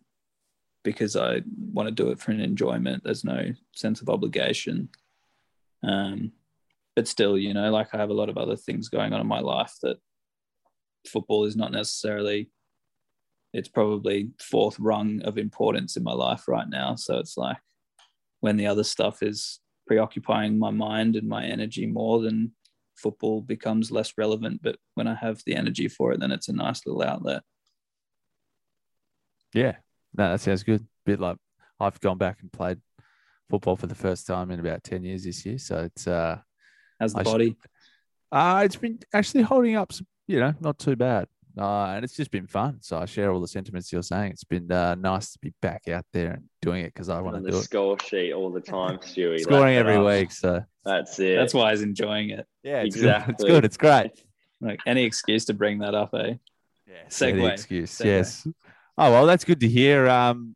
[0.83, 1.41] because i
[1.73, 3.03] want to do it for an enjoyment.
[3.03, 4.89] There's no sense of obligation.
[5.83, 6.31] Um
[6.95, 9.27] but still you know like i have a lot of other things going on in
[9.27, 9.97] my life that
[11.07, 12.49] football is not necessarily
[13.53, 16.95] it's probably fourth rung of importance in my life right now.
[16.95, 17.57] So it's like
[18.39, 22.53] when the other stuff is preoccupying my mind and my energy more than
[22.95, 24.61] football becomes less relevant.
[24.63, 27.43] But when i have the energy for it then it's a nice little outlet.
[29.53, 29.77] Yeah,
[30.17, 30.85] no, that sounds good.
[31.05, 31.37] bit like
[31.79, 32.79] I've gone back and played
[33.49, 36.37] football for the first time in about ten years this year, so it's uh,
[36.99, 37.55] as the I should- body
[38.33, 39.91] uh it's been actually holding up,
[40.27, 41.27] you know, not too bad.
[41.57, 42.77] Uh, and it's just been fun.
[42.79, 44.31] So I share all the sentiments you're saying.
[44.31, 47.35] It's been uh, nice to be back out there and doing it because I want
[47.35, 47.63] on to the do it.
[47.63, 49.41] score sheet all the time, Stewie.
[49.41, 50.05] Scoring every up.
[50.05, 50.31] week.
[50.31, 51.35] So That's it.
[51.35, 53.33] that's why i was enjoying it yeah, it's Exactly.
[53.49, 53.65] good.
[53.65, 54.01] It's good.
[54.01, 54.25] It's great.
[54.61, 56.35] like any excuse to bring that up eh
[56.87, 57.51] Yeah, Segue.
[57.51, 57.97] excuse.
[57.97, 58.05] Segue.
[58.05, 58.47] Yes.
[58.97, 60.07] Oh well, that's good to hear.
[60.07, 60.55] Um,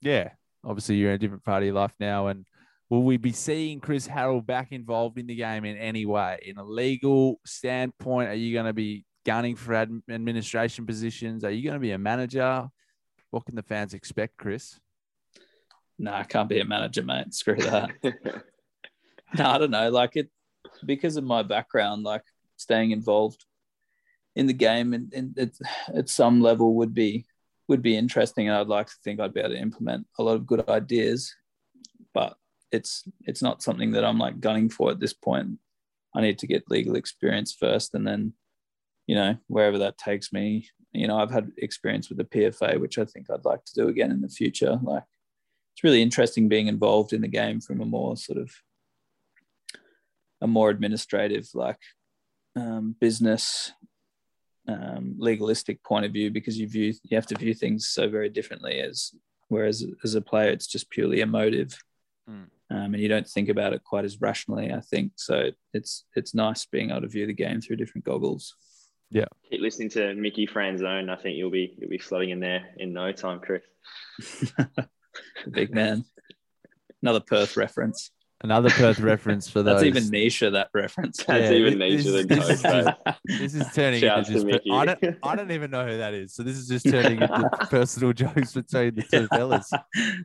[0.00, 0.30] yeah.
[0.64, 2.44] Obviously, you're in a different part of your life now, and
[2.90, 6.38] will we be seeing Chris Harold back involved in the game in any way?
[6.44, 11.44] In a legal standpoint, are you going to be gunning for ad- administration positions?
[11.44, 12.68] Are you going to be a manager?
[13.30, 14.78] What can the fans expect, Chris?
[16.00, 17.90] nah i can't be a manager mate screw that
[19.36, 19.90] no, I don't know.
[19.90, 20.30] Like it,
[20.84, 22.22] because of my background, like
[22.56, 23.44] staying involved
[24.34, 25.58] in the game and, and it,
[25.94, 27.26] at some level would be
[27.68, 28.48] would be interesting.
[28.48, 31.34] And I'd like to think I'd be able to implement a lot of good ideas,
[32.14, 32.36] but
[32.72, 35.58] it's it's not something that I'm like gunning for at this point.
[36.14, 38.32] I need to get legal experience first, and then
[39.06, 40.68] you know wherever that takes me.
[40.92, 43.88] You know, I've had experience with the PFA, which I think I'd like to do
[43.88, 44.78] again in the future.
[44.82, 45.04] Like
[45.74, 48.50] it's really interesting being involved in the game from a more sort of
[50.40, 51.78] a more administrative like
[52.56, 53.72] um, business
[54.68, 58.28] um, legalistic point of view because you view you have to view things so very
[58.28, 59.12] differently as
[59.48, 61.76] whereas as a player it's just purely emotive
[62.28, 62.44] Mm.
[62.70, 66.34] um, and you don't think about it quite as rationally i think so it's it's
[66.34, 68.54] nice being able to view the game through different goggles
[69.10, 69.24] Yeah.
[69.48, 71.08] Keep listening to Mickey Franzone.
[71.08, 73.62] I think you'll be you'll be slotting in there in no time, Chris.
[75.50, 76.04] Big man.
[77.02, 78.10] Another Perth reference.
[78.40, 79.82] Another Perth reference for those.
[79.82, 81.24] That's even nicher, that reference.
[81.24, 82.94] That's Yeah, even this- than this- Coach.
[83.24, 84.64] This is turning Shouts into to just.
[84.64, 84.70] Mickey.
[84.70, 85.16] I don't.
[85.24, 86.34] I don't even know who that is.
[86.34, 89.70] So this is just turning into personal jokes between the two fellas.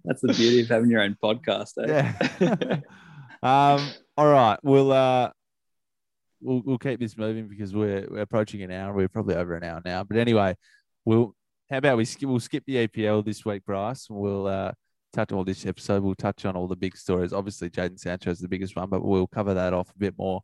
[0.05, 1.71] That's the beauty of having your own podcast.
[1.83, 2.13] Eh?
[2.39, 2.79] Yeah.
[3.41, 3.87] um.
[4.15, 4.59] All right.
[4.63, 5.31] We'll uh.
[6.39, 8.93] We'll, we'll keep this moving because we're we're approaching an hour.
[8.93, 10.03] We're probably over an hour now.
[10.03, 10.55] But anyway,
[11.03, 11.35] we'll.
[11.71, 12.29] How about we skip?
[12.29, 14.07] We'll skip the APL this week, Bryce.
[14.09, 14.71] We'll uh
[15.13, 16.03] touch on all this episode.
[16.03, 17.31] We'll touch on all the big stories.
[17.33, 20.41] Obviously, Jadon Sancho is the biggest one, but we'll cover that off a bit more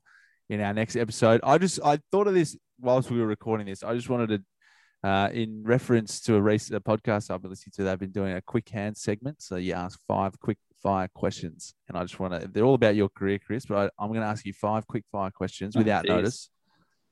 [0.50, 1.42] in our next episode.
[1.44, 3.84] I just I thought of this whilst we were recording this.
[3.84, 4.44] I just wanted
[5.04, 8.34] to, uh, in reference to a recent podcast I've been listening to, they've been doing
[8.34, 9.42] a quick hand segment.
[9.42, 12.48] So you ask five quick fire questions, and I just want to.
[12.48, 13.66] They're all about your career, Chris.
[13.66, 16.10] But I, I'm going to ask you five quick fire questions Oh, without geez.
[16.10, 16.50] notice,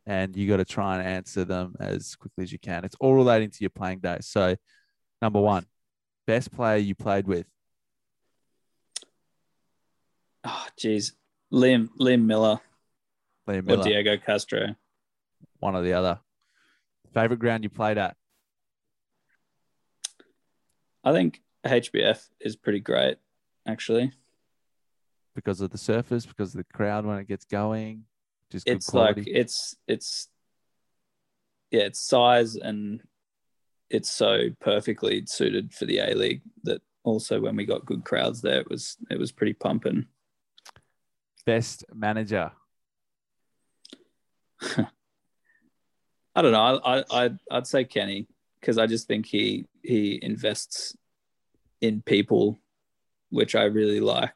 [0.06, 2.86] and you got to try and answer them as quickly as you can.
[2.86, 4.28] It's all relating to your playing days.
[4.28, 4.56] So,
[5.22, 5.66] number one,
[6.28, 7.48] best player you played with.
[10.44, 11.14] Oh, geez.
[11.52, 12.60] Liam, Liam Miller
[13.48, 14.76] Liam or Miller, Diego Castro.
[15.60, 16.20] one or the other.
[17.14, 18.16] Favorite ground you played at?
[21.04, 23.18] I think HBF is pretty great,
[23.66, 24.12] actually.
[25.36, 28.04] because of the surface, because of the crowd when it gets going.
[28.52, 30.28] Just It's like it's it's
[31.72, 33.02] yeah, it's size and
[33.90, 38.42] it's so perfectly suited for the A League that also when we got good crowds
[38.42, 40.06] there, it was it was pretty pumping.
[41.46, 42.52] best manager.
[46.36, 46.80] I don't know.
[46.84, 48.28] I, I I'd, I'd say Kenny
[48.60, 50.96] because I just think he he invests
[51.82, 52.60] in people,
[53.30, 54.34] which I really like.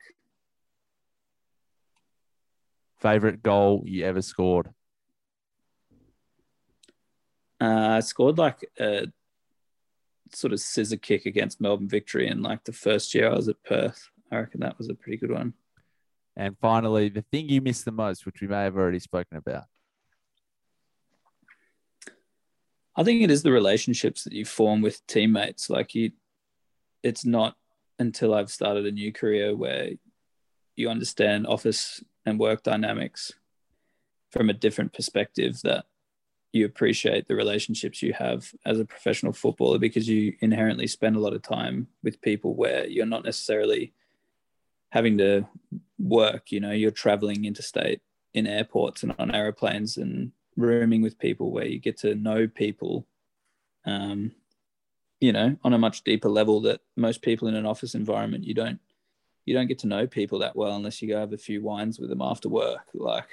[3.00, 4.70] Favorite goal you ever scored.
[7.60, 9.08] Uh, I scored like a
[10.34, 13.64] sort of scissor kick against Melbourne Victory in like the first year I was at
[13.64, 14.10] Perth.
[14.32, 15.54] I reckon that was a pretty good one.
[16.36, 19.66] And finally, the thing you miss the most, which we may have already spoken about.
[22.96, 25.70] I think it is the relationships that you form with teammates.
[25.70, 26.12] Like you,
[27.04, 27.56] it's not
[28.00, 29.92] until I've started a new career where
[30.76, 33.32] you understand office and work dynamics
[34.32, 35.86] from a different perspective that
[36.54, 41.20] you appreciate the relationships you have as a professional footballer because you inherently spend a
[41.20, 43.94] lot of time with people where you're not necessarily
[44.90, 45.48] having to
[45.98, 46.52] work.
[46.52, 48.02] You know, you're traveling interstate
[48.34, 53.06] in airports and on aeroplanes and rooming with people where you get to know people
[53.86, 54.32] um,
[55.20, 58.54] you know on a much deeper level that most people in an office environment you
[58.54, 58.80] don't
[59.46, 62.00] you don't get to know people that well unless you go have a few wines
[62.00, 63.28] with them after work like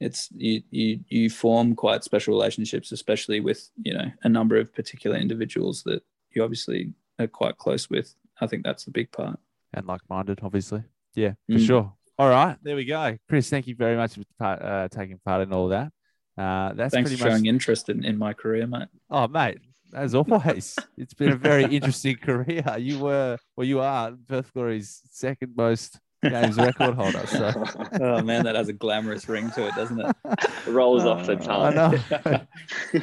[0.00, 4.72] it's you you you form quite special relationships especially with you know a number of
[4.74, 6.02] particular individuals that
[6.34, 9.38] you obviously are quite close with i think that's the big part
[9.74, 10.82] And like minded, obviously.
[11.16, 11.66] Yeah, for Mm.
[11.66, 11.86] sure.
[12.18, 13.16] All right, there we go.
[13.28, 15.88] Chris, thank you very much for part, uh, taking part in all that.
[16.36, 17.30] Uh, that's thanks for much.
[17.32, 19.58] showing interest in, in my career mate Oh, mate,
[19.94, 22.64] as always, it's been a very interesting career.
[22.78, 25.98] You were, well, you are Perth Glory's second most
[26.30, 27.26] games record holder.
[27.26, 27.52] So
[28.00, 30.16] oh man that has a glamorous ring to it doesn't it
[30.66, 31.78] Rolls off the Uh, tongue.
[31.78, 32.40] I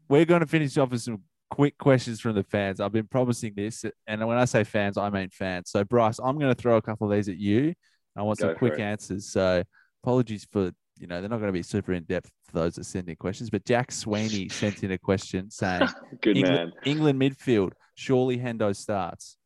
[0.09, 2.79] we're going to finish off with some quick questions from the fans.
[2.81, 5.71] I've been promising this, and when I say fans, I mean fans.
[5.71, 7.73] So, Bryce, I'm going to throw a couple of these at you.
[8.17, 8.81] I want Go some quick it.
[8.81, 9.31] answers.
[9.33, 9.63] So,
[10.03, 12.85] apologies for you know they're not going to be super in depth for those that
[12.85, 13.49] send in questions.
[13.51, 15.89] But Jack Sweeney sent in a question saying,
[16.21, 16.73] Good England, man.
[16.85, 19.37] England midfield, surely Hendo starts.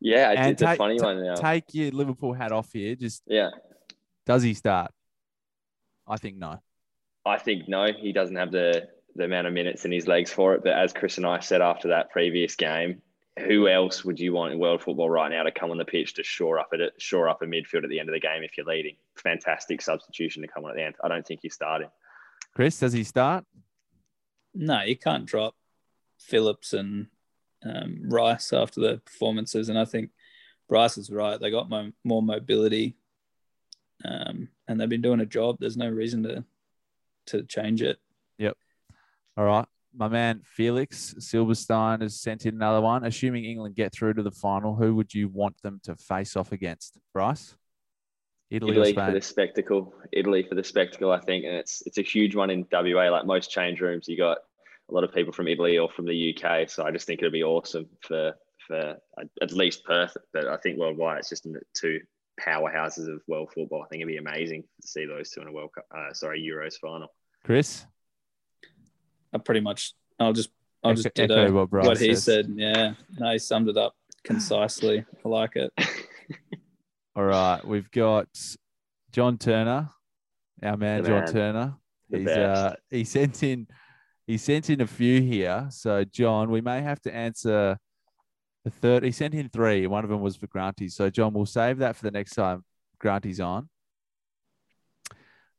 [0.00, 1.34] Yeah, it's, And it's a take- funny ta- one now.
[1.34, 2.94] Take your Liverpool hat off here.
[2.94, 3.50] Just yeah.
[4.26, 4.90] does he start?
[6.06, 6.60] I think no.
[7.24, 10.54] I think no, he doesn't have the the amount of minutes in his legs for
[10.54, 10.62] it.
[10.62, 13.00] But as Chris and I said after that previous game,
[13.46, 16.14] who else would you want in world football right now to come on the pitch
[16.14, 18.42] to shore up at it, shore up a midfield at the end of the game
[18.42, 18.96] if you're leading?
[19.16, 20.94] Fantastic substitution to come on at the end.
[21.02, 21.88] I don't think he's starting.
[22.54, 23.44] Chris, does he start?
[24.54, 25.54] No, you can't drop
[26.18, 27.08] Phillips and
[27.64, 29.68] um, Rice after the performances.
[29.68, 30.10] And I think
[30.68, 31.40] Bryce is right.
[31.40, 32.96] They got mo- more mobility
[34.04, 35.56] um, and they've been doing a job.
[35.58, 36.44] There's no reason to
[37.28, 37.98] to change it.
[38.38, 38.56] Yep.
[39.36, 39.66] All right.
[39.94, 43.04] My man Felix Silverstein has sent in another one.
[43.04, 46.52] Assuming England get through to the final, who would you want them to face off
[46.52, 46.98] against?
[47.12, 47.56] Bryce?
[48.48, 49.92] Italy, Italy for the spectacle.
[50.12, 53.10] Italy for the spectacle, I think, and it's it's a huge one in WA.
[53.10, 54.38] Like most change rooms, you got
[54.90, 56.68] a lot of people from Italy or from the UK.
[56.70, 58.34] So I just think it'd be awesome for
[58.66, 58.96] for
[59.40, 62.00] at least Perth, but I think worldwide it's just two
[62.40, 63.82] powerhouses of world football.
[63.82, 66.40] I think it'd be amazing to see those two in a World Cup, uh, sorry,
[66.42, 67.08] Euros final.
[67.44, 67.86] Chris,
[69.32, 69.94] I pretty much.
[70.18, 70.50] I'll just.
[70.84, 72.24] I'll just Echo- ditto echo what Bryce what he says.
[72.24, 72.52] said.
[72.54, 73.94] Yeah, no, he summed it up
[74.24, 75.04] concisely.
[75.24, 75.72] I like it.
[77.16, 78.28] all right, we've got
[79.12, 79.88] John Turner,
[80.62, 81.32] our man The John man.
[81.32, 81.76] Turner.
[82.10, 83.66] The He's uh, he sent in
[84.26, 85.68] he sent in a few here.
[85.70, 87.78] So John, we may have to answer
[88.64, 89.04] the third.
[89.04, 89.86] He sent in three.
[89.86, 90.88] One of them was for Granty.
[90.88, 92.64] So John, we'll save that for the next time
[92.98, 93.68] Granty's on.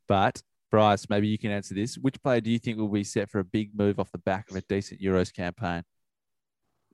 [0.07, 0.41] But
[0.71, 1.97] Bryce, maybe you can answer this.
[1.97, 4.49] Which player do you think will be set for a big move off the back
[4.49, 5.83] of a decent Euros campaign?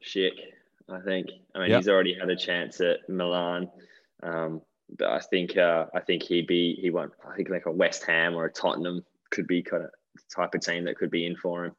[0.03, 0.31] Schick,
[0.89, 1.29] I think.
[1.55, 1.79] I mean, Yep.
[1.79, 3.69] he's already had a chance at Milan,
[4.21, 4.61] um,
[4.97, 7.13] but I think uh, I think he'd be he won't.
[7.27, 9.89] I think like a West Ham or a Tottenham could be kind of
[10.35, 11.73] type of team that could be in for him.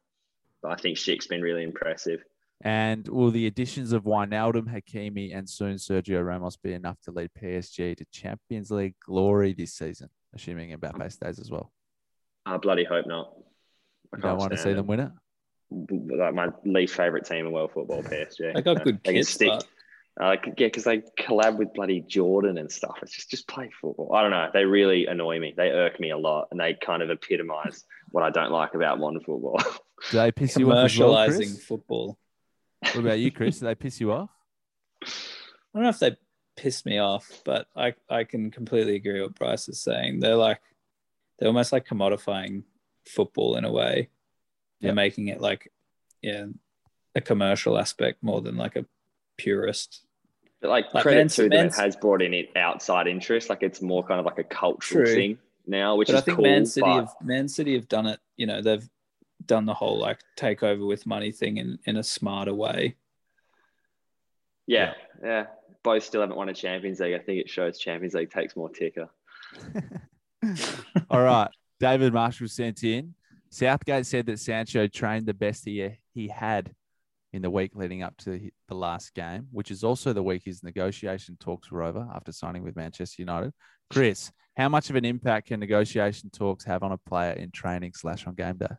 [0.61, 2.23] But I think Schick's been really impressive.
[2.61, 7.29] And will the additions of Wijnaldum, Hakimi, and soon Sergio Ramos be enough to lead
[7.39, 10.09] PSG to Champions League glory this season?
[10.33, 11.71] Assuming Mbappe stays as well.
[12.45, 13.33] I bloody hope not.
[14.13, 15.11] I You don't want to see them win it.
[15.71, 18.53] Like my least favorite team in world football, PSG.
[18.53, 19.49] They got good they can stick.
[19.49, 19.65] but
[20.19, 22.99] Uh, yeah, because they collab with bloody Jordan and stuff.
[23.01, 24.13] It's just just play football.
[24.13, 24.49] I don't know.
[24.53, 25.53] They really annoy me.
[25.57, 27.83] They irk me a lot, and they kind of epitomize
[28.15, 29.59] what I don't like about modern football.
[30.11, 31.63] Do they piss you off as well, commercializing Chris?
[31.65, 32.17] football.
[32.79, 33.59] What about you, Chris?
[33.59, 34.29] Do they piss you off?
[35.03, 35.07] I
[35.73, 36.15] don't know if they
[36.55, 40.21] piss me off, but I, I can completely agree with what Bryce is saying.
[40.21, 40.61] They're like
[41.37, 42.63] they're almost like commodifying
[43.05, 44.07] football in a way.
[44.79, 44.95] They're Yep.
[44.95, 45.69] making it like
[46.21, 46.45] yeah,
[47.15, 48.85] a commercial aspect more than like a
[49.37, 50.05] purist.
[50.61, 53.49] But like, Like, credit Man- to them, it has brought in it outside interest.
[53.49, 55.13] Like it's more kind of like a cultural True.
[55.13, 55.37] thing
[55.67, 56.45] now, which but is I think cool.
[56.45, 58.87] Man City but- have Man City have done it, you know, they've
[59.45, 62.95] done the whole like takeover with money thing in, in a smarter way.
[64.67, 64.93] yeah,
[65.23, 65.45] yeah,
[65.83, 67.13] Both still haven't won a Champions League.
[67.13, 69.09] I think it shows Champions League takes more ticker.
[71.09, 71.49] All right.
[71.79, 73.13] David Marshall sent in.
[73.49, 76.73] Southgate said that Sancho trained the best he he had
[77.33, 80.63] in the week leading up to the last game, which is also the week his
[80.63, 83.53] negotiation talks were over after signing with Manchester United.
[83.91, 87.93] Chris, how much of an impact can negotiation talks have on a player in training
[87.93, 88.75] slash on game day?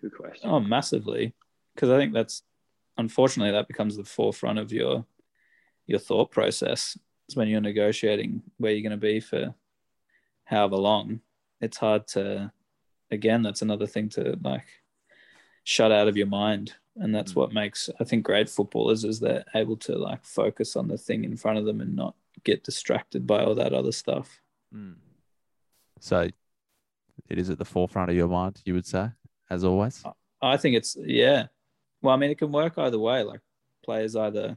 [0.00, 0.50] Good question.
[0.50, 1.34] Oh, massively.
[1.74, 2.42] Because I think that's
[2.96, 5.04] unfortunately that becomes the forefront of your
[5.86, 6.98] your thought process.
[7.26, 9.54] It's when you're negotiating where you're going to be for
[10.44, 11.20] however long.
[11.60, 12.52] It's hard to,
[13.10, 14.66] again, that's another thing to like
[15.64, 17.36] shut out of your mind, and that's Mm.
[17.36, 21.24] what makes I think great footballers is they're able to like focus on the thing
[21.24, 22.14] in front of them and not
[22.44, 24.40] get distracted by all that other stuff.
[24.72, 24.92] Hmm.
[26.00, 26.28] So
[27.28, 29.08] it is at the forefront of your mind, you would say,
[29.50, 30.02] as always.
[30.40, 31.46] I think it's yeah.
[32.02, 33.22] Well, I mean, it can work either way.
[33.24, 33.40] Like
[33.84, 34.56] players either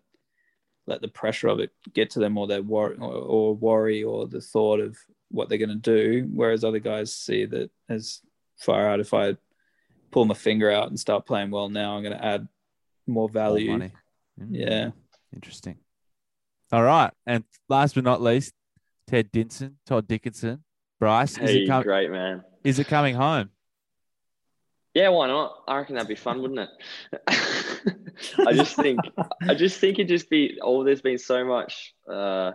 [0.88, 4.28] let the pressure of it get to them, or they worry, or, or worry, or
[4.28, 4.98] the thought of
[5.30, 6.28] what they're going to do.
[6.34, 8.22] Whereas other guys see that as
[8.58, 9.00] far out.
[9.00, 9.38] If I
[10.12, 12.48] pull my finger out and start playing well now, I'm going to add
[13.08, 13.72] more More value.
[13.72, 13.92] money.
[14.40, 14.48] Mm.
[14.52, 14.90] Yeah,
[15.34, 15.78] Interesting.
[16.72, 17.12] All right.
[17.26, 18.54] And last but not least,
[19.12, 20.64] Ted Dinson, Todd Dickinson.
[20.98, 22.44] Bryce, is, Hey, it com- great man.
[22.64, 23.50] is it coming home?
[24.94, 25.64] Yeah, why not?
[25.68, 26.70] I reckon that'd be fun, wouldn't it?
[28.48, 29.00] I just think,
[29.50, 30.60] I just think it'd just be.
[30.62, 32.52] Oh, there's been so much uh,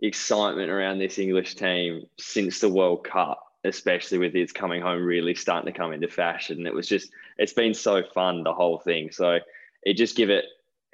[0.00, 5.34] excitement around this English team since the World Cup, especially with its coming home really
[5.34, 6.66] starting to come into fashion.
[6.66, 9.10] It was just, it's been so fun the whole thing.
[9.10, 9.38] So
[9.84, 10.44] it just give it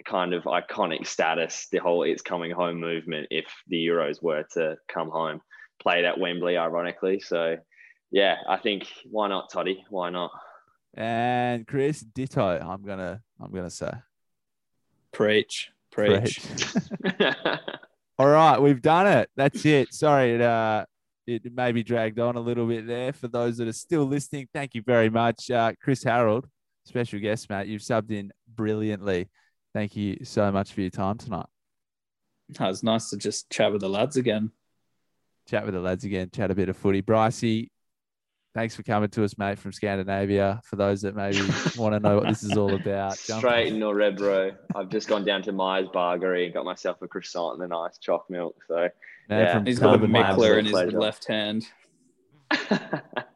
[0.05, 1.69] kind of iconic status.
[1.71, 3.29] The whole "it's coming home" movement.
[3.31, 5.41] If the Euros were to come home,
[5.81, 7.21] played at Wembley, ironically.
[7.21, 7.57] So
[8.11, 9.85] yeah, I think why not, Toddy?
[9.91, 10.31] Why not?
[10.95, 12.59] And Chris, ditto.
[12.61, 13.93] I'm gonna I'm gonna say.
[15.13, 16.41] preach, preach.
[17.03, 17.37] Great.
[18.19, 19.29] All right, we've done it.
[19.37, 19.93] That's it.
[19.93, 20.85] Sorry, it uh
[21.27, 23.13] it maybe dragged on a little bit there.
[23.13, 25.51] For those that are still listening, thank you very much.
[25.51, 26.47] Uh, Chris Harold,
[26.85, 27.67] special guest, mate.
[27.67, 29.29] You've subbed in brilliantly.
[29.75, 31.47] Thank you so much for your time tonight.
[32.61, 34.53] Oh, it's nice to just chat with the lads again.
[35.49, 37.03] Chat with the lads again, chat a bit of footy.
[37.03, 37.69] Brycey,
[38.55, 40.61] thanks for coming to us, mate, from Scandinavia.
[40.65, 41.41] For those that maybe
[41.77, 44.55] want to know what this is all about, Straight in Nørrebro.
[44.75, 47.99] I've just gone down to Meyers Bageri and got myself a croissant and a nice
[47.99, 48.57] choc milk.
[48.69, 48.89] So
[49.29, 49.63] Man, Yeah.
[49.65, 50.37] He's got a Melbourne.
[50.37, 51.01] Mickler in his pleasure.
[51.01, 51.67] left hand.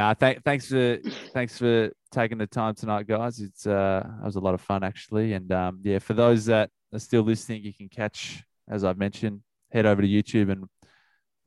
[0.00, 0.96] Nah, th- thanks for
[1.34, 3.38] thanks for taking the time tonight, guys.
[3.38, 6.70] It's uh, it was a lot of fun actually, and um, yeah, for those that
[6.94, 10.64] are still listening, you can catch, as I've mentioned, head over to YouTube and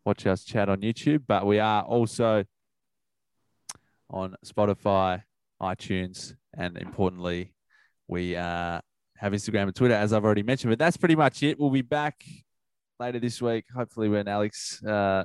[0.06, 1.24] watch us chat on YouTube.
[1.28, 2.44] But we are also
[4.12, 5.24] on Spotify,
[5.60, 7.56] iTunes, and importantly,
[8.08, 8.82] we uh,
[9.18, 10.70] have Instagram and Twitter, as I've already mentioned.
[10.70, 11.60] But that's pretty much it.
[11.60, 12.24] We'll be back
[13.00, 13.66] later this week.
[13.76, 15.24] Hopefully, when Alex uh,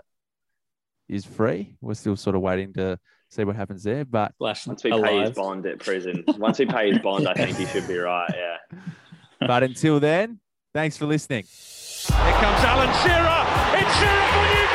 [1.10, 2.98] is free, we're still sort of waiting to
[3.30, 4.04] see what happens there.
[4.04, 7.34] But Flash Once we pay his bond at prison, once we pay his bond, I
[7.34, 8.32] think he should be right.
[8.34, 8.78] Yeah.
[9.46, 10.40] but until then,
[10.74, 11.44] thanks for listening.
[11.44, 13.80] Here comes Alan Shearer.
[13.80, 14.67] It's Shearer for Newcastle.